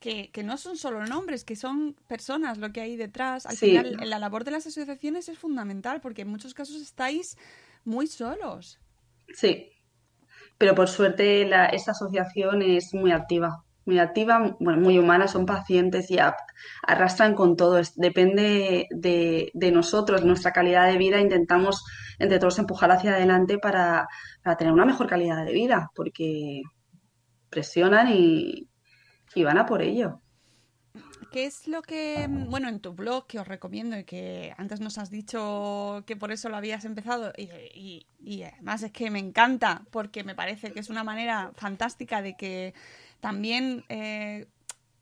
que, 0.00 0.30
que 0.32 0.42
no 0.42 0.56
son 0.58 0.76
solo 0.76 1.06
nombres, 1.06 1.44
que 1.44 1.56
son 1.56 1.94
personas 2.06 2.58
lo 2.58 2.72
que 2.72 2.80
hay 2.82 2.96
detrás. 2.96 3.46
Al 3.46 3.56
Sí. 3.56 3.58
final, 3.58 3.96
la 4.02 4.18
labor 4.18 4.44
de 4.44 4.52
las 4.52 4.66
asociaciones 4.66 5.28
es 5.28 5.38
fundamental, 5.38 6.00
porque 6.00 6.22
en 6.22 6.28
muchos 6.28 6.54
casos 6.54 6.80
estáis 6.82 7.36
muy 7.84 8.06
solos. 8.06 8.80
Sí, 9.34 9.72
pero 10.58 10.74
por 10.74 10.88
suerte 10.88 11.46
la, 11.46 11.66
esta 11.66 11.92
asociación 11.92 12.62
es 12.62 12.94
muy 12.94 13.12
activa, 13.12 13.64
muy 13.90 13.98
activa, 13.98 14.56
humana, 14.60 15.26
son 15.26 15.46
pacientes 15.46 16.10
y 16.10 16.18
arrastran 16.86 17.34
con 17.34 17.56
todo. 17.56 17.80
Depende 17.96 18.86
de, 18.90 19.50
de 19.52 19.72
nosotros, 19.72 20.24
nuestra 20.24 20.52
calidad 20.52 20.86
de 20.86 20.96
vida, 20.96 21.20
intentamos 21.20 21.84
entre 22.18 22.38
todos 22.38 22.58
empujar 22.60 22.92
hacia 22.92 23.14
adelante 23.14 23.58
para, 23.58 24.06
para 24.42 24.56
tener 24.56 24.72
una 24.72 24.84
mejor 24.86 25.08
calidad 25.08 25.44
de 25.44 25.52
vida, 25.52 25.90
porque 25.94 26.62
presionan 27.50 28.08
y 28.08 28.68
van 29.44 29.58
a 29.58 29.66
por 29.66 29.82
ello. 29.82 30.20
qué 31.30 31.46
es 31.46 31.68
lo 31.68 31.82
que, 31.82 32.26
bueno, 32.28 32.68
en 32.68 32.80
tu 32.80 32.92
blog 32.92 33.26
que 33.26 33.38
os 33.38 33.46
recomiendo 33.46 33.96
y 33.98 34.04
que 34.04 34.52
antes 34.58 34.80
nos 34.80 34.98
has 34.98 35.10
dicho 35.10 36.02
que 36.06 36.16
por 36.16 36.32
eso 36.32 36.48
lo 36.48 36.56
habías 36.56 36.84
empezado 36.84 37.32
y, 37.36 38.06
además 38.42 38.82
es 38.82 38.92
que 38.92 39.10
me 39.10 39.18
encanta 39.18 39.82
porque 39.90 40.24
me 40.24 40.34
parece 40.34 40.72
que 40.72 40.80
es 40.80 40.90
una 40.90 41.04
manera 41.04 41.52
fantástica 41.54 42.22
de 42.22 42.36
que 42.36 42.74
también 43.20 43.84
eh, 43.88 44.46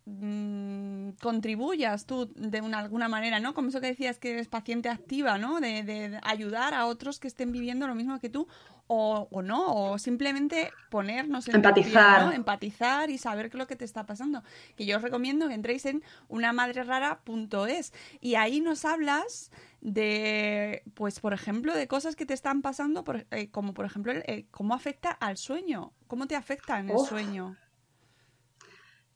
mm, 0.07 1.11
contribuyas 1.21 2.07
tú 2.07 2.31
de 2.35 2.61
una, 2.61 2.79
alguna 2.79 3.09
manera, 3.09 3.41
¿no? 3.41 3.55
Como 3.55 3.69
eso 3.69 3.81
que 3.81 3.89
decías 3.89 4.19
que 4.19 4.33
eres 4.33 4.49
paciente 4.49 4.89
activa, 4.89 5.39
¿no? 5.39 5.61
De, 5.61 5.83
de 5.83 6.21
ayudar 6.23 6.75
a 6.75 6.87
otros 6.87 7.19
que 7.19 7.29
estén 7.29 7.53
viviendo 7.53 7.87
lo 7.87 7.95
mismo 7.95 8.19
que 8.21 8.29
tú 8.29 8.47
o, 8.89 9.29
o, 9.31 9.43
no, 9.43 9.67
o 9.67 9.99
simplemente 9.99 10.73
ponernos 10.91 11.47
en 11.47 11.57
empatizar. 11.57 12.35
empatizar 12.35 13.11
y 13.11 13.19
saber 13.19 13.51
qué 13.51 13.57
es 13.57 13.59
lo 13.59 13.67
que 13.67 13.77
te 13.77 13.85
está 13.85 14.07
pasando. 14.07 14.43
Que 14.77 14.87
yo 14.87 14.97
os 14.97 15.03
recomiendo 15.03 15.47
que 15.47 15.55
entréis 15.55 15.85
en 15.85 16.03
unamadrerara.es 16.29 17.93
y 18.21 18.35
ahí 18.35 18.61
nos 18.61 18.85
hablas 18.85 19.53
de, 19.83 20.83
pues, 20.95 21.21
por 21.21 21.35
ejemplo, 21.35 21.75
de 21.75 21.87
cosas 21.87 22.17
que 22.17 22.27
te 22.27 22.35
están 22.35 22.63
pasando, 22.63 23.05
por, 23.05 23.27
eh, 23.31 23.51
como 23.51 23.75
por 23.75 23.85
ejemplo, 23.85 24.13
eh, 24.15 24.47
cómo 24.51 24.75
afecta 24.75 25.11
al 25.11 25.37
sueño, 25.37 25.93
cómo 26.07 26.27
te 26.27 26.35
afecta 26.35 26.81
en 26.81 26.89
el 26.89 26.99
sueño. 26.99 27.57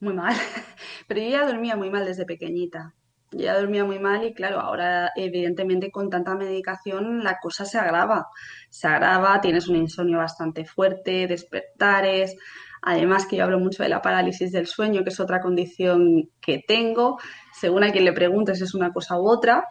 Muy 0.02 0.14
mal, 0.14 0.34
pero 1.06 1.20
yo 1.20 1.28
ya 1.28 1.46
dormía 1.46 1.76
muy 1.76 1.88
mal 1.88 2.04
desde 2.04 2.24
pequeñita. 2.26 2.92
Ya 3.30 3.56
dormía 3.56 3.84
muy 3.84 4.00
mal 4.00 4.24
y 4.24 4.34
claro, 4.34 4.58
ahora 4.58 5.12
evidentemente 5.14 5.92
con 5.92 6.10
tanta 6.10 6.34
medicación 6.34 7.22
la 7.22 7.38
cosa 7.40 7.64
se 7.64 7.78
agrava, 7.78 8.26
se 8.68 8.88
agrava, 8.88 9.40
tienes 9.40 9.68
un 9.68 9.76
insomnio 9.76 10.18
bastante 10.18 10.64
fuerte, 10.64 11.28
despertares, 11.28 12.34
además 12.82 13.26
que 13.26 13.36
yo 13.36 13.44
hablo 13.44 13.60
mucho 13.60 13.84
de 13.84 13.90
la 13.90 14.02
parálisis 14.02 14.50
del 14.50 14.66
sueño, 14.66 15.04
que 15.04 15.10
es 15.10 15.20
otra 15.20 15.40
condición 15.40 16.30
que 16.40 16.64
tengo, 16.66 17.18
según 17.52 17.84
a 17.84 17.92
quien 17.92 18.04
le 18.04 18.12
preguntes 18.12 18.60
es 18.60 18.74
una 18.74 18.92
cosa 18.92 19.16
u 19.20 19.28
otra. 19.30 19.64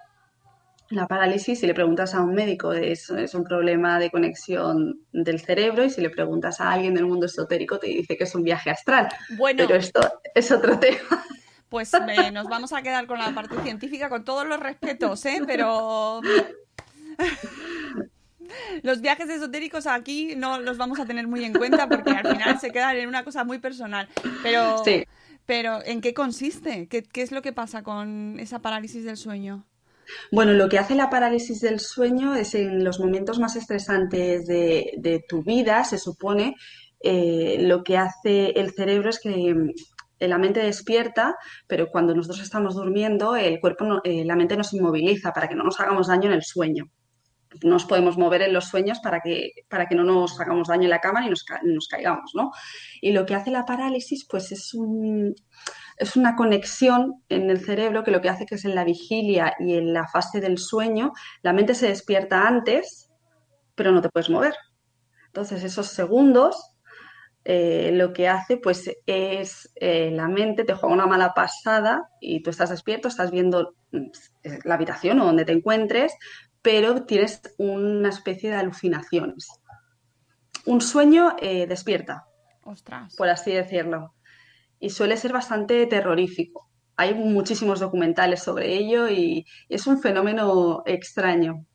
La 0.91 1.07
parálisis, 1.07 1.59
si 1.59 1.67
le 1.67 1.73
preguntas 1.73 2.13
a 2.13 2.21
un 2.21 2.35
médico, 2.35 2.73
es, 2.73 3.09
es 3.09 3.33
un 3.33 3.43
problema 3.43 3.97
de 3.97 4.11
conexión 4.11 4.99
del 5.11 5.39
cerebro 5.39 5.83
y 5.83 5.89
si 5.89 6.01
le 6.01 6.09
preguntas 6.09 6.61
a 6.61 6.71
alguien 6.71 6.93
del 6.93 7.05
mundo 7.05 7.25
esotérico 7.25 7.79
te 7.79 7.87
dice 7.87 8.17
que 8.17 8.25
es 8.25 8.35
un 8.35 8.43
viaje 8.43 8.69
astral. 8.69 9.07
Bueno, 9.37 9.63
pero 9.65 9.79
esto 9.79 10.01
es 10.35 10.51
otro 10.51 10.77
tema 10.77 11.23
pues 11.71 11.89
nos 12.33 12.47
vamos 12.49 12.73
a 12.73 12.81
quedar 12.81 13.07
con 13.07 13.17
la 13.17 13.33
parte 13.33 13.55
científica 13.63 14.09
con 14.09 14.25
todos 14.25 14.45
los 14.45 14.59
respetos, 14.59 15.25
¿eh? 15.25 15.41
Pero 15.47 16.19
los 18.83 18.99
viajes 18.99 19.29
esotéricos 19.29 19.87
aquí 19.87 20.35
no 20.35 20.59
los 20.59 20.77
vamos 20.77 20.99
a 20.99 21.05
tener 21.05 21.27
muy 21.27 21.45
en 21.45 21.53
cuenta 21.53 21.87
porque 21.87 22.09
al 22.09 22.27
final 22.27 22.59
se 22.59 22.71
quedan 22.71 22.97
en 22.97 23.07
una 23.07 23.23
cosa 23.23 23.45
muy 23.45 23.59
personal. 23.59 24.09
Pero, 24.43 24.83
pero 25.45 25.79
¿en 25.85 26.01
qué 26.01 26.13
consiste? 26.13 26.89
¿Qué, 26.89 27.07
es 27.13 27.31
lo 27.31 27.41
que 27.41 27.53
pasa 27.53 27.83
con 27.83 28.37
esa 28.37 28.59
parálisis 28.59 29.05
del 29.05 29.15
sueño? 29.15 29.65
Bueno, 30.31 30.53
lo 30.53 30.69
que 30.69 30.79
hace 30.79 30.95
la 30.95 31.09
parálisis 31.09 31.61
del 31.61 31.79
sueño 31.79 32.35
es 32.35 32.55
en 32.55 32.83
los 32.83 32.99
momentos 32.99 33.39
más 33.39 33.55
estresantes 33.55 34.45
de, 34.45 35.25
tu 35.27 35.43
vida, 35.43 35.83
se 35.83 35.97
supone, 35.97 36.55
eh, 36.99 37.57
lo 37.61 37.83
que 37.83 37.97
hace 37.97 38.51
el 38.51 38.71
cerebro 38.71 39.09
es 39.09 39.19
que 39.19 39.55
la 40.19 40.37
mente 40.37 40.61
despierta, 40.61 41.35
pero 41.67 41.89
cuando 41.89 42.13
nosotros 42.13 42.41
estamos 42.41 42.75
durmiendo, 42.75 43.35
el 43.35 43.59
cuerpo, 43.59 44.01
eh, 44.03 44.23
la 44.25 44.35
mente 44.35 44.55
nos 44.55 44.73
inmoviliza 44.73 45.33
para 45.33 45.47
que 45.47 45.55
no 45.55 45.63
nos 45.63 45.79
hagamos 45.79 46.07
daño 46.07 46.27
en 46.27 46.33
el 46.33 46.43
sueño. 46.43 46.85
No 47.63 47.71
nos 47.71 47.85
podemos 47.85 48.17
mover 48.17 48.43
en 48.43 48.53
los 48.53 48.65
sueños 48.65 48.99
para 48.99 49.19
que, 49.19 49.51
para 49.67 49.87
que 49.87 49.95
no 49.95 50.03
nos 50.03 50.39
hagamos 50.39 50.69
daño 50.69 50.83
en 50.83 50.89
la 50.89 51.01
cama 51.01 51.21
ni 51.21 51.29
nos, 51.29 51.43
nos 51.63 51.87
caigamos, 51.87 52.31
¿no? 52.33 52.51
Y 53.01 53.11
lo 53.11 53.25
que 53.25 53.35
hace 53.35 53.51
la 53.51 53.65
parálisis, 53.65 54.25
pues 54.29 54.51
es 54.53 54.73
un, 54.73 55.35
es 56.01 56.15
una 56.15 56.35
conexión 56.35 57.23
en 57.29 57.51
el 57.51 57.63
cerebro 57.63 58.03
que 58.03 58.09
lo 58.09 58.21
que 58.21 58.29
hace 58.29 58.47
que 58.47 58.55
es 58.55 58.65
en 58.65 58.73
la 58.73 58.83
vigilia 58.83 59.53
y 59.59 59.75
en 59.75 59.93
la 59.93 60.07
fase 60.07 60.41
del 60.41 60.57
sueño, 60.57 61.13
la 61.43 61.53
mente 61.53 61.75
se 61.75 61.87
despierta 61.87 62.47
antes, 62.47 63.11
pero 63.75 63.91
no 63.91 64.01
te 64.01 64.09
puedes 64.09 64.29
mover. 64.29 64.55
Entonces, 65.27 65.63
esos 65.63 65.87
segundos 65.87 66.75
eh, 67.43 67.91
lo 67.93 68.13
que 68.13 68.27
hace 68.27 68.57
pues 68.57 68.89
es 69.05 69.71
eh, 69.75 70.11
la 70.11 70.27
mente 70.27 70.63
te 70.63 70.73
juega 70.73 70.93
una 70.93 71.07
mala 71.07 71.33
pasada 71.35 72.09
y 72.19 72.41
tú 72.41 72.49
estás 72.49 72.71
despierto, 72.71 73.07
estás 73.07 73.29
viendo 73.29 73.75
mm, 73.91 74.07
la 74.63 74.75
habitación 74.75 75.19
o 75.19 75.25
donde 75.25 75.45
te 75.45 75.51
encuentres, 75.51 76.13
pero 76.63 77.05
tienes 77.05 77.41
una 77.59 78.09
especie 78.09 78.49
de 78.49 78.57
alucinaciones. 78.57 79.49
Un 80.65 80.81
sueño 80.81 81.35
eh, 81.39 81.67
despierta, 81.67 82.25
por 83.17 83.29
así 83.29 83.51
decirlo, 83.51 84.15
y 84.81 84.89
suele 84.89 85.15
ser 85.15 85.31
bastante 85.31 85.85
terrorífico. 85.85 86.69
Hay 86.97 87.13
muchísimos 87.13 87.79
documentales 87.79 88.43
sobre 88.43 88.73
ello 88.75 89.07
y, 89.07 89.45
es 89.69 89.87
un 89.87 90.01
fenómeno 90.01 90.81
extraño. 90.85 91.65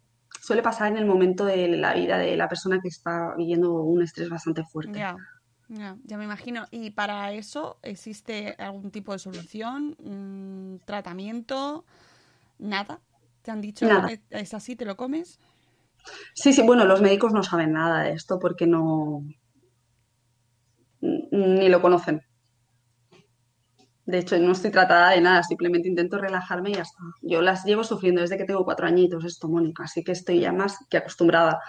Suele 0.43 0.63
pasar 0.63 0.93
en 0.93 0.99
el 0.99 1.07
momento 1.07 1.45
de 1.45 1.69
la 1.69 1.95
vida 1.95 2.19
de 2.19 2.37
la 2.37 2.49
persona 2.49 2.81
que 2.83 2.89
está 2.89 3.35
viviendo 3.37 3.73
un 3.73 4.03
estrés 4.03 4.29
bastante 4.29 4.65
fuerte. 4.65 4.99
Ya, 4.99 6.17
me 6.17 6.25
imagino. 6.25 6.67
¿Y 6.71 6.91
para 6.91 7.33
eso 7.33 7.79
existe 7.83 8.55
algún 8.59 8.91
tipo 8.91 9.13
de 9.13 9.19
solución? 9.19 10.81
¿Tratamiento? 10.85 11.85
¿Nada? 12.59 13.01
¿Te 13.43 13.51
han 13.53 13.61
dicho 13.61 13.87
¿Es, 14.31 14.55
así? 14.55 14.77
¿Te 14.77 14.85
lo 14.85 14.97
comes? 14.97 15.39
Sí, 16.35 16.53
sí, 16.53 16.63
bueno, 16.63 16.85
los 16.85 17.01
médicos 17.01 17.33
no 17.33 17.43
saben 17.43 17.73
nada 17.73 18.03
de 18.03 18.13
esto 18.13 18.39
porque 18.39 18.67
no. 18.67 19.25
ni 21.01 21.69
lo 21.69 21.81
conocen. 21.81 22.26
De 24.07 24.19
hecho, 24.19 24.39
no 24.39 24.53
estoy 24.53 24.71
tratada 24.71 25.11
de 25.11 25.21
nada, 25.21 25.43
simplemente 25.43 25.89
intento 25.89 26.17
relajarme 26.17 26.71
y 26.71 26.75
ya 26.75 26.83
está. 26.83 26.99
Yo 27.23 27.43
las 27.43 27.65
llevo 27.65 27.85
sufriendo 27.85 28.21
desde 28.21 28.39
que 28.39 28.45
tengo 28.45 28.65
cuatro 28.65 28.87
añitos, 28.87 29.25
esto, 29.25 29.49
Mónica, 29.49 29.85
así 29.85 30.05
que 30.05 30.13
estoy 30.13 30.41
ya 30.41 30.53
más 30.53 30.79
que 30.89 30.99
acostumbrada. 30.99 31.61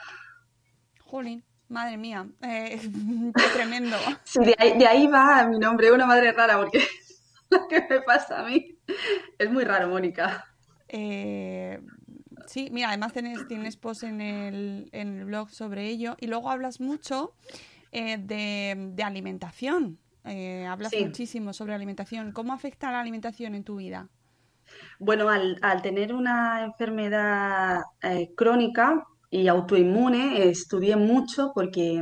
Jolín. 1.03 1.43
Madre 1.69 1.97
mía, 1.97 2.25
eh, 2.41 2.79
qué 3.35 3.43
tremendo. 3.53 3.97
de, 4.35 4.87
ahí, 4.87 5.07
va 5.07 5.45
mi 5.47 5.59
nombre, 5.59 5.91
una 5.91 6.05
madre 6.05 6.31
rara, 6.31 6.57
porque 6.57 6.81
lo 7.49 7.67
que 7.67 7.85
me 7.89 8.01
pasa 8.01 8.39
a 8.39 8.43
mí 8.43 8.77
es 9.37 9.51
muy 9.51 9.65
raro, 9.65 9.89
Mónica. 9.89 10.45
Eh, 10.87 11.81
sí, 12.45 12.69
mira, 12.71 12.89
además 12.89 13.11
tienes, 13.11 13.45
tienes 13.49 13.75
post 13.75 14.03
en 14.03 14.21
el, 14.21 14.89
en 14.93 15.19
el 15.19 15.25
blog 15.25 15.49
sobre 15.49 15.87
ello 15.87 16.15
y 16.21 16.27
luego 16.27 16.49
hablas 16.49 16.79
mucho 16.79 17.33
eh, 17.91 18.17
de, 18.17 19.03
alimentación. 19.03 19.99
Hablas 20.67 20.93
muchísimo 20.99 21.53
sobre 21.53 21.73
alimentación. 21.73 22.31
¿Cómo 22.31 22.53
afecta 22.53 22.91
la 22.91 23.01
alimentación 23.01 23.55
en 23.55 23.63
tu 23.63 23.77
vida? 23.77 24.09
Bueno, 24.99 25.29
al, 25.29 25.57
al 25.61 25.81
tener 25.81 26.13
una 26.13 26.63
enfermedad 26.63 27.81
crónica, 28.35 29.05
y 29.29 29.47
autoinmune 29.47 30.47
estudié 30.49 30.95
mucho 30.95 31.51
porque 31.53 32.01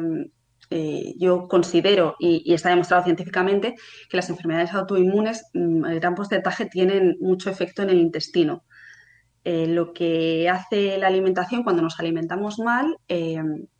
eh, 0.69 1.13
yo 1.17 1.47
considero, 1.47 2.15
y, 2.19 2.53
está 2.53 2.69
demostrado 2.69 3.03
científicamente, 3.03 3.75
que 4.09 4.17
las 4.17 4.29
enfermedades 4.29 4.73
autoinmunes, 4.73 5.45
mm, 5.53 5.85
el 5.85 5.99
gran 5.99 6.15
porcentaje, 6.15 6.65
tienen 6.65 7.17
mucho 7.19 7.49
efecto 7.49 7.83
en 7.83 7.89
el 7.89 7.99
intestino. 7.99 8.63
Eh, 9.43 9.67
lo 9.67 9.93
que 9.93 10.49
hace 10.49 10.97
la 10.97 11.07
alimentación, 11.07 11.63
cuando 11.63 11.83
nos 11.83 11.99
alimentamos 11.99 12.57
mal, 12.59 12.97
eh, 13.07 13.37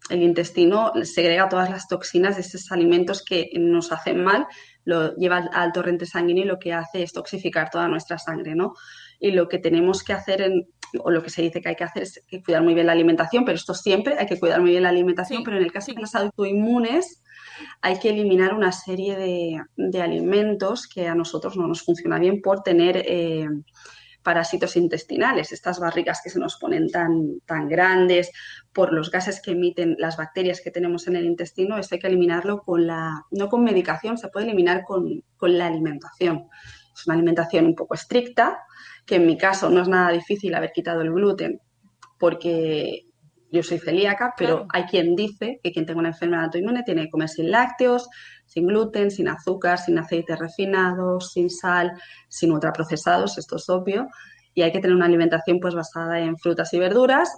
el 0.10 0.22
intestino 0.22 0.92
segrega 1.04 1.50
todas 1.50 1.70
las 1.70 1.88
toxinas 1.88 2.36
de 2.36 2.42
esos 2.42 2.72
alimentos 2.72 3.24
que 3.24 3.50
nos 3.58 3.92
hacen 3.92 4.24
mal, 4.24 4.46
lo 4.84 5.16
lleva 5.16 5.38
al 5.52 5.72
torrente 5.72 6.06
sanguíneo 6.06 6.44
y 6.44 6.48
lo 6.48 6.60
que 6.60 6.74
hace 6.74 7.02
es 7.02 7.12
toxificar 7.12 7.70
toda 7.72 7.88
nuestra 7.88 8.20
sangre, 8.20 8.54
¿no? 8.56 8.74
Y 9.20 9.32
lo 9.32 9.48
que 9.48 9.58
tenemos 9.58 10.04
que 10.04 10.14
hacer 10.14 10.42
en, 10.42 10.68
o 11.00 11.10
lo 11.10 11.24
que 11.24 11.32
se 11.32 11.42
dice 11.42 11.60
que 11.60 11.70
hay 11.70 11.76
que 11.76 11.84
hacer 11.84 12.04
es 12.04 12.24
cuidar 12.46 12.62
muy 12.62 12.76
bien 12.76 12.86
la 12.86 12.94
alimentación, 12.94 13.46
pero 13.46 13.56
esto 13.56 13.74
siempre 13.74 14.16
hay 14.20 14.28
que 14.28 14.40
cuidar 14.40 14.62
muy 14.62 14.72
bien 14.72 14.84
la 14.84 14.90
alimentación, 14.90 15.44
pero 15.44 15.58
en 15.58 15.64
el 15.64 15.72
caso 15.72 15.92
de 15.92 16.02
las 16.02 16.14
autoinmunes 16.14 17.24
hay 17.82 17.98
que 18.00 18.10
eliminar 18.10 18.54
una 18.54 18.72
serie 18.72 19.16
de, 19.16 20.00
alimentos 20.00 20.88
que 20.88 21.08
a 21.08 21.16
nosotros 21.16 21.58
no 21.58 21.68
nos 21.68 21.82
funciona 21.84 22.20
bien 22.20 22.42
por 22.42 22.62
tener 22.62 22.98
eh, 22.98 23.48
parásitos 24.26 24.76
intestinales, 24.76 25.52
estas 25.52 25.80
barrigas 25.80 26.20
que 26.24 26.32
se 26.32 26.40
nos 26.40 26.58
ponen 26.58 26.90
tan, 26.90 27.40
tan 27.46 27.70
grandes 27.70 28.32
por 28.74 28.92
los 28.92 29.12
gases 29.12 29.40
que 29.40 29.52
emiten 29.52 29.96
las 30.00 30.18
bacterias 30.18 30.62
que 30.62 30.72
tenemos 30.72 31.08
en 31.08 31.16
el 31.16 31.26
intestino, 31.26 31.78
esto 31.78 31.94
hay 31.94 32.02
que 32.02 32.08
eliminarlo 32.08 32.64
con 32.64 32.88
la, 32.88 33.22
no 33.30 33.50
con 33.50 33.64
medicación, 33.64 34.18
se 34.18 34.30
puede 34.30 34.48
eliminar 34.48 34.84
con, 34.84 35.24
con 35.38 35.56
la 35.56 35.68
alimentación. 35.68 36.48
Es 36.92 37.06
una 37.06 37.16
alimentación 37.16 37.68
un 37.68 37.76
poco 37.76 37.94
estricta, 37.94 38.58
que 39.06 39.18
en 39.18 39.28
mi 39.28 39.38
caso 39.38 39.70
no 39.70 39.84
es 39.84 39.88
nada 39.88 40.12
difícil 40.12 40.56
haber 40.56 40.72
quitado 40.72 41.02
el 41.02 41.14
gluten 41.14 41.62
porque 42.18 43.05
yo 43.56 43.64
soy 43.64 43.80
celíaca, 43.80 44.34
pero 44.38 44.68
hay 44.72 44.84
quien 44.84 45.16
dice 45.16 45.60
que 45.64 45.72
quien 45.72 45.86
tenga 45.86 46.00
una 46.00 46.10
enfermedad 46.10 46.46
autoinmune 46.46 46.84
tiene 46.84 47.04
que 47.04 47.10
comer 47.10 47.30
sin 47.30 47.50
lácteos, 47.50 48.08
sin 48.46 48.68
gluten, 48.68 49.10
sin 49.10 49.28
azúcar, 49.28 49.80
sin 49.80 49.98
aceites 49.98 50.38
refinados, 50.38 51.32
sin 51.32 51.50
sal, 51.50 51.94
sin 52.28 52.52
ultraprocesados, 52.52 53.38
esto 53.38 53.56
es 53.56 53.70
obvio, 53.70 54.08
y 54.54 54.62
hay 54.62 54.72
que 54.72 54.80
tener 54.80 54.96
una 54.96 55.06
alimentación 55.06 55.60
pues 55.60 55.74
basada 55.74 56.20
en 56.20 56.38
frutas 56.38 56.74
y 56.74 56.80
verduras, 56.80 57.32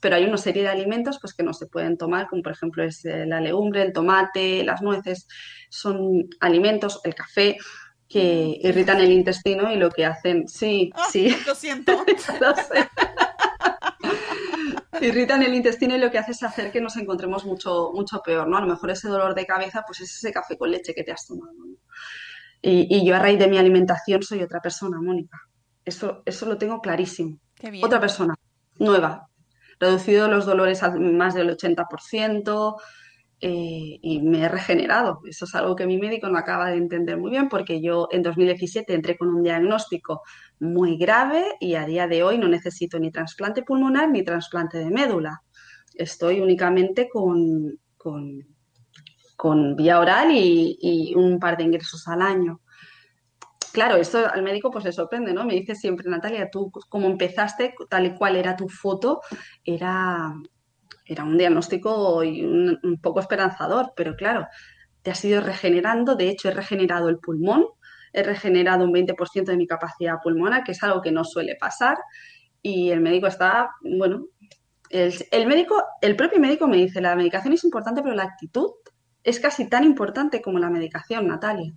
pero 0.00 0.16
hay 0.16 0.24
una 0.24 0.36
serie 0.36 0.62
de 0.62 0.68
alimentos 0.68 1.18
pues 1.20 1.34
que 1.34 1.42
no 1.42 1.52
se 1.52 1.66
pueden 1.66 1.96
tomar, 1.96 2.28
como 2.28 2.42
por 2.42 2.52
ejemplo 2.52 2.84
es 2.84 3.04
eh, 3.04 3.26
la 3.26 3.40
legumbre, 3.40 3.82
el 3.82 3.92
tomate, 3.92 4.64
las 4.64 4.82
nueces, 4.82 5.26
son 5.70 6.28
alimentos, 6.40 7.00
el 7.04 7.14
café, 7.14 7.56
que 8.08 8.58
irritan 8.60 9.00
el 9.00 9.10
intestino 9.10 9.72
y 9.72 9.76
lo 9.76 9.90
que 9.90 10.04
hacen, 10.04 10.46
sí, 10.46 10.92
Ah, 10.94 11.06
sí, 11.10 11.34
Lo 11.46 11.54
siento. 11.54 11.92
lo 12.40 12.54
sé. 12.54 12.88
Irritan 15.00 15.42
el 15.42 15.54
intestino 15.54 15.94
y 15.96 15.98
lo 15.98 16.10
que 16.10 16.18
hace 16.18 16.32
es 16.32 16.42
hacer 16.42 16.70
que 16.70 16.80
nos 16.80 16.96
encontremos 16.96 17.44
mucho, 17.44 17.90
mucho 17.94 18.20
peor, 18.22 18.48
¿no? 18.48 18.56
A 18.56 18.60
lo 18.60 18.66
mejor 18.66 18.90
ese 18.90 19.08
dolor 19.08 19.34
de 19.34 19.46
cabeza, 19.46 19.82
pues 19.86 20.00
es 20.00 20.14
ese 20.16 20.32
café 20.32 20.56
con 20.56 20.70
leche 20.70 20.94
que 20.94 21.02
te 21.02 21.12
has 21.12 21.26
tomado, 21.26 21.52
¿no? 21.52 21.76
Y, 22.62 22.86
y 22.96 23.06
yo 23.06 23.14
a 23.14 23.18
raíz 23.18 23.38
de 23.38 23.48
mi 23.48 23.58
alimentación 23.58 24.22
soy 24.22 24.42
otra 24.42 24.60
persona, 24.60 24.98
Mónica. 25.00 25.38
Eso, 25.84 26.22
eso 26.24 26.46
lo 26.46 26.56
tengo 26.56 26.80
clarísimo. 26.80 27.38
Qué 27.54 27.70
bien. 27.70 27.84
Otra 27.84 28.00
persona, 28.00 28.34
nueva. 28.78 29.28
Reducido 29.78 30.28
los 30.28 30.46
dolores 30.46 30.82
al 30.82 30.98
más 30.98 31.34
del 31.34 31.50
80% 31.50 32.76
eh, 33.40 33.98
y 34.00 34.20
me 34.22 34.42
he 34.42 34.48
regenerado. 34.48 35.20
Eso 35.28 35.44
es 35.44 35.54
algo 35.54 35.76
que 35.76 35.86
mi 35.86 35.98
médico 35.98 36.28
no 36.28 36.38
acaba 36.38 36.70
de 36.70 36.76
entender 36.76 37.18
muy 37.18 37.30
bien 37.30 37.48
porque 37.48 37.80
yo 37.80 38.08
en 38.10 38.22
2017 38.22 38.94
entré 38.94 39.16
con 39.16 39.28
un 39.28 39.42
diagnóstico 39.42 40.22
muy 40.60 40.96
grave 40.96 41.44
y 41.60 41.74
a 41.74 41.84
día 41.84 42.06
de 42.06 42.22
hoy 42.22 42.38
no 42.38 42.48
necesito 42.48 42.98
ni 42.98 43.10
trasplante 43.10 43.62
pulmonar 43.62 44.10
ni 44.10 44.24
trasplante 44.24 44.78
de 44.78 44.90
médula. 44.90 45.42
Estoy 45.94 46.40
únicamente 46.40 47.08
con, 47.08 47.78
con, 47.96 48.46
con 49.36 49.76
vía 49.76 50.00
oral 50.00 50.30
y, 50.32 50.78
y 50.80 51.14
un 51.14 51.38
par 51.38 51.56
de 51.56 51.64
ingresos 51.64 52.06
al 52.08 52.22
año. 52.22 52.60
Claro, 53.74 53.96
esto 53.96 54.24
al 54.32 54.44
médico 54.44 54.70
pues 54.70 54.84
le 54.84 54.92
sorprende, 54.92 55.34
¿no? 55.34 55.44
Me 55.44 55.54
dice 55.54 55.74
siempre, 55.74 56.08
Natalia, 56.08 56.48
tú 56.48 56.70
como 56.88 57.08
empezaste, 57.08 57.74
tal 57.90 58.06
y 58.06 58.14
cual 58.14 58.36
era 58.36 58.54
tu 58.54 58.68
foto, 58.68 59.20
era, 59.64 60.32
era 61.04 61.24
un 61.24 61.36
diagnóstico 61.36 62.18
un, 62.18 62.98
poco 63.02 63.20
esperanzador, 63.20 63.92
pero 63.96 64.16
claro, 64.16 64.46
te 65.02 65.10
has 65.10 65.24
ido 65.24 65.40
regenerando, 65.40 66.16
de 66.16 66.30
hecho 66.30 66.48
he 66.48 66.52
regenerado 66.52 67.08
el 67.08 67.18
pulmón, 67.18 67.66
he 68.12 68.22
regenerado 68.22 68.84
un 68.84 68.92
20% 68.92 69.44
de 69.44 69.56
mi 69.56 69.66
capacidad 69.66 70.20
pulmonar, 70.22 70.64
que 70.64 70.72
es 70.72 70.82
algo 70.82 71.02
que 71.02 71.12
no 71.12 71.24
suele 71.24 71.56
pasar, 71.56 71.98
y 72.62 72.90
el 72.90 73.00
médico 73.00 73.26
está, 73.26 73.70
bueno, 73.82 74.26
el, 74.88 75.46
médico, 75.46 75.82
el 76.00 76.16
propio 76.16 76.40
médico 76.40 76.66
me 76.68 76.76
dice, 76.76 77.00
la 77.00 77.16
medicación 77.16 77.52
es 77.52 77.64
importante, 77.64 78.02
pero 78.02 78.14
la 78.14 78.22
actitud 78.22 78.70
es 79.22 79.40
casi 79.40 79.68
tan 79.68 79.84
importante 79.84 80.40
como 80.40 80.58
la 80.58 80.70
medicación, 80.70 81.26
Natalia. 81.26 81.72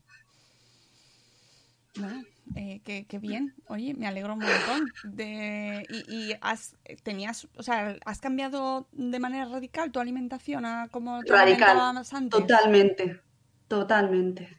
Eh, 2.57 2.81
qué, 2.83 3.05
qué 3.07 3.19
bien. 3.19 3.55
Oye, 3.67 3.93
me 3.95 4.07
alegro 4.07 4.33
un 4.33 4.41
montón. 4.41 4.93
De, 5.03 5.85
y, 5.89 6.05
y 6.31 6.35
has, 6.41 6.75
tenías, 7.03 7.47
o 7.55 7.63
sea, 7.63 7.97
¿has 8.05 8.19
cambiado 8.21 8.87
de 8.91 9.19
manera 9.19 9.45
radical 9.45 9.91
tu 9.91 9.99
alimentación 9.99 10.65
a 10.65 10.89
como 10.89 11.23
te 11.25 11.33
Radical, 11.33 11.87
antes? 12.13 12.13
totalmente, 12.29 13.21
totalmente. 13.67 14.49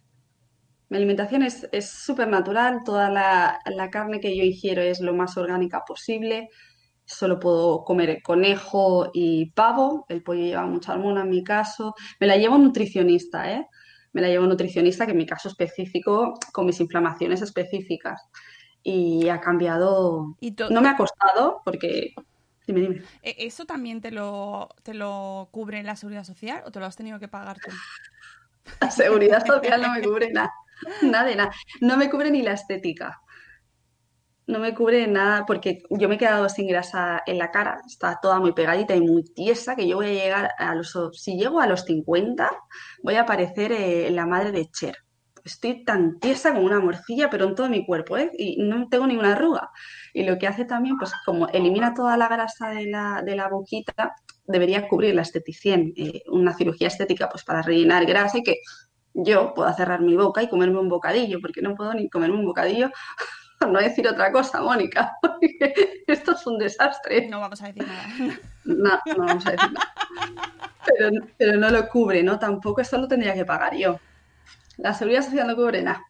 Mi 0.91 0.97
alimentación 0.99 1.43
es 1.43 1.69
es 1.73 1.91
súper 1.91 2.29
natural, 2.29 2.81
toda 2.85 3.11
la, 3.11 3.61
la 3.67 3.91
carne 3.91 4.21
que 4.21 4.37
yo 4.37 4.45
ingiero 4.45 4.83
es 4.83 5.01
lo 5.01 5.15
más 5.15 5.37
orgánica 5.37 5.83
posible. 5.87 6.49
Solo 7.07 7.41
puedo 7.41 7.85
comer 7.85 8.23
conejo 8.23 9.11
y 9.15 9.53
pavo, 9.53 10.07
el 10.09 10.23
pollo 10.23 10.43
lleva 10.45 10.67
mucha 10.67 10.95
hormona 10.95 11.23
en 11.23 11.31
mi 11.31 11.45
caso. 11.45 11.95
Me 12.21 12.27
la 12.29 12.37
llevo 12.37 12.59
nutricionista, 12.59 13.53
¿eh? 13.53 13.67
Me 14.13 14.21
la 14.23 14.29
llevo 14.29 14.47
nutricionista, 14.47 15.05
que 15.05 15.13
en 15.13 15.19
mi 15.19 15.27
caso 15.27 15.49
específico, 15.49 16.35
con 16.53 16.67
mis 16.67 16.81
inflamaciones 16.81 17.43
específicas. 17.43 18.21
Y 18.83 19.29
ha 19.29 19.41
cambiado. 19.41 20.37
Y 20.41 20.55
No 20.71 20.81
me 20.81 20.89
ha 20.89 20.97
costado, 20.97 21.61
porque. 21.65 22.15
Dime, 22.67 22.81
dime. 22.81 23.03
¿E- 23.23 23.47
¿Eso 23.47 23.65
también 23.65 24.01
te 24.01 24.11
lo, 24.11 24.69
te 24.83 24.95
lo 24.95 25.49
cubre 25.53 25.83
la 25.83 25.97
seguridad 25.97 26.25
social 26.25 26.63
o 26.67 26.71
te 26.71 26.81
lo 26.81 26.87
has 26.87 26.97
tenido 26.97 27.19
que 27.19 27.29
pagar 27.29 27.59
tú? 27.59 27.71
La 28.81 28.91
seguridad 28.91 29.45
social 29.47 29.81
no 29.81 29.93
me 29.93 30.03
cubre 30.03 30.31
nada, 30.31 30.53
nada 31.03 31.25
de 31.25 31.37
nada. 31.37 31.51
No 31.81 31.97
me 31.97 32.11
cubre 32.11 32.31
ni 32.31 32.43
la 32.43 32.53
estética. 32.53 33.21
No 34.49 34.59
me 34.61 34.75
cubre 34.75 35.07
nada 35.07 35.45
porque 35.45 35.83
yo 35.91 36.09
me 36.09 36.15
he 36.15 36.19
quedado 36.19 36.49
sin 36.49 36.67
grasa 36.69 37.23
en 37.27 37.37
la 37.37 37.51
cara. 37.51 37.83
Está 37.87 38.19
toda 38.21 38.41
muy 38.41 38.53
pegadita 38.53 38.97
y 38.97 39.01
muy 39.03 39.23
tiesa 39.23 39.77
que 39.77 39.87
yo 39.87 39.97
voy 39.97 40.07
a 40.07 40.25
llegar 40.25 40.51
a 40.57 40.75
los... 40.75 40.97
Si 41.13 41.37
llego 41.37 41.61
a 41.61 41.67
los 41.67 41.83
50, 41.83 42.51
voy 43.03 43.17
a 43.17 43.27
parecer 43.27 43.73
eh, 43.73 44.11
la 44.11 44.25
madre 44.25 44.51
de 44.53 44.71
Cher. 44.71 44.97
Estoy 45.45 45.85
tan 45.85 46.19
tiesa 46.19 46.55
como 46.55 46.65
una 46.65 46.81
morcilla, 46.81 47.29
pero 47.29 47.45
en 47.45 47.55
todo 47.55 47.69
mi 47.69 47.85
cuerpo, 47.85 48.17
¿eh? 48.17 48.31
Y 48.39 48.57
no 48.63 48.89
tengo 48.89 49.07
ninguna 49.07 49.33
arruga. 49.33 49.69
Y 50.15 50.25
lo 50.25 50.39
que 50.39 50.47
hace 50.47 50.65
también, 50.65 50.97
pues 50.97 51.13
como 51.27 51.49
elimina 51.49 51.93
toda 51.93 52.17
la 52.17 52.29
grasa 52.29 52.71
de 52.71 52.87
la, 52.87 53.23
de 53.23 53.37
la 53.37 53.49
boquita, 53.49 54.15
debería 54.47 54.89
cubrir 54.89 55.15
la 55.15 55.23
esteticien, 55.23 55.93
eh, 55.95 56.23
una 56.27 56.55
cirugía 56.55 56.89
estética, 56.89 57.29
pues 57.29 57.45
para 57.45 57.61
rellenar 57.61 58.07
grasa 58.07 58.39
y 58.39 58.43
que 58.43 58.61
yo 59.13 59.53
pueda 59.55 59.75
cerrar 59.75 60.01
mi 60.01 60.17
boca 60.17 60.43
y 60.43 60.49
comerme 60.49 60.79
un 60.79 60.89
bocadillo, 60.89 61.39
porque 61.41 61.61
no 61.61 61.75
puedo 61.75 61.93
ni 61.93 62.09
comerme 62.09 62.37
un 62.37 62.45
bocadillo, 62.45 62.91
por 63.59 63.69
no 63.73 63.81
decir 63.81 64.07
otra 64.09 64.33
cosa, 64.33 64.61
Mónica, 64.63 65.17
porque 65.23 66.03
esto 66.07 66.33
es 66.33 66.47
un 66.47 66.59
desastre. 66.59 67.29
No 67.29 67.41
vamos 67.41 67.61
a 67.63 67.67
decir 67.67 67.87
nada. 67.87 68.09
No, 68.65 68.99
no 69.17 69.27
vamos 69.27 69.47
a 69.47 69.53
decir 69.53 69.73
nada. 69.73 69.95
Pero, 70.87 71.11
pero 71.37 71.57
no 71.59 71.71
lo 71.71 71.89
cubre, 71.89 72.23
¿no? 72.23 72.39
Tampoco 72.39 72.81
esto 72.81 72.99
lo 72.99 73.09
tendría 73.09 73.35
que 73.35 73.45
pagar 73.45 73.77
yo. 73.77 74.01
La 74.79 74.95
seguridad 74.95 75.23
social 75.23 75.47
no 75.47 75.57
cubre 75.57 75.83
nada. 75.83 76.03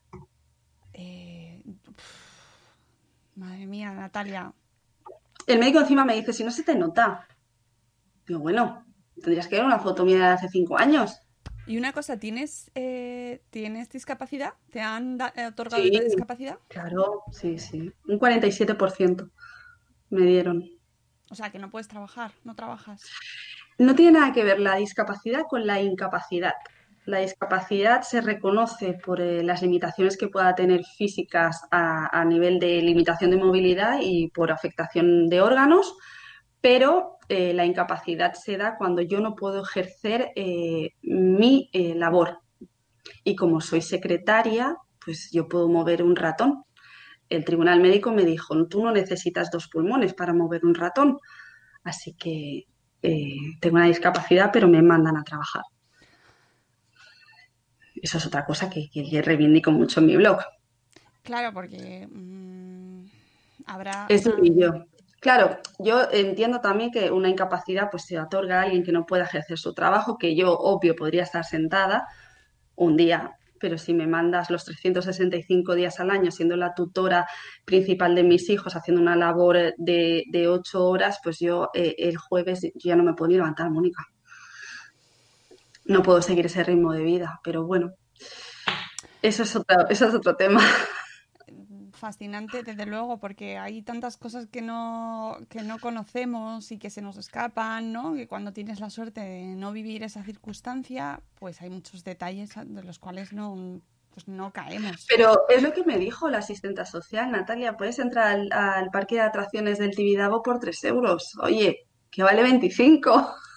Eh, 0.92 1.62
madre 3.34 3.66
mía, 3.66 3.92
Natalia. 3.92 4.52
El 5.46 5.58
médico 5.58 5.80
encima 5.80 6.04
me 6.04 6.14
dice, 6.14 6.32
si 6.32 6.44
no 6.44 6.50
se 6.50 6.62
te 6.62 6.74
nota. 6.74 7.26
Digo, 8.26 8.40
bueno, 8.40 8.84
tendrías 9.14 9.48
que 9.48 9.56
ver 9.56 9.64
una 9.64 9.78
foto 9.78 10.04
mía 10.04 10.18
de 10.18 10.24
hace 10.34 10.48
cinco 10.48 10.78
años. 10.78 11.20
Y 11.68 11.76
una 11.76 11.92
cosa, 11.92 12.18
¿tienes, 12.18 12.70
eh, 12.74 13.42
¿tienes 13.50 13.90
discapacidad? 13.90 14.54
¿Te 14.70 14.80
han 14.80 15.18
da- 15.18 15.32
eh, 15.36 15.46
otorgado 15.46 15.82
Sí. 15.84 15.90
discapacidad? 15.90 16.58
Claro, 16.68 17.22
sí, 17.30 17.58
sí. 17.58 17.92
Un 18.08 18.18
47% 18.18 19.30
me 20.10 20.22
dieron. 20.22 20.64
O 21.30 21.34
sea, 21.34 21.50
que 21.50 21.58
no 21.58 21.68
puedes 21.70 21.86
trabajar, 21.88 22.32
no 22.44 22.54
trabajas. 22.54 23.02
No 23.76 23.94
tiene 23.94 24.18
nada 24.18 24.32
que 24.32 24.44
ver 24.44 24.60
la 24.60 24.76
discapacidad 24.76 25.42
con 25.48 25.66
la 25.66 25.80
incapacidad. 25.80 26.54
La 27.04 27.18
discapacidad 27.18 28.00
se 28.02 28.22
reconoce 28.22 28.94
por 28.94 29.20
eh, 29.20 29.42
las 29.42 29.60
limitaciones 29.62 30.16
que 30.16 30.28
pueda 30.28 30.54
tener 30.54 30.82
físicas 30.96 31.60
a, 31.70 32.18
a 32.18 32.24
nivel 32.24 32.58
de 32.58 32.80
limitación 32.80 33.30
de 33.30 33.36
movilidad 33.36 33.98
y 34.00 34.28
por 34.28 34.50
afectación 34.50 35.28
de 35.28 35.40
órganos, 35.42 35.94
pero 36.60 37.18
eh, 37.28 37.52
la 37.52 37.64
incapacidad 37.64 38.32
se 38.32 38.56
da 38.56 38.76
cuando 38.76 39.02
yo 39.02 39.20
no 39.20 39.34
puedo 39.34 39.62
ejercer 39.62 40.32
eh, 40.34 40.94
mi 41.02 41.68
eh, 41.72 41.94
labor. 41.94 42.40
Y 43.24 43.36
como 43.36 43.60
soy 43.60 43.82
secretaria, 43.82 44.76
pues 45.04 45.30
yo 45.32 45.48
puedo 45.48 45.68
mover 45.68 46.02
un 46.02 46.16
ratón. 46.16 46.64
El 47.28 47.44
tribunal 47.44 47.80
médico 47.80 48.10
me 48.12 48.24
dijo, 48.24 48.66
tú 48.66 48.82
no 48.82 48.92
necesitas 48.92 49.50
dos 49.50 49.68
pulmones 49.68 50.14
para 50.14 50.32
mover 50.32 50.64
un 50.64 50.74
ratón. 50.74 51.18
Así 51.84 52.14
que 52.14 52.64
tengo 53.00 53.76
una 53.76 53.86
discapacidad, 53.86 54.50
pero 54.52 54.66
me 54.66 54.82
mandan 54.82 55.16
a 55.16 55.24
trabajar. 55.24 55.62
Eso 57.94 58.18
es 58.18 58.26
otra 58.26 58.44
cosa 58.44 58.68
que, 58.70 58.88
que 58.90 59.22
reivindico 59.22 59.70
mucho 59.70 60.00
en 60.00 60.06
mi 60.06 60.16
blog. 60.16 60.40
Claro, 61.22 61.52
porque 61.52 62.08
mm, 62.10 63.04
habrá... 63.66 64.06
Es 64.08 64.24
durillo. 64.24 64.86
Claro, 65.20 65.58
yo 65.80 66.08
entiendo 66.12 66.60
también 66.60 66.92
que 66.92 67.10
una 67.10 67.28
incapacidad 67.28 67.90
pues 67.90 68.04
se 68.04 68.20
otorga 68.20 68.60
a 68.60 68.62
alguien 68.62 68.84
que 68.84 68.92
no 68.92 69.04
pueda 69.04 69.24
ejercer 69.24 69.58
su 69.58 69.74
trabajo, 69.74 70.16
que 70.16 70.36
yo, 70.36 70.56
obvio, 70.56 70.94
podría 70.94 71.24
estar 71.24 71.44
sentada 71.44 72.06
un 72.76 72.96
día, 72.96 73.32
pero 73.58 73.78
si 73.78 73.94
me 73.94 74.06
mandas 74.06 74.48
los 74.50 74.64
365 74.64 75.74
días 75.74 75.98
al 75.98 76.10
año 76.10 76.30
siendo 76.30 76.56
la 76.56 76.72
tutora 76.74 77.26
principal 77.64 78.14
de 78.14 78.22
mis 78.22 78.48
hijos, 78.48 78.76
haciendo 78.76 79.02
una 79.02 79.16
labor 79.16 79.74
de, 79.76 80.24
de 80.30 80.48
ocho 80.48 80.84
horas, 80.86 81.18
pues 81.22 81.40
yo 81.40 81.70
eh, 81.74 81.96
el 81.98 82.16
jueves 82.16 82.68
ya 82.76 82.94
no 82.94 83.02
me 83.02 83.14
puedo 83.14 83.30
ni 83.30 83.36
levantar, 83.36 83.70
Mónica. 83.70 84.04
No 85.86 86.02
puedo 86.02 86.22
seguir 86.22 86.46
ese 86.46 86.62
ritmo 86.62 86.92
de 86.92 87.02
vida, 87.02 87.40
pero 87.42 87.66
bueno, 87.66 87.92
eso 89.22 89.42
es 89.42 89.56
otro, 89.56 89.88
eso 89.88 90.06
es 90.06 90.14
otro 90.14 90.36
tema. 90.36 90.60
Fascinante, 91.98 92.62
desde 92.62 92.86
luego, 92.86 93.18
porque 93.18 93.58
hay 93.58 93.82
tantas 93.82 94.16
cosas 94.16 94.46
que 94.46 94.62
no, 94.62 95.38
que 95.48 95.62
no 95.62 95.78
conocemos 95.78 96.72
y 96.72 96.78
que 96.78 96.90
se 96.90 97.02
nos 97.02 97.16
escapan, 97.16 97.92
¿no? 97.92 98.14
Que 98.14 98.26
cuando 98.26 98.52
tienes 98.52 98.80
la 98.80 98.90
suerte 98.90 99.20
de 99.20 99.42
no 99.56 99.72
vivir 99.72 100.02
esa 100.02 100.22
circunstancia, 100.22 101.20
pues 101.38 101.60
hay 101.60 101.70
muchos 101.70 102.04
detalles 102.04 102.50
de 102.56 102.82
los 102.82 102.98
cuales 102.98 103.32
no, 103.32 103.80
pues 104.10 104.28
no 104.28 104.52
caemos. 104.52 105.06
Pero 105.08 105.46
es 105.48 105.62
lo 105.62 105.72
que 105.72 105.84
me 105.84 105.98
dijo 105.98 106.28
la 106.28 106.38
asistenta 106.38 106.84
social, 106.84 107.30
Natalia, 107.30 107.76
puedes 107.76 107.98
entrar 107.98 108.28
al, 108.28 108.48
al 108.52 108.90
parque 108.90 109.16
de 109.16 109.22
atracciones 109.22 109.78
del 109.78 109.94
Tibidabo 109.94 110.42
por 110.42 110.58
3 110.58 110.84
euros. 110.84 111.32
Oye, 111.42 111.86
que 112.10 112.22
vale 112.22 112.42
25 112.42 113.10
por 113.12 113.47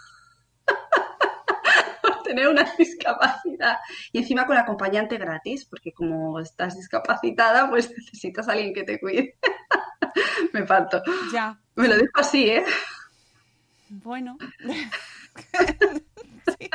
tener 2.31 2.47
una 2.47 2.63
discapacidad. 2.77 3.77
Y 4.11 4.19
encima 4.19 4.45
con 4.45 4.57
acompañante 4.57 5.17
gratis, 5.17 5.65
porque 5.65 5.91
como 5.91 6.39
estás 6.39 6.75
discapacitada, 6.77 7.69
pues 7.69 7.91
necesitas 7.97 8.47
a 8.47 8.53
alguien 8.53 8.73
que 8.73 8.83
te 8.83 8.99
cuide. 8.99 9.35
me 10.53 10.63
parto. 10.63 11.01
Ya, 11.33 11.59
Me 11.75 11.87
lo 11.87 11.95
dijo 11.95 12.13
así, 12.15 12.49
¿eh? 12.49 12.63
bueno. 13.89 14.37
Sí. 16.57 16.69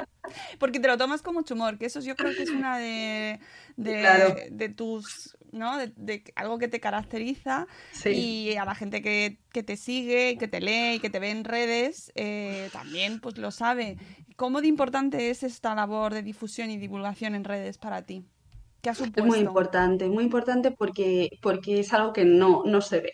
porque 0.58 0.80
te 0.80 0.88
lo 0.88 0.98
tomas 0.98 1.22
con 1.22 1.34
mucho 1.34 1.54
humor, 1.54 1.78
que 1.78 1.86
eso 1.86 2.00
yo 2.00 2.14
creo 2.14 2.34
que 2.34 2.42
es 2.42 2.50
una 2.50 2.76
de, 2.76 3.40
de, 3.76 4.48
de 4.50 4.68
tus, 4.68 5.36
¿no? 5.56 5.78
De, 5.78 6.22
algo 6.36 6.58
que 6.58 6.68
te 6.68 6.80
caracteriza 6.80 7.66
y 8.04 8.54
a 8.56 8.64
la 8.64 8.74
gente 8.74 9.02
que, 9.02 9.38
que, 9.52 9.62
te 9.62 9.76
sigue, 9.76 10.36
que 10.38 10.48
te 10.48 10.60
lee 10.60 10.96
y 10.96 11.00
que 11.00 11.10
te 11.10 11.18
ve 11.18 11.30
en 11.30 11.44
redes, 11.44 12.12
eh, 12.14 12.68
también 12.72 13.20
pues 13.20 13.38
lo 13.38 13.50
sabe. 13.50 13.96
¿Cómo 14.36 14.60
de 14.60 14.68
importante 14.68 15.30
es 15.30 15.42
esta 15.42 15.74
labor 15.74 16.12
de 16.12 16.22
difusión 16.22 16.70
y 16.70 16.76
divulgación 16.76 17.34
en 17.34 17.44
redes 17.44 17.78
para 17.78 18.02
ti? 18.02 18.24
¿Qué 18.82 18.90
ha 18.90 18.94
supuesto? 18.94 19.20
Es 19.20 19.26
muy 19.26 19.38
importante, 19.38 20.08
muy 20.08 20.24
importante 20.24 20.70
porque, 20.70 21.30
porque 21.40 21.80
es 21.80 21.92
algo 21.92 22.12
que 22.12 22.24
no, 22.24 22.62
no 22.64 22.80
se 22.80 23.00
ve. 23.00 23.12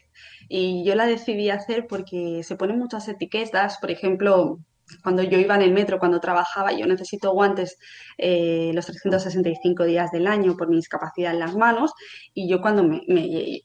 Y 0.48 0.84
yo 0.84 0.94
la 0.94 1.06
decidí 1.06 1.48
hacer 1.48 1.86
porque 1.86 2.42
se 2.42 2.56
ponen 2.56 2.78
muchas 2.78 3.08
etiquetas, 3.08 3.78
por 3.78 3.90
ejemplo, 3.90 4.58
cuando 5.02 5.22
yo 5.22 5.38
iba 5.38 5.54
en 5.54 5.62
el 5.62 5.72
metro, 5.72 5.98
cuando 5.98 6.20
trabajaba, 6.20 6.72
yo 6.72 6.86
necesito 6.86 7.32
guantes 7.32 7.78
eh, 8.18 8.70
los 8.74 8.86
365 8.86 9.84
días 9.84 10.10
del 10.10 10.26
año 10.26 10.56
por 10.56 10.68
mi 10.68 10.76
discapacidad 10.76 11.32
en 11.32 11.40
las 11.40 11.54
manos 11.54 11.92
y 12.34 12.48
yo 12.48 12.60
cuando 12.60 12.82
me, 12.84 13.02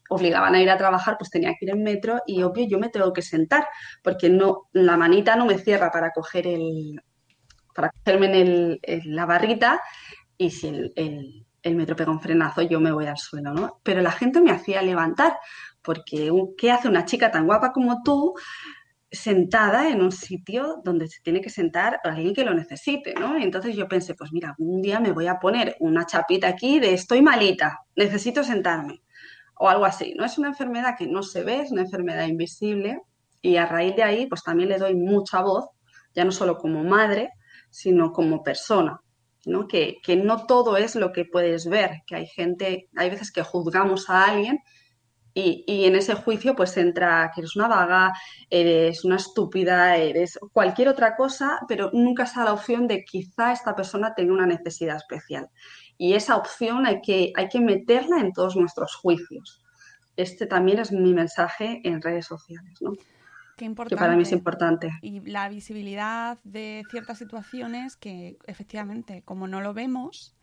obligaban 0.08 0.54
a 0.54 0.62
ir 0.62 0.70
a 0.70 0.78
trabajar 0.78 1.16
pues 1.18 1.30
tenía 1.30 1.50
que 1.50 1.66
ir 1.66 1.70
en 1.70 1.82
metro 1.82 2.20
y 2.26 2.42
obvio 2.42 2.66
yo 2.68 2.78
me 2.78 2.88
tengo 2.88 3.12
que 3.12 3.22
sentar 3.22 3.66
porque 4.02 4.28
no 4.28 4.68
la 4.72 4.96
manita 4.96 5.36
no 5.36 5.46
me 5.46 5.58
cierra 5.58 5.90
para 5.90 6.10
coger 6.10 6.46
el 6.46 7.00
para 7.74 7.90
cogerme 7.90 8.78
en, 8.82 9.14
la 9.14 9.26
barrita 9.26 9.80
y 10.36 10.50
si 10.50 10.68
el, 10.68 10.92
el, 11.62 11.76
metro 11.76 11.94
pega 11.94 12.10
un 12.10 12.20
frenazo 12.20 12.62
yo 12.62 12.80
me 12.80 12.92
voy 12.92 13.06
al 13.06 13.18
suelo, 13.18 13.52
¿no? 13.52 13.80
Pero 13.82 14.00
la 14.00 14.10
gente 14.10 14.40
me 14.40 14.50
hacía 14.50 14.82
levantar 14.82 15.38
porque 15.82 16.30
¿qué 16.56 16.70
hace 16.70 16.88
una 16.88 17.04
chica 17.04 17.30
tan 17.30 17.46
guapa 17.46 17.72
como 17.72 18.02
tú? 18.02 18.34
Sentada 19.10 19.88
en 19.88 20.02
un 20.02 20.12
sitio 20.12 20.80
donde 20.84 21.08
se 21.08 21.22
tiene 21.22 21.40
que 21.40 21.50
sentar 21.50 22.00
alguien 22.04 22.34
que 22.34 22.44
lo 22.44 22.54
necesite, 22.54 23.14
¿no? 23.14 23.36
Entonces 23.38 23.74
yo 23.74 23.88
pensé, 23.88 24.14
pues 24.14 24.32
mira, 24.32 24.54
un 24.58 24.82
día 24.82 25.00
me 25.00 25.12
voy 25.12 25.26
a 25.26 25.38
poner 25.38 25.76
una 25.80 26.04
chapita 26.04 26.48
aquí 26.48 26.78
de 26.78 26.92
estoy 26.92 27.22
malita, 27.22 27.80
necesito 27.96 28.44
sentarme, 28.44 29.02
o 29.56 29.68
algo 29.68 29.86
así, 29.86 30.14
¿no? 30.16 30.24
Es 30.24 30.36
una 30.36 30.48
enfermedad 30.48 30.94
que 30.98 31.06
no 31.06 31.22
se 31.22 31.42
ve, 31.42 31.60
es 31.60 31.70
una 31.70 31.82
enfermedad 31.82 32.26
invisible, 32.26 33.00
y 33.40 33.56
a 33.56 33.66
raíz 33.66 33.96
de 33.96 34.02
ahí, 34.02 34.26
pues 34.26 34.42
también 34.42 34.68
le 34.68 34.78
doy 34.78 34.94
mucha 34.94 35.40
voz, 35.40 35.66
ya 36.14 36.24
no 36.24 36.32
solo 36.32 36.58
como 36.58 36.84
madre, 36.84 37.30
sino 37.70 38.12
como 38.12 38.42
persona, 38.42 39.00
¿no? 39.46 39.66
Que, 39.66 39.96
que 40.02 40.16
no 40.16 40.44
todo 40.44 40.76
es 40.76 40.96
lo 40.96 41.12
que 41.12 41.24
puedes 41.24 41.66
ver, 41.66 42.02
que 42.06 42.16
hay 42.16 42.26
gente, 42.26 42.88
hay 42.96 43.08
veces 43.08 43.32
que 43.32 43.42
juzgamos 43.42 44.10
a 44.10 44.24
alguien 44.24 44.58
y, 45.40 45.84
en 45.84 45.94
ese 45.94 46.14
juicio 46.14 46.56
pues 46.56 46.76
entra 46.76 47.30
que 47.34 47.42
eres 47.42 47.54
una 47.56 47.68
vaga, 47.68 48.12
eres 48.50 49.04
una 49.04 49.16
estúpida, 49.16 49.96
eres 49.96 50.38
cualquier 50.52 50.88
otra 50.88 51.16
cosa, 51.16 51.60
pero 51.68 51.90
nunca 51.92 52.24
está 52.24 52.44
la 52.44 52.52
opción 52.52 52.88
de 52.88 53.04
quizá 53.04 53.52
esta 53.52 53.76
persona 53.76 54.14
tenga 54.14 54.32
una 54.32 54.46
necesidad 54.46 54.96
especial. 54.96 55.48
Y 55.96 56.14
esa 56.14 56.36
opción 56.36 56.86
hay 56.86 57.00
que, 57.00 57.32
hay 57.36 57.48
que 57.48 57.60
meterla 57.60 58.20
en 58.20 58.32
todos 58.32 58.56
nuestros 58.56 58.94
juicios. 58.96 59.62
Este 60.16 60.46
también 60.46 60.80
es 60.80 60.90
mi 60.90 61.14
mensaje 61.14 61.80
en 61.84 62.02
redes 62.02 62.26
sociales, 62.26 62.80
¿no? 62.80 62.92
Qué 63.56 63.64
importante. 63.64 63.96
Que 63.96 63.98
para 63.98 64.16
mí 64.16 64.22
es 64.22 64.32
importante. 64.32 64.90
Y 65.02 65.20
la 65.20 65.48
visibilidad 65.48 66.38
de 66.44 66.84
ciertas 66.90 67.18
situaciones 67.18 67.96
que 67.96 68.38
efectivamente, 68.46 69.22
como 69.24 69.48
no 69.48 69.60
lo 69.60 69.74
vemos, 69.74 70.37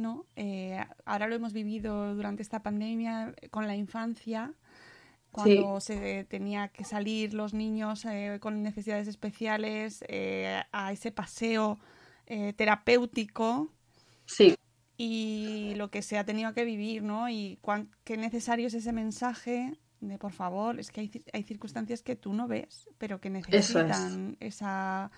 ¿no? 0.00 0.26
Eh, 0.36 0.78
ahora 1.04 1.28
lo 1.28 1.34
hemos 1.34 1.52
vivido 1.52 2.14
durante 2.14 2.42
esta 2.42 2.62
pandemia 2.62 3.34
con 3.50 3.66
la 3.66 3.76
infancia, 3.76 4.52
cuando 5.30 5.80
se 5.80 6.24
tenía 6.24 6.68
que 6.68 6.84
salir 6.84 7.34
los 7.34 7.54
niños 7.54 8.04
eh, 8.04 8.38
con 8.40 8.64
necesidades 8.64 9.06
especiales 9.06 10.04
eh, 10.08 10.60
a 10.72 10.92
ese 10.92 11.12
paseo 11.12 11.78
terapéutico. 12.56 13.72
Sí. 14.24 14.56
Y 14.96 15.74
lo 15.76 15.90
que 15.90 16.02
se 16.02 16.18
ha 16.18 16.24
tenido 16.24 16.52
que 16.52 16.64
vivir, 16.64 17.02
¿no? 17.02 17.28
Y 17.28 17.58
qué 18.04 18.16
necesario 18.16 18.68
es 18.68 18.74
ese 18.74 18.92
mensaje 18.92 19.78
de 20.00 20.18
por 20.18 20.32
favor, 20.32 20.80
es 20.80 20.90
que 20.90 21.02
hay, 21.02 21.24
hay 21.32 21.42
circunstancias 21.42 22.02
que 22.02 22.16
tú 22.16 22.32
no 22.32 22.48
ves, 22.48 22.88
pero 22.98 23.20
que 23.20 23.30
necesitan 23.30 24.36
esa 24.40 25.10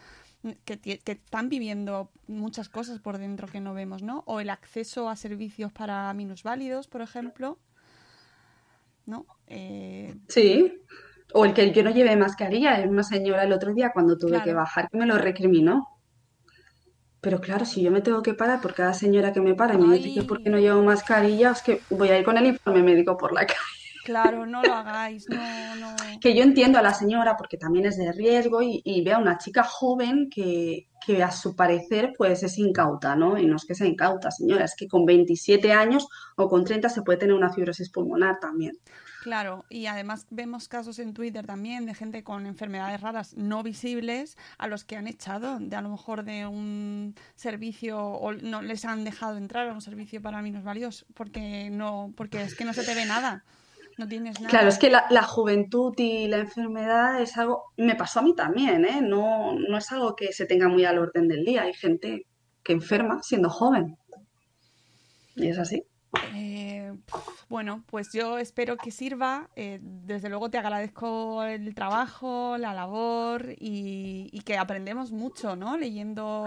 que, 0.65 1.01
están 1.05 1.49
viviendo 1.49 2.11
muchas 2.27 2.69
cosas 2.69 2.99
por 2.99 3.19
dentro 3.19 3.47
que 3.49 3.61
no 3.61 3.75
vemos, 3.75 4.03
¿no? 4.03 4.25
O 4.27 4.41
el 4.41 4.51
acceso 4.51 5.09
a 5.09 5.17
servicios 5.17 5.73
para 5.73 6.13
minusválidos, 6.15 6.89
por 6.89 7.01
ejemplo, 7.01 7.59
¿no? 9.07 9.27
Eh, 9.47 10.15
sí. 10.29 10.81
O 11.35 11.45
el 11.45 11.55
que 11.55 11.73
yo 11.73 11.83
no 11.83 11.91
lleve 11.91 12.17
mascarilla. 12.17 12.85
Una 12.87 13.03
señora 13.03 13.45
el 13.45 13.53
otro 13.53 13.73
día 13.73 13.93
cuando 13.93 14.19
tuve 14.19 14.43
que 14.43 14.53
bajar 14.53 14.89
me 14.93 15.07
lo 15.07 15.17
recriminó. 15.17 15.89
Pero 17.21 17.41
claro, 17.41 17.65
si 17.65 17.83
yo 17.83 17.93
me 17.93 18.01
tengo 18.01 18.21
que 18.21 18.35
parar 18.35 18.61
por 18.61 18.75
cada 18.75 18.93
señora 18.95 19.33
que 19.33 19.41
me 19.41 19.55
para 19.55 19.75
y 19.75 19.79
me 19.79 19.97
dice 19.97 20.21
que 20.21 20.27
por 20.27 20.43
qué 20.43 20.51
no 20.51 20.59
llevo 20.59 20.83
mascarilla, 20.83 21.53
es 21.53 21.63
que 21.63 21.81
voy 21.89 22.09
a 22.09 22.19
ir 22.19 22.25
con 22.25 22.37
el 22.37 22.47
informe 22.47 22.83
médico 22.83 23.17
por 23.17 23.33
la 23.33 23.47
calle. 23.47 23.82
Claro, 24.05 24.47
no 24.47 24.63
lo 24.63 24.75
hagáis, 24.75 25.27
no, 25.29 25.77
no. 25.77 25.97
Que 26.21 26.35
yo 26.35 26.43
entiendo 26.43 26.79
a 26.79 26.83
la 26.83 26.95
señora 26.95 27.37
porque 27.37 27.57
también 27.57 27.87
es 27.87 27.97
de 27.97 28.13
riesgo 28.13 28.63
y, 28.63 28.83
y 28.85 29.03
ve 29.03 29.13
a 29.13 29.19
una 29.19 29.39
chica 29.39 29.63
joven 29.63 30.29
que, 30.31 30.89
que, 31.07 31.23
a 31.23 31.31
su 31.31 31.55
parecer 31.55 32.13
pues 32.17 32.43
es 32.43 32.59
incauta, 32.59 33.15
¿no? 33.15 33.39
Y 33.39 33.47
no 33.47 33.57
es 33.57 33.65
que 33.65 33.75
sea 33.75 33.87
incauta, 33.87 34.31
señora, 34.31 34.65
es 34.65 34.75
que 34.77 34.89
con 34.89 35.05
27 35.05 35.73
años 35.73 36.09
o 36.37 36.49
con 36.49 36.65
30 36.65 36.89
se 36.89 37.03
puede 37.03 37.19
tener 37.19 37.35
una 37.35 37.53
fibrosis 37.53 37.91
pulmonar 37.91 38.39
también. 38.41 38.79
Claro, 39.23 39.65
y 39.69 39.87
además 39.87 40.27
vemos 40.31 40.67
casos 40.67 40.99
en 40.99 41.15
Twitter 41.15 41.47
también 41.47 41.87
de 41.87 41.95
gente 41.95 42.25
con 42.25 42.45
enfermedades 42.45 43.01
raras 43.01 43.37
no 43.37 43.63
visibles 43.63 44.37
a 44.59 44.67
los 44.67 44.83
que 44.83 44.97
han 44.97 45.07
echado 45.07 45.61
de 45.61 45.77
a 45.77 45.81
lo 45.81 45.91
mejor 45.91 46.25
de 46.25 46.45
un 46.45 47.15
servicio 47.37 48.01
o 48.01 48.33
no 48.33 48.63
les 48.63 48.85
han 48.85 49.05
dejado 49.05 49.37
entrar 49.37 49.69
a 49.69 49.75
un 49.75 49.81
servicio 49.81 50.21
para 50.21 50.43
minusválidos 50.43 51.07
porque 51.15 51.71
no 51.71 52.13
porque 52.17 52.43
es 52.43 52.57
que 52.57 52.65
no 52.65 52.73
se 52.73 52.83
te 52.83 52.97
ve 52.97 53.07
nada. 53.07 53.45
No 53.99 54.09
tienes 54.09 54.41
nada. 54.41 54.51
Claro, 54.51 54.69
es 54.69 54.79
que 54.79 54.91
la, 54.91 55.23
juventud 55.23 55.95
y 55.99 56.29
la 56.29 56.39
enfermedad 56.39 57.21
es 57.21 57.37
algo, 57.37 57.73
me 57.77 57.95
pasó 57.95 58.21
a 58.21 58.23
mí 58.23 58.35
también, 58.35 58.85
¿eh? 58.85 59.01
No, 59.03 59.55
no 59.55 59.79
es 59.79 59.93
algo 59.93 60.17
que 60.17 60.33
se 60.33 60.47
tenga 60.47 60.69
muy 60.69 60.85
al 60.85 60.99
orden 60.99 61.29
del 61.29 61.45
día. 61.45 61.63
Hay 61.63 61.75
gente 61.75 62.27
que 62.63 62.73
enferma 62.73 63.23
siendo 63.23 63.51
joven. 63.51 63.97
Y 65.37 65.49
es 65.49 65.59
así. 65.59 65.85
Eh, 66.35 66.93
bueno, 67.49 67.85
pues 67.87 68.13
yo 68.13 68.39
espero 68.39 68.77
que 68.77 68.91
sirva. 68.91 69.51
Eh, 69.57 69.79
desde 69.83 70.29
luego 70.29 70.51
te 70.51 70.59
agradezco 70.59 71.43
el 71.45 71.75
trabajo, 71.75 72.57
la 72.59 72.75
labor 72.75 73.55
y, 73.59 74.41
que 74.45 74.59
aprendemos 74.59 75.13
mucho, 75.13 75.57
¿no? 75.57 75.77
Leyendo 75.77 76.47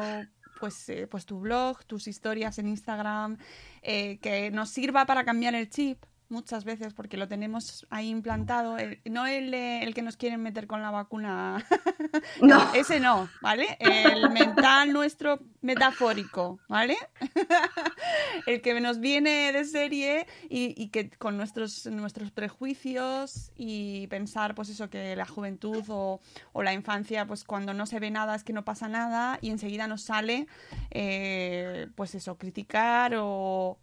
pues, 0.59 0.89
eh, 0.89 1.07
pues 1.07 1.25
tu 1.25 1.39
blog, 1.39 1.83
tus 1.85 2.07
historias 2.07 2.59
en 2.59 2.67
Instagram, 2.67 3.37
que 3.81 4.49
nos 4.53 4.69
sirva 4.69 5.05
para 5.05 5.23
cambiar 5.23 5.55
el 5.55 5.69
chip, 5.69 6.03
muchas 6.29 6.65
veces 6.65 6.93
porque 6.93 7.17
lo 7.17 7.27
tenemos 7.27 7.85
ahí 7.89 8.09
implantado, 8.09 8.77
no 9.05 9.27
el, 9.27 9.53
el, 9.53 9.93
que 9.93 10.01
nos 10.01 10.17
quieren 10.17 10.41
meter 10.41 10.67
con 10.67 10.81
la 10.81 10.91
vacuna, 10.91 11.65
no. 12.41 12.73
ese 12.73 12.99
no, 12.99 13.29
¿vale? 13.41 13.77
El 13.79 14.29
mental 14.31 14.91
nuestro 14.93 15.39
metafórico, 15.65 16.59
¿vale? 16.69 16.95
el 18.47 18.61
que 18.61 18.79
nos 18.79 18.99
viene 18.99 19.51
de 19.51 19.65
serie 19.65 20.27
y, 20.49 20.87
que 20.89 21.09
con 21.09 21.37
nuestros, 21.37 21.85
nuestros 21.87 22.31
prejuicios 22.31 23.51
y 23.57 24.07
pensar 24.07 24.55
pues 24.55 24.69
eso, 24.69 24.89
que 24.89 25.15
la 25.15 25.25
juventud 25.25 25.83
o, 25.89 26.21
la 26.63 26.73
infancia 26.73 27.25
pues 27.25 27.43
cuando 27.43 27.73
no 27.73 27.85
se 27.85 27.99
ve 27.99 28.11
nada 28.11 28.35
es 28.35 28.43
que 28.43 28.53
no 28.53 28.63
pasa 28.63 28.87
nada 28.87 29.37
y 29.41 29.49
enseguida 29.49 29.87
nos 29.87 30.03
sale 30.03 30.47
eh, 30.91 31.87
pues 31.95 32.15
eso, 32.15 32.37
criticar 32.37 33.13
o 33.17 33.77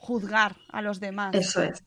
juzgar 0.00 0.56
a 0.68 0.82
los 0.82 1.00
demás. 1.00 1.34
Eso 1.34 1.62
es. 1.62 1.82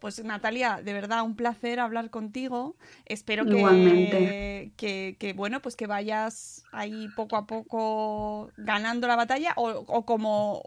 Pues 0.00 0.22
Natalia, 0.22 0.80
de 0.82 0.92
verdad 0.92 1.22
un 1.22 1.36
placer 1.36 1.80
hablar 1.80 2.10
contigo. 2.10 2.76
Espero 3.06 3.44
que, 3.46 4.72
que, 4.76 5.16
que, 5.18 5.32
bueno, 5.32 5.60
pues 5.60 5.76
que 5.76 5.86
vayas 5.86 6.64
ahí 6.72 7.08
poco 7.16 7.36
a 7.36 7.46
poco 7.46 8.50
ganando 8.56 9.06
la 9.06 9.16
batalla 9.16 9.52
o, 9.56 9.70
o 9.70 10.04
como 10.04 10.62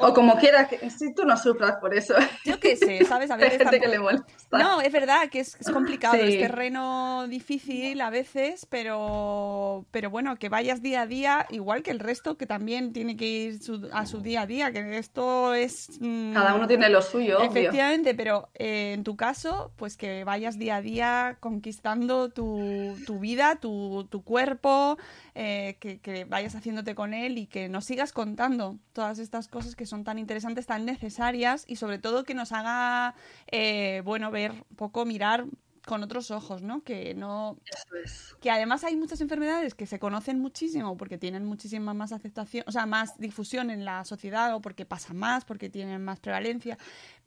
o, 0.00 0.14
como 0.14 0.38
quieras, 0.38 0.68
si 0.96 1.12
tú 1.12 1.24
no 1.26 1.36
sufras 1.36 1.76
por 1.76 1.94
eso. 1.94 2.14
Yo 2.44 2.58
qué 2.58 2.74
sé, 2.74 3.04
¿sabes? 3.04 3.30
A 3.30 3.36
veces. 3.36 3.58
gente 3.62 3.80
que 3.80 3.88
le 3.88 3.98
molesta. 3.98 4.26
No, 4.50 4.80
es 4.80 4.90
verdad 4.90 5.28
que 5.30 5.40
es, 5.40 5.56
complicado, 5.70 6.16
es 6.16 6.38
terreno 6.38 7.26
difícil 7.28 8.00
a 8.00 8.08
veces, 8.08 8.66
pero, 8.66 9.84
pero 9.90 10.08
bueno, 10.08 10.36
que 10.36 10.48
vayas 10.48 10.80
día 10.80 11.02
a 11.02 11.06
día, 11.06 11.46
igual 11.50 11.82
que 11.82 11.90
el 11.90 11.98
resto, 11.98 12.38
que 12.38 12.46
también 12.46 12.94
tiene 12.94 13.16
que 13.18 13.26
ir 13.26 13.60
a 13.92 14.06
su 14.06 14.20
día 14.22 14.42
a 14.42 14.46
día, 14.46 14.72
que 14.72 14.96
esto 14.96 15.52
es. 15.52 15.98
Mm, 16.00 16.32
Cada 16.32 16.54
uno 16.54 16.66
tiene 16.66 16.88
lo 16.88 17.02
suyo, 17.02 17.42
Efectivamente, 17.42 18.14
pero 18.14 18.48
eh, 18.54 18.92
en 18.94 19.04
tu 19.04 19.16
caso, 19.16 19.72
pues 19.76 19.98
que 19.98 20.24
vayas 20.24 20.58
día 20.58 20.76
a 20.76 20.82
día 20.82 21.36
conquistando 21.40 22.30
tu, 22.30 22.96
tu 23.06 23.18
vida, 23.18 23.56
tu, 23.56 24.06
tu 24.10 24.22
cuerpo, 24.22 24.96
eh, 25.34 25.76
que, 25.78 26.00
que 26.00 26.24
vayas 26.24 26.54
haciéndote 26.54 26.94
con 26.94 27.12
él 27.12 27.36
y 27.36 27.46
que 27.46 27.68
nos 27.68 27.84
sigas 27.84 28.12
contando 28.12 28.78
todas 28.94 29.18
estas 29.18 29.46
cosas 29.46 29.57
cosas 29.58 29.76
que 29.76 29.86
son 29.86 30.04
tan 30.04 30.18
interesantes, 30.18 30.66
tan 30.66 30.84
necesarias 30.84 31.64
y 31.66 31.76
sobre 31.76 31.98
todo 31.98 32.24
que 32.24 32.34
nos 32.34 32.52
haga, 32.52 33.14
eh, 33.50 34.02
bueno, 34.04 34.30
ver 34.30 34.52
un 34.52 34.76
poco, 34.76 35.04
mirar 35.04 35.46
con 35.84 36.02
otros 36.02 36.30
ojos, 36.30 36.62
¿no? 36.62 36.82
Que 36.84 37.14
no 37.14 37.58
es. 38.04 38.36
que 38.40 38.50
además 38.50 38.84
hay 38.84 38.94
muchas 38.94 39.20
enfermedades 39.20 39.74
que 39.74 39.86
se 39.86 39.98
conocen 39.98 40.38
muchísimo 40.38 40.96
porque 40.96 41.18
tienen 41.18 41.44
muchísima 41.44 41.94
más 41.94 42.12
aceptación, 42.12 42.64
o 42.68 42.72
sea, 42.72 42.86
más 42.86 43.18
difusión 43.18 43.70
en 43.70 43.84
la 43.84 44.04
sociedad 44.04 44.54
o 44.54 44.60
porque 44.60 44.84
pasan 44.84 45.16
más, 45.16 45.44
porque 45.44 45.70
tienen 45.70 46.04
más 46.04 46.20
prevalencia, 46.20 46.78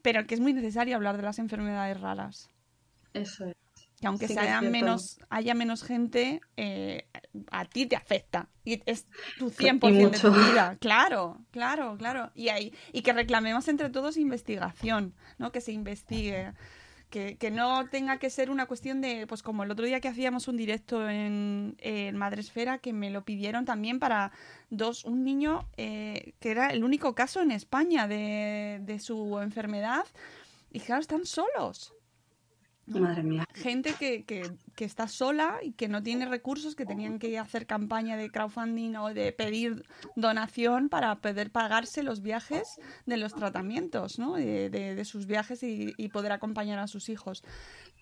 pero 0.02 0.26
que 0.26 0.36
es 0.36 0.40
muy 0.40 0.54
necesario 0.54 0.96
hablar 0.96 1.18
de 1.18 1.24
las 1.24 1.40
enfermedades 1.40 2.00
raras. 2.00 2.50
Eso 3.14 3.46
es. 3.46 3.61
Que 4.02 4.08
aunque 4.08 4.28
Sí 4.28 4.34
que 4.34 4.40
se 4.40 4.40
es 4.40 4.48
haya 4.48 4.60
cierto. 4.60 4.72
menos, 4.72 5.20
haya 5.30 5.54
menos 5.54 5.84
gente, 5.84 6.42
eh, 6.58 7.06
a 7.52 7.66
ti 7.66 7.86
te 7.86 7.96
afecta. 7.96 8.50
Y 8.66 8.82
es 8.88 9.06
tu 9.38 9.48
Y 9.48 9.52
100% 9.52 10.10
de 10.10 10.20
tu 10.20 10.32
vida. 10.32 10.76
Claro, 10.82 11.38
claro, 11.52 11.96
claro. 11.98 12.32
Y, 12.34 12.50
ahí, 12.50 12.74
y 12.92 13.04
que 13.04 13.14
reclamemos 13.14 13.68
entre 13.68 13.92
todos 13.92 14.18
investigación, 14.18 15.14
¿no? 15.38 15.52
Que 15.52 15.62
se 15.62 15.72
investigue. 15.72 16.54
Que, 17.12 17.38
que 17.38 17.52
no 17.52 17.88
tenga 17.90 18.18
que 18.20 18.30
ser 18.30 18.50
una 18.50 18.68
cuestión 18.68 19.02
de, 19.02 19.28
pues 19.28 19.44
como 19.44 19.64
el 19.64 19.72
otro 19.72 19.86
día 19.86 20.00
que 20.00 20.08
hacíamos 20.08 20.48
un 20.48 20.56
directo 20.56 21.10
en, 21.10 21.76
en 21.80 22.16
Madresfera, 22.16 22.78
que 22.80 22.94
me 22.94 23.10
lo 23.12 23.26
pidieron 23.26 23.66
también 23.66 24.00
para 24.00 24.32
dos, 24.70 25.04
un 25.04 25.26
niño 25.26 25.68
eh, 25.76 26.34
que 26.40 26.52
era 26.52 26.70
el 26.70 26.86
único 26.86 27.14
caso 27.14 27.42
en 27.42 27.52
España 27.52 28.08
de, 28.08 28.80
de 28.82 29.00
su 29.00 29.40
enfermedad. 29.40 30.06
Y 30.72 30.80
claro, 30.80 31.02
están 31.02 31.26
solos 31.26 31.94
Madre 33.00 33.24
mía. 33.24 33.46
gente 33.54 33.94
que, 34.00 34.24
que, 34.24 34.44
que 34.76 34.86
está 34.86 35.08
sola 35.08 35.60
y 35.64 35.72
que 35.74 35.88
no 35.88 36.04
tiene 36.04 36.26
recursos, 36.26 36.76
que 36.76 36.86
tenían 36.86 37.20
que 37.20 37.38
hacer 37.40 37.66
campaña 37.66 38.18
de 38.18 38.30
crowdfunding 38.30 38.96
o 38.98 39.14
de 39.14 39.32
pedir 39.32 39.84
donación 40.16 40.90
para 40.90 41.16
poder 41.16 41.52
pagarse 41.52 42.04
los 42.04 42.22
viajes 42.22 42.80
de 43.06 43.18
los 43.18 43.34
tratamientos, 43.34 44.20
¿no? 44.20 44.36
De, 44.36 44.70
de- 44.70 44.96
de 44.96 45.06
sus 45.06 45.26
viajes 45.28 45.64
y, 45.64 45.94
y 45.98 46.10
poder 46.10 46.32
acompañar 46.32 46.80
a 46.80 46.88
sus 46.88 47.10
hijos. 47.10 47.44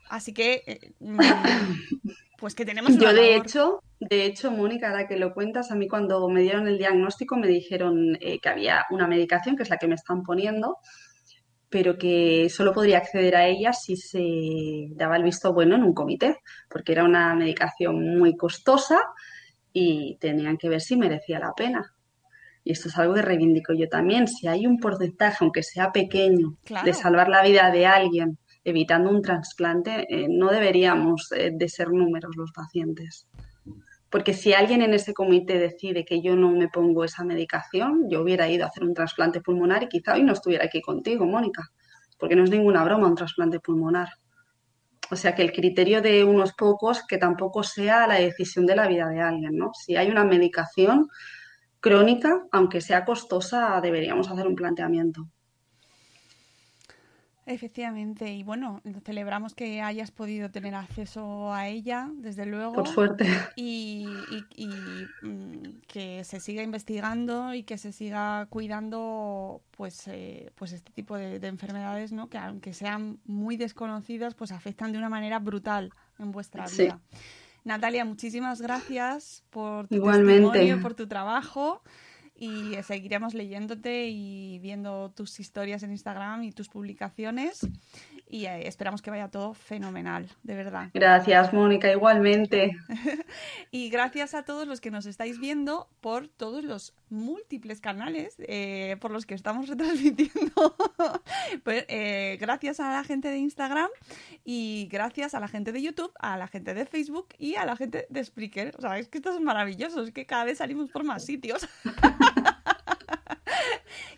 Así 0.09 0.33
que, 0.33 0.63
eh, 0.65 0.91
mm, 0.99 1.19
pues 2.39 2.55
que 2.55 2.65
tenemos 2.65 2.97
Yo 2.97 3.13
de 3.13 3.31
labor. 3.31 3.45
hecho, 3.45 3.83
de 3.99 4.25
hecho, 4.25 4.49
Mónica, 4.49 4.89
ahora 4.89 5.07
que 5.07 5.17
lo 5.17 5.33
cuentas, 5.33 5.71
a 5.71 5.75
mí 5.75 5.87
cuando 5.87 6.27
me 6.29 6.41
dieron 6.41 6.67
el 6.67 6.77
diagnóstico 6.77 7.35
me 7.37 7.47
dijeron 7.47 8.17
eh, 8.21 8.39
que 8.39 8.49
había 8.49 8.85
una 8.89 9.07
medicación, 9.07 9.55
que 9.55 9.63
es 9.63 9.69
la 9.69 9.77
que 9.77 9.87
me 9.87 9.95
están 9.95 10.23
poniendo, 10.23 10.77
pero 11.69 11.97
que 11.97 12.49
solo 12.49 12.73
podría 12.73 12.97
acceder 12.97 13.35
a 13.35 13.47
ella 13.47 13.73
si 13.73 13.95
se 13.95 14.87
daba 14.95 15.17
el 15.17 15.23
visto 15.23 15.53
bueno 15.53 15.75
en 15.75 15.83
un 15.83 15.93
comité, 15.93 16.37
porque 16.69 16.91
era 16.93 17.03
una 17.03 17.35
medicación 17.35 18.17
muy 18.17 18.35
costosa 18.35 18.99
y 19.71 20.17
tenían 20.19 20.57
que 20.57 20.69
ver 20.69 20.81
si 20.81 20.97
merecía 20.97 21.39
la 21.39 21.53
pena. 21.53 21.93
Y 22.63 22.71
esto 22.71 22.89
es 22.89 22.97
algo 22.97 23.13
que 23.13 23.21
reivindico 23.21 23.73
yo 23.73 23.87
también. 23.87 24.27
Si 24.27 24.47
hay 24.47 24.67
un 24.67 24.79
porcentaje, 24.79 25.37
aunque 25.41 25.63
sea 25.63 25.91
pequeño, 25.91 26.57
Claro. 26.65 26.85
de 26.85 26.93
salvar 26.93 27.29
la 27.29 27.41
vida 27.43 27.71
de 27.71 27.85
alguien 27.85 28.37
evitando 28.63 29.09
un 29.09 29.21
trasplante, 29.21 30.05
eh, 30.09 30.27
no 30.29 30.49
deberíamos 30.49 31.31
eh, 31.31 31.51
de 31.53 31.69
ser 31.69 31.89
números 31.89 32.35
los 32.35 32.51
pacientes. 32.51 33.27
Porque 34.09 34.33
si 34.33 34.53
alguien 34.53 34.81
en 34.81 34.93
ese 34.93 35.13
comité 35.13 35.59
decide 35.59 36.03
que 36.03 36.21
yo 36.21 36.35
no 36.35 36.49
me 36.51 36.67
pongo 36.67 37.03
esa 37.03 37.23
medicación, 37.23 38.09
yo 38.09 38.21
hubiera 38.21 38.49
ido 38.49 38.65
a 38.65 38.69
hacer 38.69 38.83
un 38.83 38.93
trasplante 38.93 39.41
pulmonar 39.41 39.83
y 39.83 39.87
quizá 39.87 40.15
hoy 40.15 40.23
no 40.23 40.33
estuviera 40.33 40.65
aquí 40.65 40.81
contigo, 40.81 41.25
Mónica, 41.25 41.69
porque 42.17 42.35
no 42.35 42.43
es 42.43 42.49
ninguna 42.49 42.83
broma 42.83 43.07
un 43.07 43.15
trasplante 43.15 43.59
pulmonar. 43.59 44.09
O 45.11 45.15
sea 45.15 45.33
que 45.35 45.41
el 45.41 45.51
criterio 45.51 46.01
de 46.01 46.23
unos 46.23 46.53
pocos 46.53 47.03
que 47.07 47.17
tampoco 47.17 47.63
sea 47.63 48.07
la 48.07 48.15
decisión 48.15 48.65
de 48.65 48.75
la 48.75 48.87
vida 48.87 49.07
de 49.09 49.21
alguien, 49.21 49.57
¿no? 49.57 49.71
Si 49.73 49.95
hay 49.95 50.09
una 50.09 50.23
medicación 50.23 51.07
crónica, 51.79 52.43
aunque 52.51 52.81
sea 52.81 53.05
costosa, 53.05 53.79
deberíamos 53.81 54.29
hacer 54.29 54.47
un 54.47 54.55
planteamiento. 54.55 55.27
Efectivamente, 57.51 58.31
y 58.31 58.43
bueno, 58.43 58.79
celebramos 59.03 59.55
que 59.55 59.81
hayas 59.81 60.11
podido 60.11 60.51
tener 60.51 60.75
acceso 60.75 61.51
a 61.51 61.67
ella, 61.67 62.07
desde 62.17 62.45
luego. 62.45 62.73
Por 62.73 62.87
suerte. 62.87 63.27
y, 63.55 64.05
y- 64.29 64.45
y, 64.55 65.25
mm, 65.25 65.81
que 65.87 66.23
se 66.23 66.39
siga 66.39 66.61
investigando 66.61 67.55
y 67.55 67.63
que 67.63 67.79
se 67.79 67.91
siga 67.91 68.45
cuidando 68.51 69.63
pues 69.71 70.07
eh, 70.07 70.51
pues 70.55 70.73
este 70.73 70.91
tipo 70.93 71.17
de, 71.17 71.39
de 71.39 71.47
enfermedades 71.47 72.11
no 72.11 72.29
que 72.29 72.37
aunque 72.37 72.73
sean 72.73 73.17
muy 73.25 73.57
desconocidas 73.57 74.35
pues 74.35 74.51
afectan 74.51 74.91
de 74.91 74.99
una 74.99 75.09
manera 75.09 75.39
brutal 75.39 75.91
en 76.19 76.31
vuestra 76.31 76.67
Sí. 76.67 76.83
vida 76.83 76.99
Natalia 77.63 78.05
muchísimas 78.05 78.61
gracias 78.61 79.43
por 79.49 79.87
tu 79.87 79.95
Igualmente. 79.95 80.43
testimonio 80.51 80.81
por 80.81 80.93
tu 80.93 81.07
trabajo 81.07 81.81
y 82.39 82.75
seguiremos 82.83 83.33
leyéndote 83.33 84.07
y 84.07 84.59
viendo 84.59 85.11
tus 85.11 85.39
historias 85.39 85.83
en 85.83 85.91
Instagram 85.91 86.43
y 86.43 86.51
tus 86.51 86.69
publicaciones 86.69 87.67
y 88.29 88.45
eh, 88.45 88.67
esperamos 88.67 89.01
que 89.01 89.09
vaya 89.09 89.27
todo 89.27 89.53
fenomenal 89.53 90.27
de 90.43 90.55
verdad 90.55 90.89
Gracias, 90.93 91.53
Mónica, 91.53 91.91
igualmente. 91.91 92.77
y 93.71 93.89
gracias 93.89 94.33
a 94.33 94.43
todos 94.43 94.67
los 94.67 94.81
que 94.81 94.91
nos 94.91 95.05
estáis 95.05 95.39
viendo 95.39 95.87
por 96.01 96.27
todos 96.27 96.63
los 96.63 96.93
múltiples 97.09 97.81
canales 97.81 98.35
eh, 98.39 98.97
por 98.99 99.11
los 99.11 99.25
que 99.25 99.35
estamos 99.35 99.67
retransmitiendo. 99.69 100.75
Pues, 101.63 101.85
eh, 101.87 102.37
gracias 102.39 102.79
a 102.79 102.91
la 102.91 103.03
gente 103.03 103.29
de 103.29 103.37
Instagram 103.37 103.89
y 104.45 104.87
gracias 104.91 105.33
a 105.33 105.39
la 105.39 105.47
gente 105.47 105.71
de 105.71 105.81
YouTube, 105.81 106.11
a 106.19 106.37
la 106.37 106.47
gente 106.47 106.73
de 106.73 106.85
Facebook 106.85 107.29
y 107.37 107.55
a 107.55 107.65
la 107.65 107.75
gente 107.75 108.07
de 108.09 108.23
Spreaker. 108.23 108.75
O 108.77 108.81
sea, 108.81 108.97
es 108.97 109.07
que 109.07 109.17
esto 109.17 109.33
es 109.33 109.41
maravilloso, 109.41 110.03
es 110.03 110.11
que 110.11 110.25
cada 110.25 110.45
vez 110.45 110.59
salimos 110.59 110.89
por 110.89 111.03
más 111.03 111.25
sitios. 111.25 111.67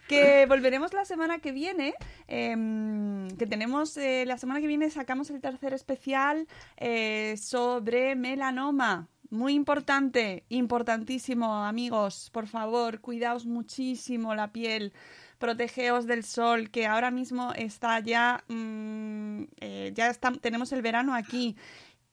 que 0.07 0.45
volveremos 0.45 0.93
la 0.93 1.05
semana 1.05 1.39
que 1.39 1.51
viene. 1.51 1.93
em, 2.27 3.27
que 3.37 3.45
tenemos 3.47 3.97
eh, 3.97 4.25
la 4.25 4.37
semana 4.37 4.61
que 4.61 4.67
viene 4.67 4.89
sacamos 4.89 5.29
el 5.29 5.41
tercer 5.41 5.73
especial 5.73 6.47
eh, 6.77 7.35
sobre 7.37 8.15
melanoma. 8.15 9.07
Muy 9.29 9.53
importante, 9.53 10.43
importantísimo, 10.49 11.63
amigos. 11.63 12.29
Por 12.33 12.47
favor, 12.47 12.99
cuidaos 12.99 13.45
muchísimo 13.45 14.35
la 14.35 14.51
piel. 14.51 14.93
Protegeos 15.39 16.05
del 16.05 16.23
sol, 16.23 16.69
que 16.69 16.85
ahora 16.85 17.11
mismo 17.11 17.53
está 17.55 17.99
ya. 17.99 18.43
mm, 18.49 19.43
eh, 19.61 19.91
ya 19.95 20.09
está, 20.09 20.31
tenemos 20.33 20.71
el 20.73 20.81
verano 20.81 21.15
aquí 21.15 21.55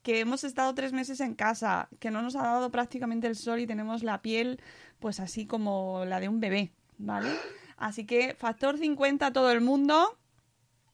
que 0.03 0.21
hemos 0.21 0.45
estado 0.45 0.75
tres 0.75 0.93
meses 0.93 1.21
en 1.21 1.35
casa, 1.35 1.89
que 1.99 2.11
no 2.11 2.23
nos 2.23 2.37
ha 2.37 2.43
dado 2.43 2.71
prácticamente 2.71 3.27
el 3.27 3.37
sol 3.37 3.61
y 3.61 3.67
tenemos 3.67 4.03
la 4.03 4.23
piel 4.23 4.61
pues 5.01 5.21
así 5.21 5.47
como 5.47 6.05
la 6.07 6.21
de 6.21 6.29
un 6.29 6.41
bebé, 6.41 6.73
¿vale? 6.99 7.29
Así 7.79 8.07
que 8.07 8.35
factor 8.35 8.79
50 8.79 9.29
a 9.29 9.33
todo 9.33 9.51
el 9.53 9.61
mundo, 9.63 10.19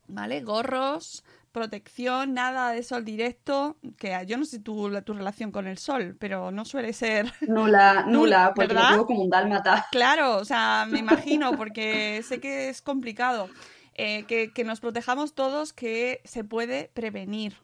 ¿vale? 0.09 0.43
Gorros, 0.43 1.25
protección, 1.53 2.35
nada 2.35 2.71
de 2.73 2.83
sol 2.83 3.05
directo, 3.05 3.77
que 3.99 4.17
yo 4.27 4.37
no 4.37 4.45
sé 4.45 4.61
tu, 4.61 4.89
la- 4.91 5.03
tu 5.03 5.15
relación 5.15 5.53
con 5.53 5.67
el 5.67 5.79
sol, 5.79 6.17
pero 6.19 6.51
no 6.51 6.65
suele 6.65 6.93
ser... 6.93 7.33
Nula, 7.47 8.05
nula, 8.09 8.53
porque 8.55 8.75
¿verdad? 8.75 8.83
lo 8.83 8.89
tengo 8.89 9.07
como 9.07 9.23
un 9.23 9.31
dálmata. 9.31 9.87
Claro, 9.91 10.37
o 10.37 10.45
sea, 10.45 10.87
me 10.89 10.99
imagino, 11.01 11.57
porque 11.57 12.23
sé 12.23 12.41
que 12.41 12.69
es 12.69 12.83
complicado. 12.83 13.51
Eh, 13.95 14.25
que, 14.27 14.53
que 14.53 14.65
nos 14.65 14.81
protejamos 14.81 15.35
todos, 15.35 15.73
que 15.73 16.21
se 16.25 16.43
puede 16.45 16.91
prevenir, 16.95 17.57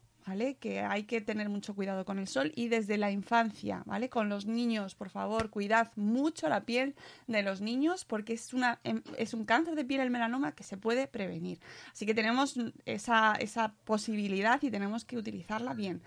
Que 0.61 0.81
hay 0.81 1.05
que 1.05 1.21
tener 1.21 1.49
mucho 1.49 1.75
cuidado 1.75 2.05
con 2.05 2.19
el 2.21 2.29
sol 2.29 2.53
y 2.55 2.69
desde 2.69 2.97
la 2.99 3.11
infancia, 3.11 3.83
¿vale? 3.85 4.09
Con 4.09 4.29
los 4.29 4.47
niños, 4.47 4.95
por 4.95 5.11
favor, 5.11 5.51
cuidad 5.51 5.91
mucho 5.97 6.49
la 6.49 6.61
piel 6.61 6.95
de 7.27 7.43
los 7.43 7.61
niños 7.61 8.05
porque 8.05 8.35
es, 8.35 8.55
una, 8.55 8.79
em- 8.85 9.03
es 9.19 9.35
un 9.35 9.45
cáncer 9.45 9.75
de 9.75 9.85
piel 9.85 10.01
el 10.03 10.11
melanoma 10.11 10.53
que 10.53 10.63
se 10.63 10.77
puede 10.77 11.09
prevenir. 11.09 11.59
Así 11.93 12.07
que 12.07 12.15
tenemos 12.15 12.55
esa, 12.85 13.35
esa 13.41 13.75
posibilidad 13.85 14.63
y 14.63 14.71
tenemos 14.71 15.05
que 15.05 15.17
utilizarla 15.17 15.75
bien. 15.75 16.01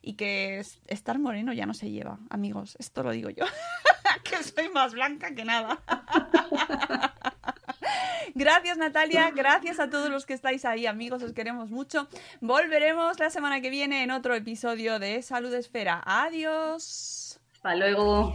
Y 0.00 0.14
que 0.14 0.58
es- 0.60 0.80
estar 0.86 1.18
moreno 1.18 1.52
ya 1.52 1.66
no 1.66 1.74
se 1.74 1.90
lleva, 1.90 2.18
amigos. 2.30 2.76
Esto 2.78 3.02
lo 3.02 3.10
digo 3.10 3.28
yo. 3.30 3.44
que 4.24 4.42
soy 4.42 4.68
más 4.70 4.92
blanca 4.94 5.34
que 5.34 5.44
nada. 5.44 5.82
Gracias 8.34 8.78
Natalia, 8.78 9.30
gracias 9.30 9.80
a 9.80 9.90
todos 9.90 10.10
los 10.10 10.26
que 10.26 10.34
estáis 10.34 10.64
ahí, 10.64 10.86
amigos, 10.86 11.22
os 11.22 11.32
queremos 11.32 11.70
mucho. 11.70 12.08
Volveremos 12.40 13.18
la 13.18 13.30
semana 13.30 13.60
que 13.60 13.70
viene 13.70 14.02
en 14.02 14.10
otro 14.10 14.34
episodio 14.34 14.98
de 14.98 15.22
Salud 15.22 15.52
Esfera. 15.54 16.02
Adiós. 16.04 17.40
Hasta 17.54 17.74
luego. 17.74 18.32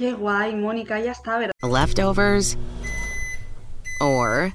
Qué 0.00 0.14
guay, 0.14 0.54
Mónica, 0.54 0.98
ya 0.98 1.12
está, 1.12 1.36
¿verdad? 1.36 1.52
leftovers, 1.62 2.56
or 4.00 4.54